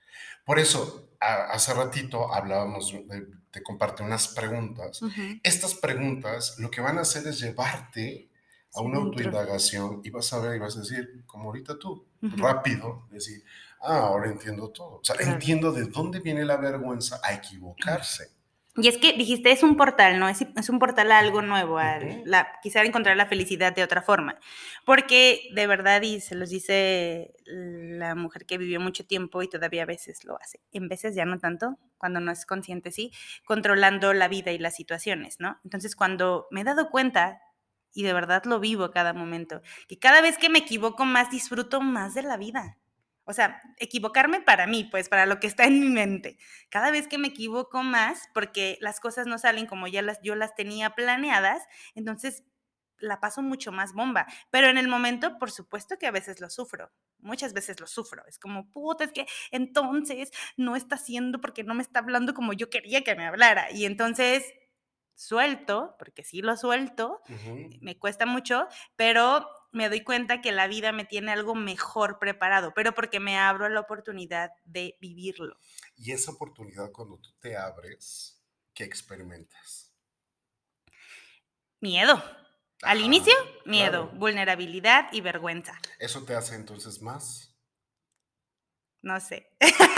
Por 0.43 0.57
eso, 0.57 1.11
hace 1.19 1.73
ratito 1.75 2.33
hablábamos, 2.33 2.91
de, 2.91 3.27
te 3.51 3.61
compartí 3.61 4.01
unas 4.01 4.29
preguntas. 4.29 4.99
Estas 5.43 5.75
preguntas 5.75 6.55
lo 6.57 6.71
que 6.71 6.81
van 6.81 6.97
a 6.97 7.01
hacer 7.01 7.27
es 7.27 7.39
llevarte 7.39 8.28
a 8.73 8.81
una 8.81 8.97
autoindagación 8.97 10.01
y 10.03 10.09
vas 10.09 10.31
a 10.33 10.39
ver 10.39 10.55
y 10.55 10.59
vas 10.59 10.77
a 10.77 10.81
decir, 10.81 11.23
como 11.25 11.45
ahorita 11.45 11.77
tú, 11.79 12.05
rápido, 12.21 13.07
decir, 13.09 13.43
ah, 13.81 13.99
ahora 13.99 14.29
entiendo 14.29 14.69
todo. 14.69 14.99
O 14.99 15.03
sea, 15.03 15.15
entiendo 15.19 15.71
de 15.71 15.85
dónde 15.85 16.19
viene 16.19 16.45
la 16.45 16.57
vergüenza 16.57 17.19
a 17.23 17.33
equivocarse. 17.33 18.39
Y 18.75 18.87
es 18.87 18.97
que 18.97 19.13
dijiste, 19.13 19.51
es 19.51 19.63
un 19.63 19.75
portal, 19.75 20.19
¿no? 20.19 20.29
Es, 20.29 20.45
es 20.55 20.69
un 20.69 20.79
portal 20.79 21.11
a 21.11 21.19
algo 21.19 21.41
nuevo, 21.41 21.79
a 21.79 21.99
la, 22.23 22.47
quizá 22.61 22.81
encontrar 22.83 23.17
la 23.17 23.25
felicidad 23.25 23.75
de 23.75 23.83
otra 23.83 24.01
forma. 24.01 24.39
Porque 24.85 25.49
de 25.53 25.67
verdad, 25.67 26.01
y 26.01 26.21
se 26.21 26.35
los 26.35 26.49
dice 26.49 27.33
la 27.45 28.15
mujer 28.15 28.45
que 28.45 28.57
vivió 28.57 28.79
mucho 28.79 29.05
tiempo 29.05 29.41
y 29.43 29.49
todavía 29.49 29.83
a 29.83 29.87
veces 29.87 30.23
lo 30.23 30.39
hace, 30.39 30.61
en 30.71 30.87
veces 30.87 31.13
ya 31.13 31.25
no 31.25 31.39
tanto, 31.39 31.77
cuando 31.97 32.21
no 32.21 32.31
es 32.31 32.45
consciente, 32.45 32.91
sí, 32.91 33.11
controlando 33.43 34.13
la 34.13 34.29
vida 34.29 34.51
y 34.51 34.59
las 34.59 34.75
situaciones, 34.75 35.37
¿no? 35.39 35.59
Entonces, 35.65 35.95
cuando 35.95 36.47
me 36.51 36.61
he 36.61 36.63
dado 36.63 36.89
cuenta, 36.89 37.41
y 37.93 38.03
de 38.03 38.13
verdad 38.13 38.43
lo 38.45 38.59
vivo 38.59 38.91
cada 38.91 39.13
momento, 39.13 39.61
que 39.87 39.99
cada 39.99 40.21
vez 40.21 40.37
que 40.37 40.49
me 40.49 40.59
equivoco 40.59 41.05
más, 41.05 41.29
disfruto 41.29 41.81
más 41.81 42.13
de 42.13 42.23
la 42.23 42.37
vida. 42.37 42.77
O 43.29 43.33
sea, 43.33 43.61
equivocarme 43.77 44.41
para 44.41 44.65
mí, 44.65 44.85
pues 44.89 45.07
para 45.07 45.27
lo 45.27 45.39
que 45.39 45.45
está 45.45 45.65
en 45.65 45.79
mi 45.79 45.87
mente. 45.87 46.39
Cada 46.69 46.89
vez 46.89 47.07
que 47.07 47.19
me 47.19 47.27
equivoco 47.27 47.83
más, 47.83 48.27
porque 48.33 48.79
las 48.81 48.99
cosas 48.99 49.27
no 49.27 49.37
salen 49.37 49.67
como 49.67 49.87
ya 49.87 50.01
las, 50.01 50.19
yo 50.23 50.33
las 50.33 50.55
tenía 50.55 50.95
planeadas, 50.95 51.61
entonces 51.93 52.43
la 52.97 53.19
paso 53.19 53.43
mucho 53.43 53.71
más 53.71 53.93
bomba. 53.93 54.25
Pero 54.49 54.67
en 54.67 54.79
el 54.79 54.87
momento, 54.87 55.37
por 55.37 55.51
supuesto 55.51 55.99
que 55.99 56.07
a 56.07 56.11
veces 56.11 56.41
lo 56.41 56.49
sufro. 56.49 56.91
Muchas 57.19 57.53
veces 57.53 57.79
lo 57.79 57.85
sufro. 57.85 58.25
Es 58.27 58.39
como, 58.39 58.71
puta, 58.71 59.03
es 59.03 59.11
que 59.11 59.27
entonces 59.51 60.31
no 60.57 60.75
está 60.75 60.95
haciendo 60.95 61.39
porque 61.39 61.63
no 61.63 61.75
me 61.75 61.83
está 61.83 61.99
hablando 61.99 62.33
como 62.33 62.53
yo 62.53 62.71
quería 62.71 63.03
que 63.03 63.15
me 63.15 63.27
hablara. 63.27 63.71
Y 63.71 63.85
entonces 63.85 64.43
suelto, 65.19 65.95
porque 65.99 66.23
sí 66.23 66.41
lo 66.41 66.55
suelto, 66.55 67.21
me 67.81 67.99
cuesta 67.99 68.25
mucho, 68.25 68.67
pero 68.95 69.45
me 69.73 69.89
doy 69.89 70.01
cuenta 70.01 70.39
que 70.39 70.53
la 70.53 70.67
vida 70.67 70.93
me 70.93 71.03
tiene 71.03 71.33
algo 71.33 71.55
mejor 71.55 72.19
preparado, 72.19 72.73
pero 72.73 72.95
porque 72.95 73.19
me 73.19 73.37
abro 73.37 73.65
a 73.65 73.69
la 73.69 73.81
oportunidad 73.81 74.51
de 74.63 74.97
vivirlo. 75.01 75.57
Y 75.97 76.13
esa 76.13 76.31
oportunidad 76.31 76.93
cuando 76.93 77.17
tú 77.17 77.31
te 77.41 77.57
abres, 77.57 78.41
¿qué 78.73 78.85
experimentas? 78.85 79.93
Miedo. 81.81 82.23
Al 82.83 83.01
inicio, 83.01 83.33
miedo, 83.65 84.07
vulnerabilidad 84.13 85.11
y 85.11 85.19
vergüenza. 85.19 85.77
¿Eso 85.99 86.23
te 86.23 86.33
hace 86.33 86.55
entonces 86.55 87.01
más? 87.01 87.59
No 89.01 89.19
sé. 89.19 89.51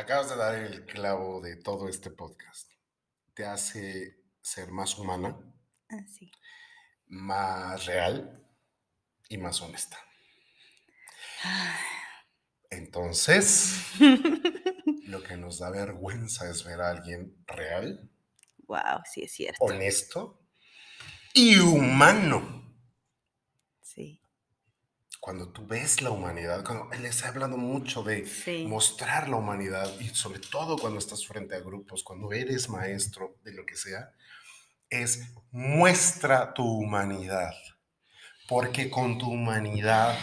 Acabas 0.00 0.30
de 0.30 0.36
dar 0.36 0.54
el 0.54 0.86
clavo 0.86 1.42
de 1.42 1.56
todo 1.56 1.86
este 1.86 2.10
podcast. 2.10 2.72
Te 3.34 3.44
hace 3.44 4.16
ser 4.40 4.70
más 4.70 4.98
humana. 4.98 5.36
Ah, 5.90 5.98
más 7.08 7.84
real 7.84 8.42
y 9.28 9.36
más 9.36 9.60
honesta. 9.60 9.98
Entonces, 12.70 13.88
lo 15.04 15.22
que 15.22 15.36
nos 15.36 15.58
da 15.58 15.68
vergüenza 15.68 16.48
es 16.48 16.64
ver 16.64 16.80
a 16.80 16.92
alguien 16.92 17.36
real. 17.46 18.10
Wow, 18.68 19.02
sí 19.04 19.24
es 19.24 19.32
cierto. 19.32 19.62
Honesto 19.62 20.40
y 21.34 21.58
humano. 21.58 22.74
Sí. 23.82 24.22
Cuando 25.30 25.46
tú 25.46 25.64
ves 25.64 26.02
la 26.02 26.10
humanidad, 26.10 26.64
cuando 26.64 26.90
él 26.90 27.04
está 27.04 27.28
hablando 27.28 27.56
mucho 27.56 28.02
de 28.02 28.28
mostrar 28.66 29.28
la 29.28 29.36
humanidad 29.36 29.88
y 30.00 30.08
sobre 30.08 30.40
todo 30.40 30.76
cuando 30.76 30.98
estás 30.98 31.24
frente 31.24 31.54
a 31.54 31.60
grupos, 31.60 32.02
cuando 32.02 32.32
eres 32.32 32.68
maestro 32.68 33.36
de 33.44 33.52
lo 33.52 33.64
que 33.64 33.76
sea, 33.76 34.10
es 34.88 35.32
muestra 35.52 36.52
tu 36.52 36.64
humanidad, 36.64 37.52
porque 38.48 38.90
con 38.90 39.18
tu 39.18 39.30
humanidad, 39.30 40.18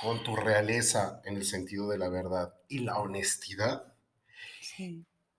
con 0.00 0.24
tu 0.24 0.34
realeza 0.34 1.20
en 1.26 1.36
el 1.36 1.44
sentido 1.44 1.90
de 1.90 1.98
la 1.98 2.08
verdad 2.08 2.54
y 2.66 2.78
la 2.78 2.96
honestidad, 2.96 3.92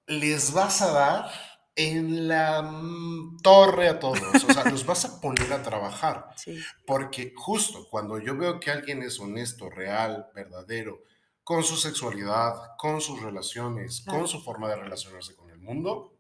les 0.06 0.54
vas 0.54 0.80
a 0.84 0.92
dar 0.92 1.32
en 1.76 2.28
la 2.28 2.62
mm, 2.62 3.38
torre 3.42 3.88
a 3.88 4.00
todos, 4.00 4.44
o 4.44 4.54
sea, 4.54 4.66
los 4.66 4.86
vas 4.86 5.06
a 5.06 5.22
poner 5.22 5.52
a 5.54 5.64
trabajar, 5.64 6.28
porque 6.86 7.34
justo 7.36 7.88
cuando 7.90 8.20
yo 8.20 8.36
veo 8.36 8.60
que 8.60 8.72
alguien 8.72 9.02
es 9.04 9.20
honesto, 9.20 9.70
real, 9.70 10.30
verdadero, 10.36 11.04
con 11.44 11.64
su 11.64 11.76
sexualidad, 11.76 12.76
con 12.78 13.02
sus 13.02 13.22
relaciones, 13.22 14.02
con 14.02 14.28
su 14.28 14.42
forma 14.42 14.70
de 14.70 14.76
relacionarse 14.76 15.36
con 15.36 15.50
el 15.50 15.60
mundo, 15.60 16.14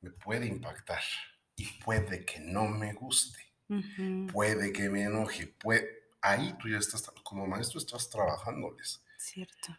me 0.00 0.10
puede 0.10 0.46
impactar 0.46 1.02
y 1.56 1.66
puede 1.84 2.24
que 2.24 2.40
no 2.40 2.66
me 2.66 2.92
guste, 2.94 3.38
puede 4.32 4.72
que 4.72 4.88
me 4.88 5.04
enoje, 5.04 5.46
puede... 5.46 5.86
ahí 6.22 6.54
tú 6.58 6.68
ya 6.68 6.78
estás, 6.78 7.10
como 7.22 7.46
maestro 7.46 7.78
estás 7.78 8.10
trabajándoles. 8.10 9.02
Cierto. 9.16 9.76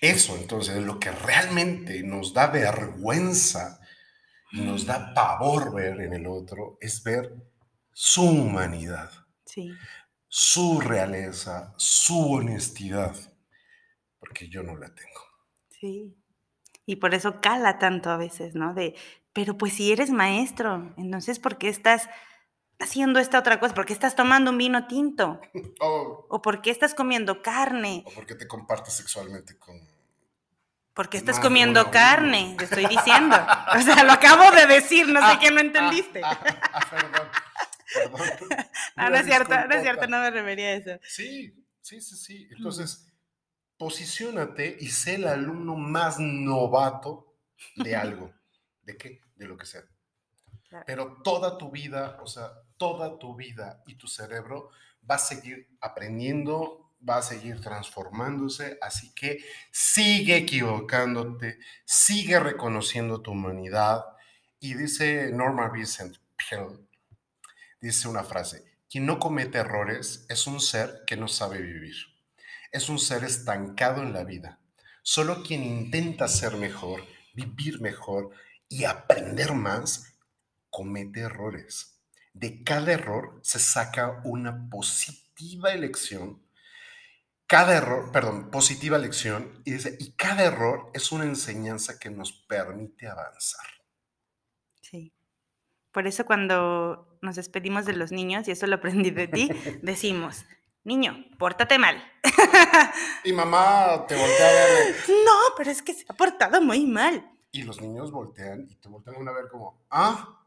Eso 0.00 0.36
entonces, 0.36 0.82
lo 0.82 0.98
que 0.98 1.10
realmente 1.10 2.02
nos 2.02 2.32
da 2.32 2.46
vergüenza 2.46 3.80
y 4.52 4.62
nos 4.62 4.86
da 4.86 5.12
pavor 5.14 5.74
ver 5.74 6.00
en 6.00 6.14
el 6.14 6.26
otro 6.26 6.78
es 6.80 7.02
ver 7.02 7.34
su 7.92 8.22
humanidad, 8.22 9.10
sí. 9.44 9.70
su 10.26 10.80
realeza, 10.80 11.74
su 11.76 12.32
honestidad, 12.32 13.14
porque 14.18 14.48
yo 14.48 14.62
no 14.62 14.76
la 14.76 14.88
tengo. 14.94 15.20
Sí. 15.68 16.16
Y 16.86 16.96
por 16.96 17.14
eso 17.14 17.40
cala 17.40 17.78
tanto 17.78 18.10
a 18.10 18.16
veces, 18.16 18.54
¿no? 18.54 18.74
De, 18.74 18.94
pero 19.32 19.58
pues 19.58 19.74
si 19.74 19.92
eres 19.92 20.10
maestro, 20.10 20.94
entonces 20.96 21.38
¿por 21.38 21.58
qué 21.58 21.68
estás 21.68 22.08
haciendo 22.80 23.20
esta 23.20 23.38
otra 23.38 23.60
cosa? 23.60 23.74
¿Por 23.74 23.86
qué 23.86 23.92
estás 23.92 24.16
tomando 24.16 24.50
un 24.50 24.58
vino 24.58 24.86
tinto? 24.86 25.40
Oh. 25.82 26.26
¿O 26.28 26.42
por 26.42 26.60
qué 26.60 26.70
estás 26.70 26.94
comiendo 26.94 27.40
carne? 27.42 28.04
¿O 28.06 28.10
por 28.10 28.26
qué 28.26 28.34
te 28.34 28.46
compartes 28.46 28.94
sexualmente 28.94 29.56
con... 29.58 29.80
¿Por 30.92 31.08
qué 31.08 31.16
estás 31.16 31.40
comiendo 31.40 31.90
carne? 31.90 32.54
Te 32.58 32.64
estoy 32.64 32.86
diciendo. 32.86 33.36
O 33.74 33.80
sea, 33.80 34.04
lo 34.04 34.12
acabo 34.12 34.50
de 34.50 34.66
decir, 34.66 35.08
no 35.08 35.20
sé 35.20 35.36
ah, 35.36 35.38
qué 35.40 35.50
no 35.50 35.60
entendiste. 35.60 36.20
Ah, 36.22 36.38
ah, 36.72 36.86
perdón, 36.90 37.28
perdón. 37.94 39.12
no, 39.12 39.16
es 39.16 39.24
cierto, 39.24 39.54
no 39.68 39.74
es 39.74 39.82
cierto, 39.82 40.06
no 40.06 40.18
me 40.18 40.30
refería 40.30 40.68
a 40.68 40.72
eso. 40.72 40.90
Sí, 41.02 41.54
sí, 41.80 42.00
sí, 42.02 42.16
sí. 42.16 42.48
Entonces, 42.50 43.10
posiciónate 43.78 44.76
y 44.78 44.88
sé 44.88 45.14
el 45.14 45.26
alumno 45.26 45.76
más 45.76 46.18
novato 46.18 47.34
de 47.76 47.96
algo. 47.96 48.34
¿De 48.82 48.98
qué? 48.98 49.22
De 49.36 49.46
lo 49.46 49.56
que 49.56 49.64
sea. 49.64 49.82
Pero 50.86 51.22
toda 51.22 51.56
tu 51.56 51.70
vida, 51.70 52.18
o 52.20 52.26
sea, 52.26 52.52
toda 52.80 53.18
tu 53.18 53.36
vida 53.36 53.84
y 53.86 53.96
tu 53.96 54.08
cerebro 54.08 54.70
va 55.08 55.16
a 55.16 55.18
seguir 55.18 55.68
aprendiendo, 55.82 56.94
va 57.06 57.18
a 57.18 57.22
seguir 57.22 57.60
transformándose, 57.60 58.78
así 58.80 59.12
que 59.14 59.44
sigue 59.70 60.38
equivocándote, 60.38 61.58
sigue 61.84 62.40
reconociendo 62.40 63.20
tu 63.20 63.32
humanidad. 63.32 64.04
Y 64.58 64.74
dice 64.74 65.30
Norma 65.32 65.68
Vincent 65.68 66.16
Peale, 66.36 66.78
dice 67.82 68.08
una 68.08 68.24
frase, 68.24 68.64
quien 68.88 69.04
no 69.04 69.18
comete 69.18 69.58
errores 69.58 70.24
es 70.30 70.46
un 70.46 70.60
ser 70.60 71.04
que 71.06 71.16
no 71.16 71.28
sabe 71.28 71.58
vivir 71.60 71.94
es 72.72 72.88
un 72.88 72.98
ser 72.98 73.24
estancado 73.24 74.02
en 74.02 74.12
la 74.12 74.24
vida. 74.24 74.60
Solo 75.02 75.42
quien 75.42 75.64
intenta 75.64 76.28
ser 76.28 76.56
mejor, 76.56 77.02
vivir 77.34 77.80
mejor 77.80 78.30
y 78.68 78.84
aprender 78.84 79.52
más 79.54 80.14
comete 80.70 81.20
errores. 81.20 81.99
De 82.32 82.62
cada 82.62 82.92
error 82.92 83.40
se 83.42 83.58
saca 83.58 84.20
una 84.24 84.68
positiva 84.70 85.72
elección. 85.72 86.42
Cada 87.46 87.74
error, 87.74 88.12
perdón, 88.12 88.50
positiva 88.50 88.96
lección. 88.98 89.60
Y, 89.64 89.72
dice, 89.72 89.96
y 89.98 90.12
cada 90.12 90.44
error 90.44 90.90
es 90.94 91.10
una 91.10 91.24
enseñanza 91.24 91.98
que 91.98 92.08
nos 92.08 92.32
permite 92.32 93.08
avanzar. 93.08 93.66
Sí. 94.80 95.12
Por 95.90 96.06
eso 96.06 96.24
cuando 96.24 97.18
nos 97.22 97.36
despedimos 97.36 97.86
de 97.86 97.94
los 97.94 98.12
niños, 98.12 98.46
y 98.46 98.52
eso 98.52 98.68
lo 98.68 98.76
aprendí 98.76 99.10
de 99.10 99.26
ti, 99.26 99.50
decimos, 99.82 100.44
niño, 100.84 101.26
pórtate 101.38 101.78
mal. 101.78 102.00
Y 103.24 103.32
mamá 103.32 104.06
te 104.06 104.14
voltea 104.16 104.48
a 104.48 104.52
ver. 104.52 104.96
No, 105.08 105.38
pero 105.56 105.70
es 105.70 105.82
que 105.82 105.92
se 105.92 106.04
ha 106.08 106.14
portado 106.14 106.62
muy 106.62 106.86
mal. 106.86 107.30
Y 107.52 107.62
los 107.62 107.80
niños 107.80 108.12
voltean 108.12 108.66
y 108.70 108.76
te 108.76 108.88
voltean 108.88 109.26
a 109.26 109.32
ver 109.32 109.48
como, 109.50 109.86
ah. 109.90 110.39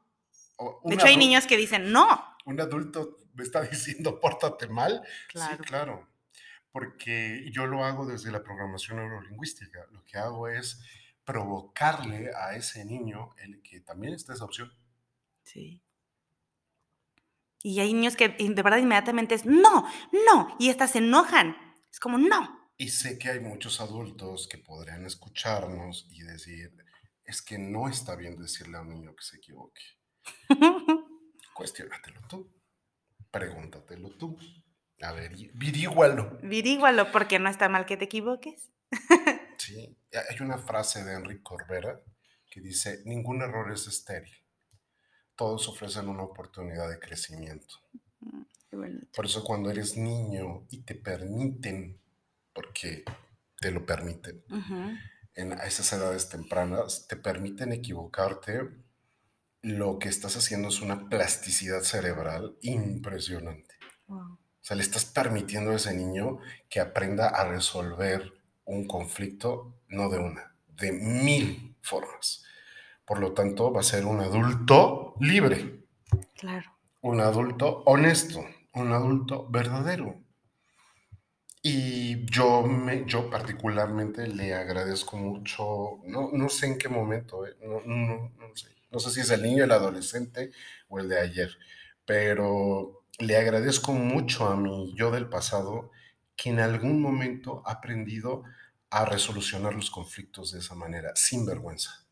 De 0.83 0.95
hecho, 0.95 1.05
hay 1.05 1.17
niños 1.17 1.47
que 1.47 1.57
dicen, 1.57 1.91
no. 1.91 2.07
Un 2.45 2.59
adulto 2.59 3.17
me 3.33 3.43
está 3.43 3.61
diciendo, 3.69 4.19
pórtate 4.19 4.67
mal. 4.67 5.01
Claro. 5.29 5.57
Sí, 5.57 5.63
claro. 5.63 6.09
Porque 6.71 7.49
yo 7.51 7.67
lo 7.67 7.85
hago 7.85 8.05
desde 8.05 8.31
la 8.31 8.43
programación 8.43 8.97
neurolingüística. 8.97 9.85
Lo 9.91 10.03
que 10.03 10.17
hago 10.17 10.47
es 10.47 10.81
provocarle 11.23 12.31
a 12.35 12.55
ese 12.55 12.83
niño 12.83 13.33
el 13.37 13.61
que 13.61 13.79
también 13.79 14.13
está 14.13 14.33
esa 14.33 14.45
opción. 14.45 14.73
Sí. 15.43 15.81
Y 17.61 17.79
hay 17.79 17.93
niños 17.93 18.15
que 18.15 18.29
de 18.29 18.61
verdad 18.61 18.77
inmediatamente 18.77 19.35
es, 19.35 19.45
no, 19.45 19.87
no, 20.27 20.55
y 20.59 20.69
estas 20.69 20.91
se 20.91 20.97
enojan. 20.97 21.55
Es 21.89 21.99
como, 21.99 22.17
no. 22.17 22.71
Y 22.77 22.89
sé 22.89 23.17
que 23.17 23.29
hay 23.29 23.39
muchos 23.39 23.79
adultos 23.79 24.47
que 24.47 24.57
podrían 24.57 25.05
escucharnos 25.05 26.07
y 26.11 26.23
decir, 26.23 26.75
es 27.23 27.41
que 27.41 27.57
no 27.57 27.87
está 27.87 28.15
bien 28.15 28.35
decirle 28.35 28.77
a 28.77 28.81
un 28.81 28.89
niño 28.89 29.15
que 29.15 29.23
se 29.23 29.37
equivoque. 29.37 29.81
Cuestiónatelo 31.53 32.21
tú. 32.27 32.49
Pregúntatelo 33.31 34.09
tú. 34.11 34.37
Averi- 34.99 35.51
Averígualo. 35.53 36.39
Virígualo 36.43 37.11
porque 37.11 37.39
no 37.39 37.49
está 37.49 37.67
mal 37.69 37.85
que 37.85 37.97
te 37.97 38.05
equivoques. 38.05 38.71
Sí. 39.57 39.97
Hay 40.11 40.41
una 40.41 40.57
frase 40.57 41.05
de 41.05 41.13
Enrique 41.13 41.41
Corbera 41.41 42.01
que 42.49 42.59
dice, 42.59 43.01
ningún 43.05 43.41
error 43.41 43.71
es 43.71 43.87
estéril. 43.87 44.33
Todos 45.37 45.69
ofrecen 45.69 46.09
una 46.09 46.23
oportunidad 46.23 46.89
de 46.89 46.99
crecimiento. 46.99 47.75
Qué 48.69 48.75
bonito. 48.75 49.07
Por 49.15 49.25
eso 49.25 49.41
cuando 49.45 49.69
eres 49.71 49.95
niño 49.95 50.65
y 50.69 50.81
te 50.81 50.95
permiten, 50.95 51.97
porque 52.51 53.05
te 53.61 53.71
lo 53.71 53.85
permiten, 53.85 54.43
Ujú. 54.49 54.97
en 55.35 55.53
a 55.53 55.63
esas 55.65 55.93
edades 55.93 56.27
tempranas, 56.27 57.07
te 57.07 57.15
permiten 57.15 57.71
equivocarte, 57.71 58.69
lo 59.63 59.97
que 59.97 60.09
estás 60.09 60.35
haciendo 60.37 60.67
es 60.67 60.81
una 60.81 61.09
plasticidad 61.09 61.81
cerebral 61.81 62.57
impresionante. 62.61 63.75
Wow. 64.07 64.33
O 64.33 64.39
sea, 64.65 64.77
le 64.77 64.83
estás 64.83 65.05
permitiendo 65.05 65.71
a 65.71 65.75
ese 65.75 65.93
niño 65.95 66.37
que 66.69 66.79
aprenda 66.79 67.29
a 67.29 67.45
resolver 67.47 68.31
un 68.65 68.85
conflicto, 68.87 69.81
no 69.89 70.09
de 70.09 70.19
una, 70.19 70.55
de 70.67 70.91
mil 70.91 71.75
formas. 71.81 72.43
Por 73.05 73.19
lo 73.19 73.33
tanto, 73.33 73.71
va 73.73 73.79
a 73.81 73.83
ser 73.83 74.05
un 74.05 74.19
adulto 74.21 75.15
libre, 75.19 75.85
Claro. 76.37 76.71
un 77.01 77.19
adulto 77.21 77.83
honesto, 77.85 78.45
un 78.73 78.91
adulto 78.93 79.47
verdadero. 79.49 80.21
Y 81.61 82.25
yo, 82.25 82.63
me, 82.63 83.05
yo 83.05 83.29
particularmente 83.29 84.27
le 84.27 84.53
agradezco 84.53 85.15
mucho, 85.17 85.99
no, 86.05 86.29
no 86.33 86.49
sé 86.49 86.67
en 86.67 86.77
qué 86.77 86.89
momento, 86.89 87.45
eh, 87.47 87.55
no, 87.61 87.79
no- 87.85 88.29
no 88.37 88.55
sé, 88.55 88.67
no 88.93 88.99
sé 88.99 89.09
si 89.11 89.21
es 89.21 89.29
el 89.31 89.41
niño, 89.41 89.63
el 89.63 89.71
adolescente 89.71 90.51
o 90.87 90.99
el 90.99 91.09
de 91.09 91.19
ayer, 91.19 91.57
pero 92.05 93.03
le 93.17 93.35
agradezco 93.35 93.91
mucho 93.91 94.47
a 94.47 94.55
mi 94.55 94.93
yo 94.95 95.11
del 95.11 95.27
pasado 95.27 95.91
que 96.35 96.51
en 96.51 96.59
algún 96.59 97.01
momento 97.01 97.63
ha 97.65 97.73
aprendido 97.73 98.43
a 98.89 99.05
resolucionar 99.05 99.73
los 99.73 99.89
conflictos 99.89 100.51
de 100.51 100.59
esa 100.59 100.75
manera, 100.75 101.11
sin 101.15 101.45
vergüenza. 101.45 102.05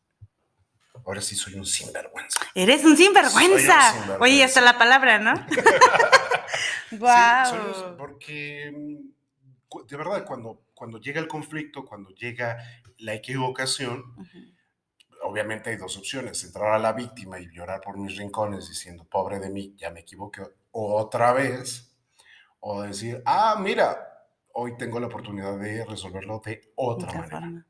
Ahora 1.06 1.20
sí 1.20 1.36
soy 1.36 1.54
un 1.54 1.64
sinvergüenza. 1.64 2.40
Eres 2.54 2.84
un 2.84 2.96
sinvergüenza. 2.96 3.54
Un 3.54 3.60
sinvergüenza. 3.60 4.18
Oye, 4.20 4.44
hasta 4.44 4.60
la 4.60 4.76
palabra, 4.76 5.18
¿no? 5.18 5.34
Wow. 6.92 7.96
porque 7.96 8.70
mm, 8.70 9.82
de 9.88 9.96
verdad, 9.96 10.26
cuando, 10.26 10.64
cuando 10.74 11.00
llega 11.00 11.20
el 11.20 11.28
conflicto, 11.28 11.86
cuando 11.86 12.10
llega 12.10 12.58
la 12.98 13.14
equivocación, 13.14 14.14
obviamente 15.22 15.70
hay 15.70 15.76
dos 15.76 15.96
opciones, 15.96 16.42
entrar 16.44 16.72
a 16.74 16.78
la 16.78 16.92
víctima 16.92 17.38
y 17.40 17.48
llorar 17.52 17.80
por 17.80 17.96
mis 17.98 18.16
rincones 18.16 18.68
diciendo, 18.68 19.04
pobre 19.04 19.38
de 19.38 19.50
mí, 19.50 19.74
ya 19.76 19.90
me 19.90 20.00
equivoqué 20.00 20.42
otra 20.72 21.32
vez, 21.32 21.94
o 22.60 22.82
decir, 22.82 23.22
ah, 23.26 23.56
mira, 23.58 24.26
hoy 24.54 24.76
tengo 24.76 25.00
la 25.00 25.06
oportunidad 25.08 25.58
de 25.58 25.84
resolverlo 25.84 26.40
de 26.44 26.72
otra 26.76 27.08
Otra 27.08 27.18
manera. 27.20 27.40
forma. 27.40 27.66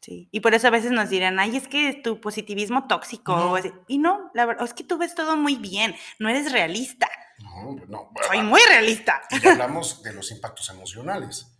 Sí. 0.00 0.28
Y 0.32 0.40
por 0.40 0.52
eso 0.54 0.66
a 0.66 0.70
veces 0.70 0.90
nos 0.90 1.10
dirán, 1.10 1.38
ay, 1.38 1.56
es 1.56 1.68
que 1.68 1.94
tu 2.02 2.20
positivismo 2.20 2.88
tóxico. 2.88 3.36
No. 3.36 3.54
Y 3.86 3.98
no, 3.98 4.30
la 4.34 4.46
verdad, 4.46 4.64
es 4.64 4.74
que 4.74 4.82
tú 4.82 4.98
ves 4.98 5.14
todo 5.14 5.36
muy 5.36 5.54
bien. 5.54 5.94
No 6.18 6.28
eres 6.28 6.50
realista. 6.50 7.08
No, 7.38 7.76
no, 7.88 8.10
Soy 8.26 8.40
muy 8.42 8.60
realista. 8.68 9.22
y 9.30 9.46
hablamos 9.46 10.02
de 10.02 10.12
los 10.12 10.30
impactos 10.32 10.68
emocionales. 10.70 11.56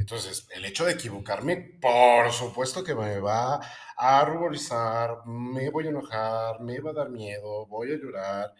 Sí. 0.00 0.02
Entonces, 0.02 0.48
el 0.50 0.64
hecho 0.64 0.84
de 0.84 0.92
equivocarme, 0.92 1.56
por 1.56 2.30
supuesto 2.32 2.82
que 2.82 2.94
me 2.94 3.18
va 3.20 3.60
a 3.96 4.24
ruborizar, 4.24 5.26
me 5.26 5.70
voy 5.70 5.86
a 5.86 5.90
enojar, 5.90 6.60
me 6.60 6.80
va 6.80 6.90
a 6.90 6.94
dar 6.94 7.10
miedo, 7.10 7.66
voy 7.66 7.92
a 7.92 7.96
llorar. 7.96 8.54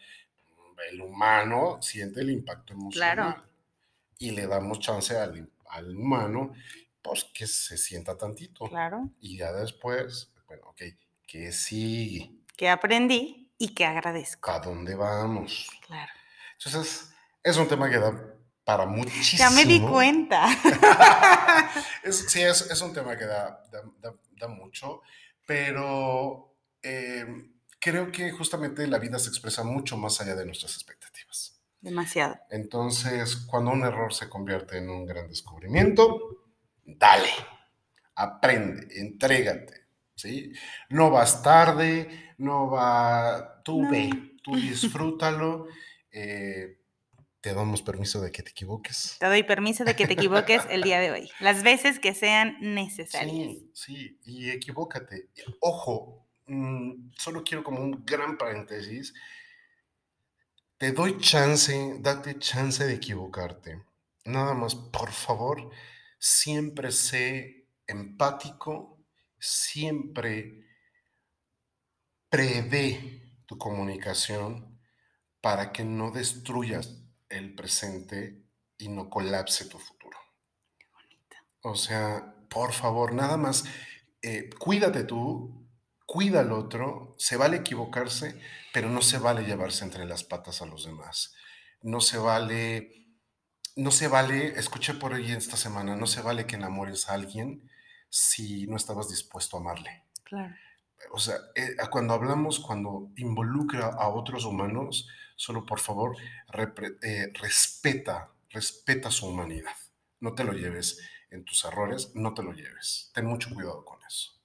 El 0.91 1.01
humano 1.01 1.78
siente 1.80 2.20
el 2.20 2.30
impacto 2.30 2.72
emocional. 2.72 3.14
Claro. 3.14 3.45
Y 4.18 4.32
le 4.32 4.47
damos 4.47 4.80
chance 4.80 5.16
al, 5.16 5.51
al 5.68 5.97
humano, 5.97 6.53
pues 7.03 7.24
que 7.32 7.47
se 7.47 7.76
sienta 7.76 8.16
tantito. 8.16 8.66
Claro. 8.66 9.11
Y 9.20 9.38
ya 9.38 9.53
después, 9.53 10.32
bueno, 10.47 10.68
ok, 10.68 10.82
que 11.26 11.53
sigue? 11.53 12.32
Que 12.57 12.68
aprendí 12.68 13.53
y 13.57 13.74
que 13.74 13.84
agradezco. 13.84 14.51
¿A 14.51 14.59
dónde 14.61 14.95
vamos? 14.95 15.68
Claro. 15.86 16.12
Entonces, 16.53 17.12
es 17.43 17.57
un 17.57 17.68
tema 17.68 17.88
que 17.88 17.99
da 17.99 18.29
para 18.76 18.86
muchísimo. 18.86 19.38
Ya 19.38 19.50
me 19.50 19.64
di 19.64 19.80
cuenta. 19.80 20.46
Es- 22.02 22.26
sí, 22.30 22.40
es, 22.42 22.70
es 22.70 22.80
un 22.80 22.92
tema 22.92 23.16
que 23.16 23.24
da, 23.26 23.62
da- 23.70 23.82
da- 24.00 24.14
da 24.38 24.48
mucho, 24.48 25.02
pero 25.46 26.54
eh, 26.82 27.26
creo 27.78 28.10
que 28.10 28.30
justamente 28.32 28.86
la 28.86 28.98
vida 28.98 29.18
se 29.18 29.28
expresa 29.28 29.62
mucho 29.64 29.96
más 29.96 30.20
allá 30.20 30.34
de 30.34 30.46
nuestras 30.46 30.74
expectativas. 30.74 31.60
Demasiado. 31.80 32.38
Entonces, 32.50 33.36
cuando 33.36 33.70
un 33.70 33.82
error 33.84 34.12
se 34.12 34.28
convierte 34.28 34.78
en 34.78 34.90
un 34.90 35.06
gran 35.06 35.28
descubrimiento, 35.28 36.18
dale, 36.84 37.30
aprende, 38.14 38.86
entrégate, 39.00 39.86
¿sí? 40.14 40.52
No 40.90 41.10
vas 41.10 41.42
tarde, 41.42 42.34
no 42.38 42.68
va, 42.70 43.62
tú 43.64 43.82
No. 43.82 43.90
ve, 43.90 44.10
tú 44.42 44.56
disfrútalo, 44.56 45.66
eh, 46.12 46.79
te 47.41 47.55
damos 47.55 47.82
permiso 47.82 48.20
de 48.20 48.30
que 48.30 48.43
te 48.43 48.51
equivoques. 48.51 49.16
Te 49.18 49.26
doy 49.26 49.43
permiso 49.43 49.84
de 49.84 49.97
que 49.97 50.07
te 50.07 50.12
equivoques 50.12 50.62
el 50.68 50.82
día 50.82 51.01
de 51.01 51.11
hoy. 51.12 51.30
Las 51.41 51.62
veces 51.62 51.99
que 51.99 52.14
sean 52.14 52.57
necesarias. 52.61 53.32
Sí, 53.32 53.70
sí, 53.72 54.20
y 54.24 54.51
equivócate. 54.51 55.30
Ojo, 55.61 56.26
mm, 56.47 57.12
solo 57.16 57.43
quiero 57.43 57.64
como 57.64 57.80
un 57.80 58.05
gran 58.05 58.36
paréntesis. 58.36 59.14
Te 60.76 60.93
doy 60.93 61.18
chance, 61.18 61.97
date 62.01 62.38
chance 62.38 62.84
de 62.84 62.95
equivocarte. 62.95 63.82
Nada 64.24 64.55
más, 64.55 64.74
por 64.74 65.11
favor, 65.11 65.70
siempre 66.18 66.93
sé 66.93 67.66
empático, 67.86 68.99
siempre 69.38 70.66
prevé 72.28 73.43
tu 73.47 73.59
comunicación 73.59 74.78
para 75.41 75.72
que 75.72 75.84
no 75.84 76.11
destruyas 76.11 76.99
el 77.30 77.54
presente 77.54 78.44
y 78.76 78.88
no 78.88 79.08
colapse 79.08 79.64
tu 79.66 79.78
futuro. 79.78 80.18
O 81.62 81.74
sea, 81.74 82.34
por 82.48 82.72
favor, 82.72 83.14
nada 83.14 83.36
más, 83.36 83.64
eh, 84.22 84.50
cuídate 84.58 85.04
tú, 85.04 85.66
cuida 86.06 86.40
al 86.40 86.52
otro, 86.52 87.14
se 87.18 87.36
vale 87.36 87.58
equivocarse, 87.58 88.38
pero 88.72 88.88
no 88.88 89.02
se 89.02 89.18
vale 89.18 89.44
llevarse 89.44 89.84
entre 89.84 90.06
las 90.06 90.24
patas 90.24 90.60
a 90.60 90.66
los 90.66 90.84
demás. 90.84 91.34
No 91.82 92.00
se 92.00 92.18
vale, 92.18 93.06
no 93.76 93.90
se 93.90 94.08
vale, 94.08 94.58
escuché 94.58 94.94
por 94.94 95.14
ahí 95.14 95.30
esta 95.30 95.56
semana, 95.56 95.96
no 95.96 96.06
se 96.06 96.22
vale 96.22 96.46
que 96.46 96.56
enamores 96.56 97.08
a 97.08 97.14
alguien 97.14 97.70
si 98.08 98.66
no 98.66 98.76
estabas 98.76 99.08
dispuesto 99.08 99.56
a 99.56 99.60
amarle. 99.60 100.04
Claro. 100.24 100.54
O 101.12 101.18
sea, 101.18 101.36
eh, 101.54 101.76
cuando 101.90 102.14
hablamos, 102.14 102.58
cuando 102.58 103.10
involucra 103.16 103.86
a 103.86 104.08
otros 104.08 104.44
humanos, 104.44 105.08
solo 105.41 105.64
por 105.64 105.80
favor, 105.80 106.18
repre- 106.49 106.99
eh, 107.03 107.32
respeta, 107.32 108.30
respeta 108.51 109.11
su 109.11 109.26
humanidad. 109.26 109.74
No 110.20 110.34
te 110.34 110.45
lo 110.45 110.53
lleves 110.53 111.01
en 111.30 111.47
tus 111.47 111.64
errores, 111.64 112.11
no 112.14 112.34
te 112.34 112.43
lo 112.43 112.53
lleves. 112.53 113.11
Ten 113.14 113.24
mucho 113.24 113.49
cuidado 113.55 113.82
con 113.82 113.99
eso. 114.07 114.38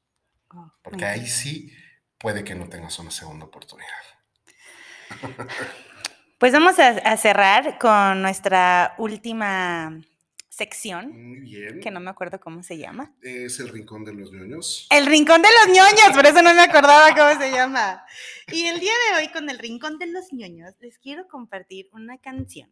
Me 0.53 0.61
Porque 0.81 1.03
ahí 1.03 1.27
sí 1.27 1.75
puede 2.17 2.45
que 2.45 2.55
no 2.55 2.69
tengas 2.69 2.97
una 2.99 3.11
segunda 3.11 3.45
oportunidad. 3.45 3.89
Pues 6.37 6.53
vamos 6.53 6.79
a, 6.79 7.17
cerrar 7.17 7.77
con 7.77 8.21
nuestra 8.21 8.95
última 8.97 9.99
sección. 10.55 11.11
Muy 11.11 11.39
bien. 11.41 11.79
Que 11.81 11.91
no 11.91 11.99
me 11.99 12.09
acuerdo 12.09 12.39
cómo 12.39 12.63
se 12.63 12.77
llama. 12.77 13.13
Es 13.21 13.59
el 13.59 13.69
Rincón 13.69 14.05
de 14.05 14.13
los 14.13 14.31
ñoños. 14.31 14.87
El 14.89 15.05
Rincón 15.05 15.41
de 15.41 15.49
los 15.49 15.75
ñoños, 15.75 16.11
por 16.13 16.25
eso 16.25 16.41
no 16.41 16.53
me 16.53 16.61
acordaba 16.61 17.13
cómo 17.13 17.39
se 17.39 17.51
llama. 17.51 18.05
Y 18.51 18.65
el 18.65 18.79
día 18.79 18.93
de 19.09 19.17
hoy 19.19 19.31
con 19.33 19.49
el 19.49 19.59
Rincón 19.59 19.99
de 19.99 20.07
los 20.07 20.31
ñoños 20.31 20.73
les 20.79 20.97
quiero 20.97 21.27
compartir 21.27 21.89
una 21.91 22.17
canción 22.19 22.69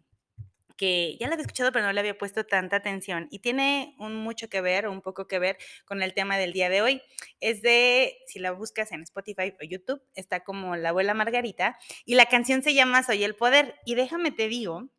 que 0.78 1.18
ya 1.20 1.28
la 1.28 1.34
había 1.34 1.44
escuchado, 1.44 1.72
pero 1.72 1.86
no 1.86 1.94
le 1.94 2.00
había 2.00 2.18
puesto 2.18 2.46
tanta 2.46 2.78
atención 2.78 3.28
y 3.30 3.40
tiene 3.40 3.96
un 4.00 4.16
mucho 4.16 4.50
que 4.50 4.60
ver, 4.62 4.88
un 4.88 5.02
poco 5.02 5.28
que 5.28 5.38
ver 5.38 5.58
con 5.86 6.02
el 6.02 6.14
tema 6.14 6.38
del 6.38 6.54
día 6.54 6.70
de 6.70 6.82
hoy. 6.82 7.02
Es 7.42 7.62
de, 7.62 8.18
si 8.28 8.40
la 8.40 8.52
buscas 8.52 8.92
en 8.92 9.04
Spotify 9.04 9.54
o 9.62 9.66
YouTube, 9.66 10.02
está 10.16 10.44
como 10.44 10.76
La 10.76 10.90
abuela 10.90 11.14
Margarita 11.14 11.78
y 12.06 12.16
la 12.16 12.26
canción 12.26 12.64
se 12.64 12.74
llama 12.74 13.04
Soy 13.04 13.24
el 13.24 13.36
poder. 13.36 13.76
Y 13.86 13.96
déjame 13.96 14.32
te 14.32 14.48
digo, 14.48 14.90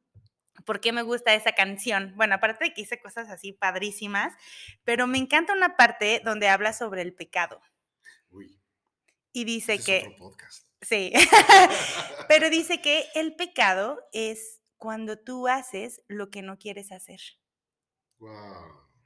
¿Por 0.64 0.80
qué 0.80 0.92
me 0.92 1.02
gusta 1.02 1.34
esa 1.34 1.52
canción? 1.52 2.12
Bueno, 2.16 2.36
aparte 2.36 2.64
de 2.64 2.74
que 2.74 2.82
hice 2.82 3.00
cosas 3.00 3.28
así 3.28 3.52
padrísimas, 3.52 4.34
pero 4.84 5.06
me 5.06 5.18
encanta 5.18 5.52
una 5.52 5.76
parte 5.76 6.20
donde 6.24 6.48
habla 6.48 6.72
sobre 6.72 7.02
el 7.02 7.14
pecado. 7.14 7.60
Uy. 8.30 8.60
Y 9.32 9.44
dice 9.44 9.78
que... 9.78 10.04
Otro 10.06 10.16
podcast. 10.16 10.66
Sí, 10.80 11.12
pero 12.28 12.50
dice 12.50 12.82
que 12.82 13.06
el 13.14 13.34
pecado 13.36 14.06
es 14.12 14.60
cuando 14.76 15.18
tú 15.18 15.48
haces 15.48 16.02
lo 16.08 16.30
que 16.30 16.42
no 16.42 16.58
quieres 16.58 16.92
hacer. 16.92 17.20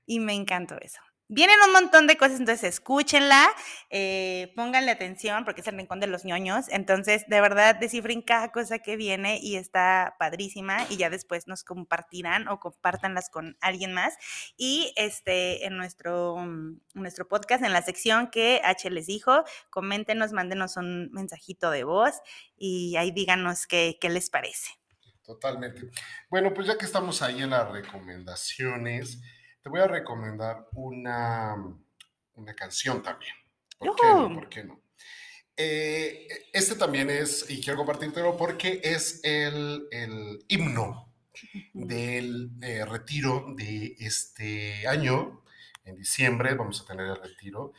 Y 0.06 0.20
me 0.20 0.34
encantó 0.34 0.76
eso. 0.80 1.00
Vienen 1.30 1.56
un 1.66 1.72
montón 1.72 2.06
de 2.06 2.16
cosas, 2.16 2.40
entonces 2.40 2.64
escúchenla, 2.64 3.50
eh, 3.90 4.50
pónganle 4.56 4.90
atención 4.90 5.44
porque 5.44 5.60
es 5.60 5.66
el 5.66 5.76
rincón 5.76 6.00
de 6.00 6.06
los 6.06 6.24
ñoños. 6.24 6.66
Entonces, 6.70 7.26
de 7.28 7.42
verdad, 7.42 7.76
descifren 7.76 8.22
cada 8.22 8.50
cosa 8.50 8.78
que 8.78 8.96
viene 8.96 9.38
y 9.42 9.56
está 9.56 10.16
padrísima 10.18 10.86
y 10.88 10.96
ya 10.96 11.10
después 11.10 11.46
nos 11.46 11.64
compartirán 11.64 12.48
o 12.48 12.60
compártanlas 12.60 13.28
con 13.28 13.58
alguien 13.60 13.92
más. 13.92 14.14
Y 14.56 14.94
este, 14.96 15.66
en 15.66 15.76
nuestro, 15.76 16.36
mm, 16.36 16.80
nuestro 16.94 17.28
podcast, 17.28 17.62
en 17.62 17.74
la 17.74 17.82
sección 17.82 18.30
que 18.30 18.62
H 18.64 18.88
les 18.88 19.06
dijo, 19.06 19.44
coméntenos, 19.68 20.32
mándenos 20.32 20.78
un 20.78 21.10
mensajito 21.12 21.70
de 21.70 21.84
voz 21.84 22.14
y 22.56 22.96
ahí 22.96 23.10
díganos 23.10 23.66
qué, 23.66 23.98
qué 24.00 24.08
les 24.08 24.30
parece. 24.30 24.70
Totalmente. 25.28 25.90
Bueno, 26.30 26.54
pues 26.54 26.68
ya 26.68 26.78
que 26.78 26.86
estamos 26.86 27.20
ahí 27.20 27.42
en 27.42 27.50
las 27.50 27.70
recomendaciones, 27.70 29.20
te 29.62 29.68
voy 29.68 29.80
a 29.80 29.86
recomendar 29.86 30.68
una, 30.72 31.54
una 32.34 32.54
canción 32.54 33.02
también. 33.02 33.34
¿Por 33.78 33.94
qué 33.96 34.06
no? 34.06 34.34
¿Por 34.34 34.48
qué 34.48 34.64
no? 34.64 34.80
Eh, 35.56 36.28
este 36.52 36.76
también 36.76 37.10
es, 37.10 37.50
y 37.50 37.60
quiero 37.60 37.78
compartírtelo 37.78 38.36
porque 38.36 38.80
es 38.84 39.20
el, 39.24 39.88
el 39.90 40.44
himno 40.46 41.12
del 41.72 42.50
eh, 42.62 42.84
retiro 42.84 43.46
de 43.56 43.96
este 43.98 44.86
año. 44.86 45.42
En 45.84 45.96
diciembre 45.96 46.54
vamos 46.54 46.80
a 46.80 46.84
tener 46.84 47.06
el 47.06 47.20
retiro. 47.20 47.72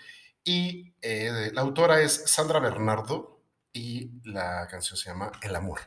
Y 0.43 0.93
eh, 1.01 1.51
la 1.53 1.61
autora 1.61 2.01
es 2.01 2.23
Sandra 2.30 2.59
Bernardo 2.59 3.41
y 3.71 4.09
la 4.23 4.67
canción 4.69 4.97
se 4.97 5.09
llama 5.09 5.32
El 5.41 5.55
amor. 5.55 5.80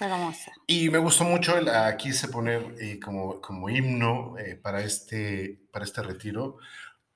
Hermosa. 0.00 0.52
Y 0.66 0.90
me 0.90 0.98
gustó 0.98 1.24
mucho, 1.24 1.60
la 1.60 1.96
quise 1.96 2.28
poner 2.28 2.74
eh, 2.80 2.98
como, 2.98 3.40
como 3.40 3.70
himno 3.70 4.36
eh, 4.38 4.56
para, 4.56 4.82
este, 4.82 5.60
para 5.70 5.84
este 5.84 6.02
retiro, 6.02 6.58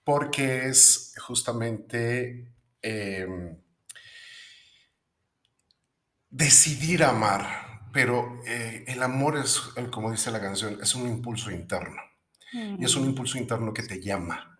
porque 0.04 0.66
es 0.66 1.14
justamente 1.20 2.52
em, 2.80 3.56
decidir 6.30 7.02
amar, 7.02 7.88
pero 7.92 8.40
eh, 8.46 8.84
el 8.86 9.02
amor 9.02 9.38
es, 9.38 9.58
como 9.90 10.12
dice 10.12 10.30
la 10.30 10.40
canción, 10.40 10.78
es 10.80 10.94
un 10.94 11.08
impulso 11.08 11.50
interno. 11.50 12.00
Y 12.50 12.82
es 12.82 12.96
un 12.96 13.04
impulso 13.04 13.36
interno 13.36 13.74
que 13.74 13.82
te 13.82 14.00
llama, 14.00 14.58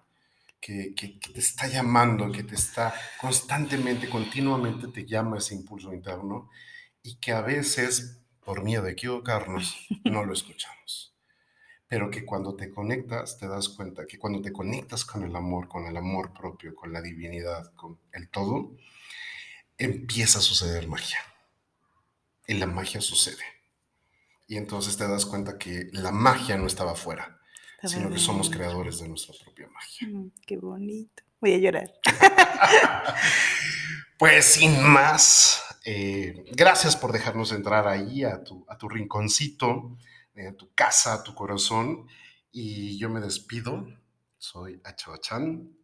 que, 0.61 0.95
que, 0.95 1.19
te 1.33 1.41
está 1.41 1.67
llamando, 1.69 2.31
que 2.31 2.43
te 2.43 2.55
está 2.55 2.93
constantemente, 3.19 4.11
continuamente 4.11 4.89
te 4.89 5.07
llama 5.07 5.39
ese 5.39 5.55
impulso 5.55 5.95
interno 5.95 6.51
y 7.09 7.17
que 7.17 7.33
a 7.33 7.41
veces, 7.41 8.21
por 8.45 8.63
miedo 8.63 8.83
de 8.83 8.93
equivocarnos, 8.93 9.87
no 10.05 10.25
lo 10.25 10.35
escuchamos. 10.35 11.15
Pero 11.89 12.11
que 12.11 12.27
cuando 12.27 12.55
te 12.55 12.71
conectas, 12.71 13.39
te 13.39 13.49
das 13.49 13.71
cuenta 13.71 14.07
que 14.07 14.19
cuando 14.19 14.43
te 14.43 14.53
conectas 14.53 15.07
con 15.07 15.25
el 15.25 15.35
amor, 15.35 15.69
con 15.69 15.87
el 15.87 15.97
amor 15.97 16.35
propio, 16.35 16.75
con 16.75 16.93
la 16.93 17.01
divinidad, 17.01 17.73
con 17.75 17.99
el 18.13 18.29
todo, 18.29 18.77
empieza 19.79 20.39
a 20.39 20.43
suceder 20.43 20.87
magia. 20.87 21.19
Y 22.47 22.55
la 22.55 22.67
magia 22.67 23.01
sucede. 23.01 23.43
Y 24.47 24.59
entonces 24.59 24.99
te 24.99 25.09
das 25.09 25.25
cuenta 25.25 25.57
que 25.57 25.89
la 25.93 26.13
magia 26.13 26.59
no 26.59 26.67
estaba 26.67 26.93
afuera, 26.93 27.41
sino 27.85 28.11
que 28.11 28.19
somos 28.19 28.51
creadores 28.51 28.99
de 28.99 29.09
nuestra 29.09 29.35
propia 29.43 29.69
magia. 29.69 30.09
Mm, 30.09 30.31
qué 30.47 30.59
bonito. 30.59 31.23
Voy 31.41 31.55
a 31.55 31.59
llorar. 31.59 31.91
pues 34.19 34.45
sin 34.45 34.83
más, 34.83 35.63
eh, 35.91 36.45
gracias 36.53 36.97
por 36.97 37.13
dejarnos 37.13 37.51
entrar 37.51 37.89
ahí 37.89 38.23
a 38.23 38.45
tu, 38.45 38.67
a 38.69 38.77
tu 38.77 38.91
rinconcito, 38.91 39.97
eh, 40.35 40.49
a 40.49 40.53
tu 40.53 40.71
casa, 40.75 41.15
a 41.15 41.23
tu 41.23 41.35
corazón. 41.35 42.07
Y 42.53 42.99
yo 42.99 43.09
me 43.09 43.21
despido. 43.21 43.87
Soy 44.37 44.83
Achabachan. 44.85 45.75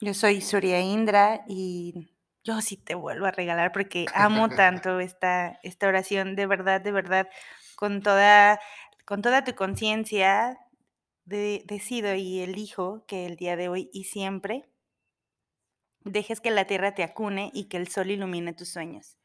Yo 0.00 0.14
soy 0.14 0.40
Surya 0.40 0.80
Indra 0.80 1.44
y 1.46 2.10
yo 2.42 2.62
sí 2.62 2.78
te 2.78 2.94
vuelvo 2.94 3.26
a 3.26 3.32
regalar 3.32 3.70
porque 3.72 4.06
amo 4.14 4.48
tanto 4.56 4.98
esta, 4.98 5.60
esta 5.62 5.88
oración, 5.88 6.36
de 6.36 6.46
verdad, 6.46 6.80
de 6.80 6.92
verdad, 6.92 7.28
con 7.76 8.00
toda, 8.00 8.58
con 9.04 9.20
toda 9.20 9.44
tu 9.44 9.54
conciencia, 9.54 10.56
decido 11.26 12.14
y 12.14 12.40
elijo 12.40 13.04
que 13.06 13.26
el 13.26 13.36
día 13.36 13.56
de 13.56 13.68
hoy 13.68 13.90
y 13.92 14.04
siempre 14.04 14.70
dejes 16.00 16.40
que 16.40 16.50
la 16.50 16.66
tierra 16.66 16.94
te 16.94 17.02
acune 17.02 17.50
y 17.52 17.64
que 17.64 17.76
el 17.76 17.88
sol 17.88 18.10
ilumine 18.10 18.54
tus 18.54 18.70
sueños. 18.70 19.18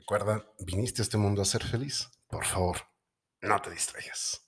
Recuerda, 0.00 0.42
viniste 0.58 1.02
a 1.02 1.04
este 1.04 1.18
mundo 1.18 1.42
a 1.42 1.44
ser 1.44 1.62
feliz. 1.62 2.08
Por 2.26 2.46
favor, 2.46 2.78
no 3.42 3.60
te 3.60 3.70
distraigas. 3.70 4.40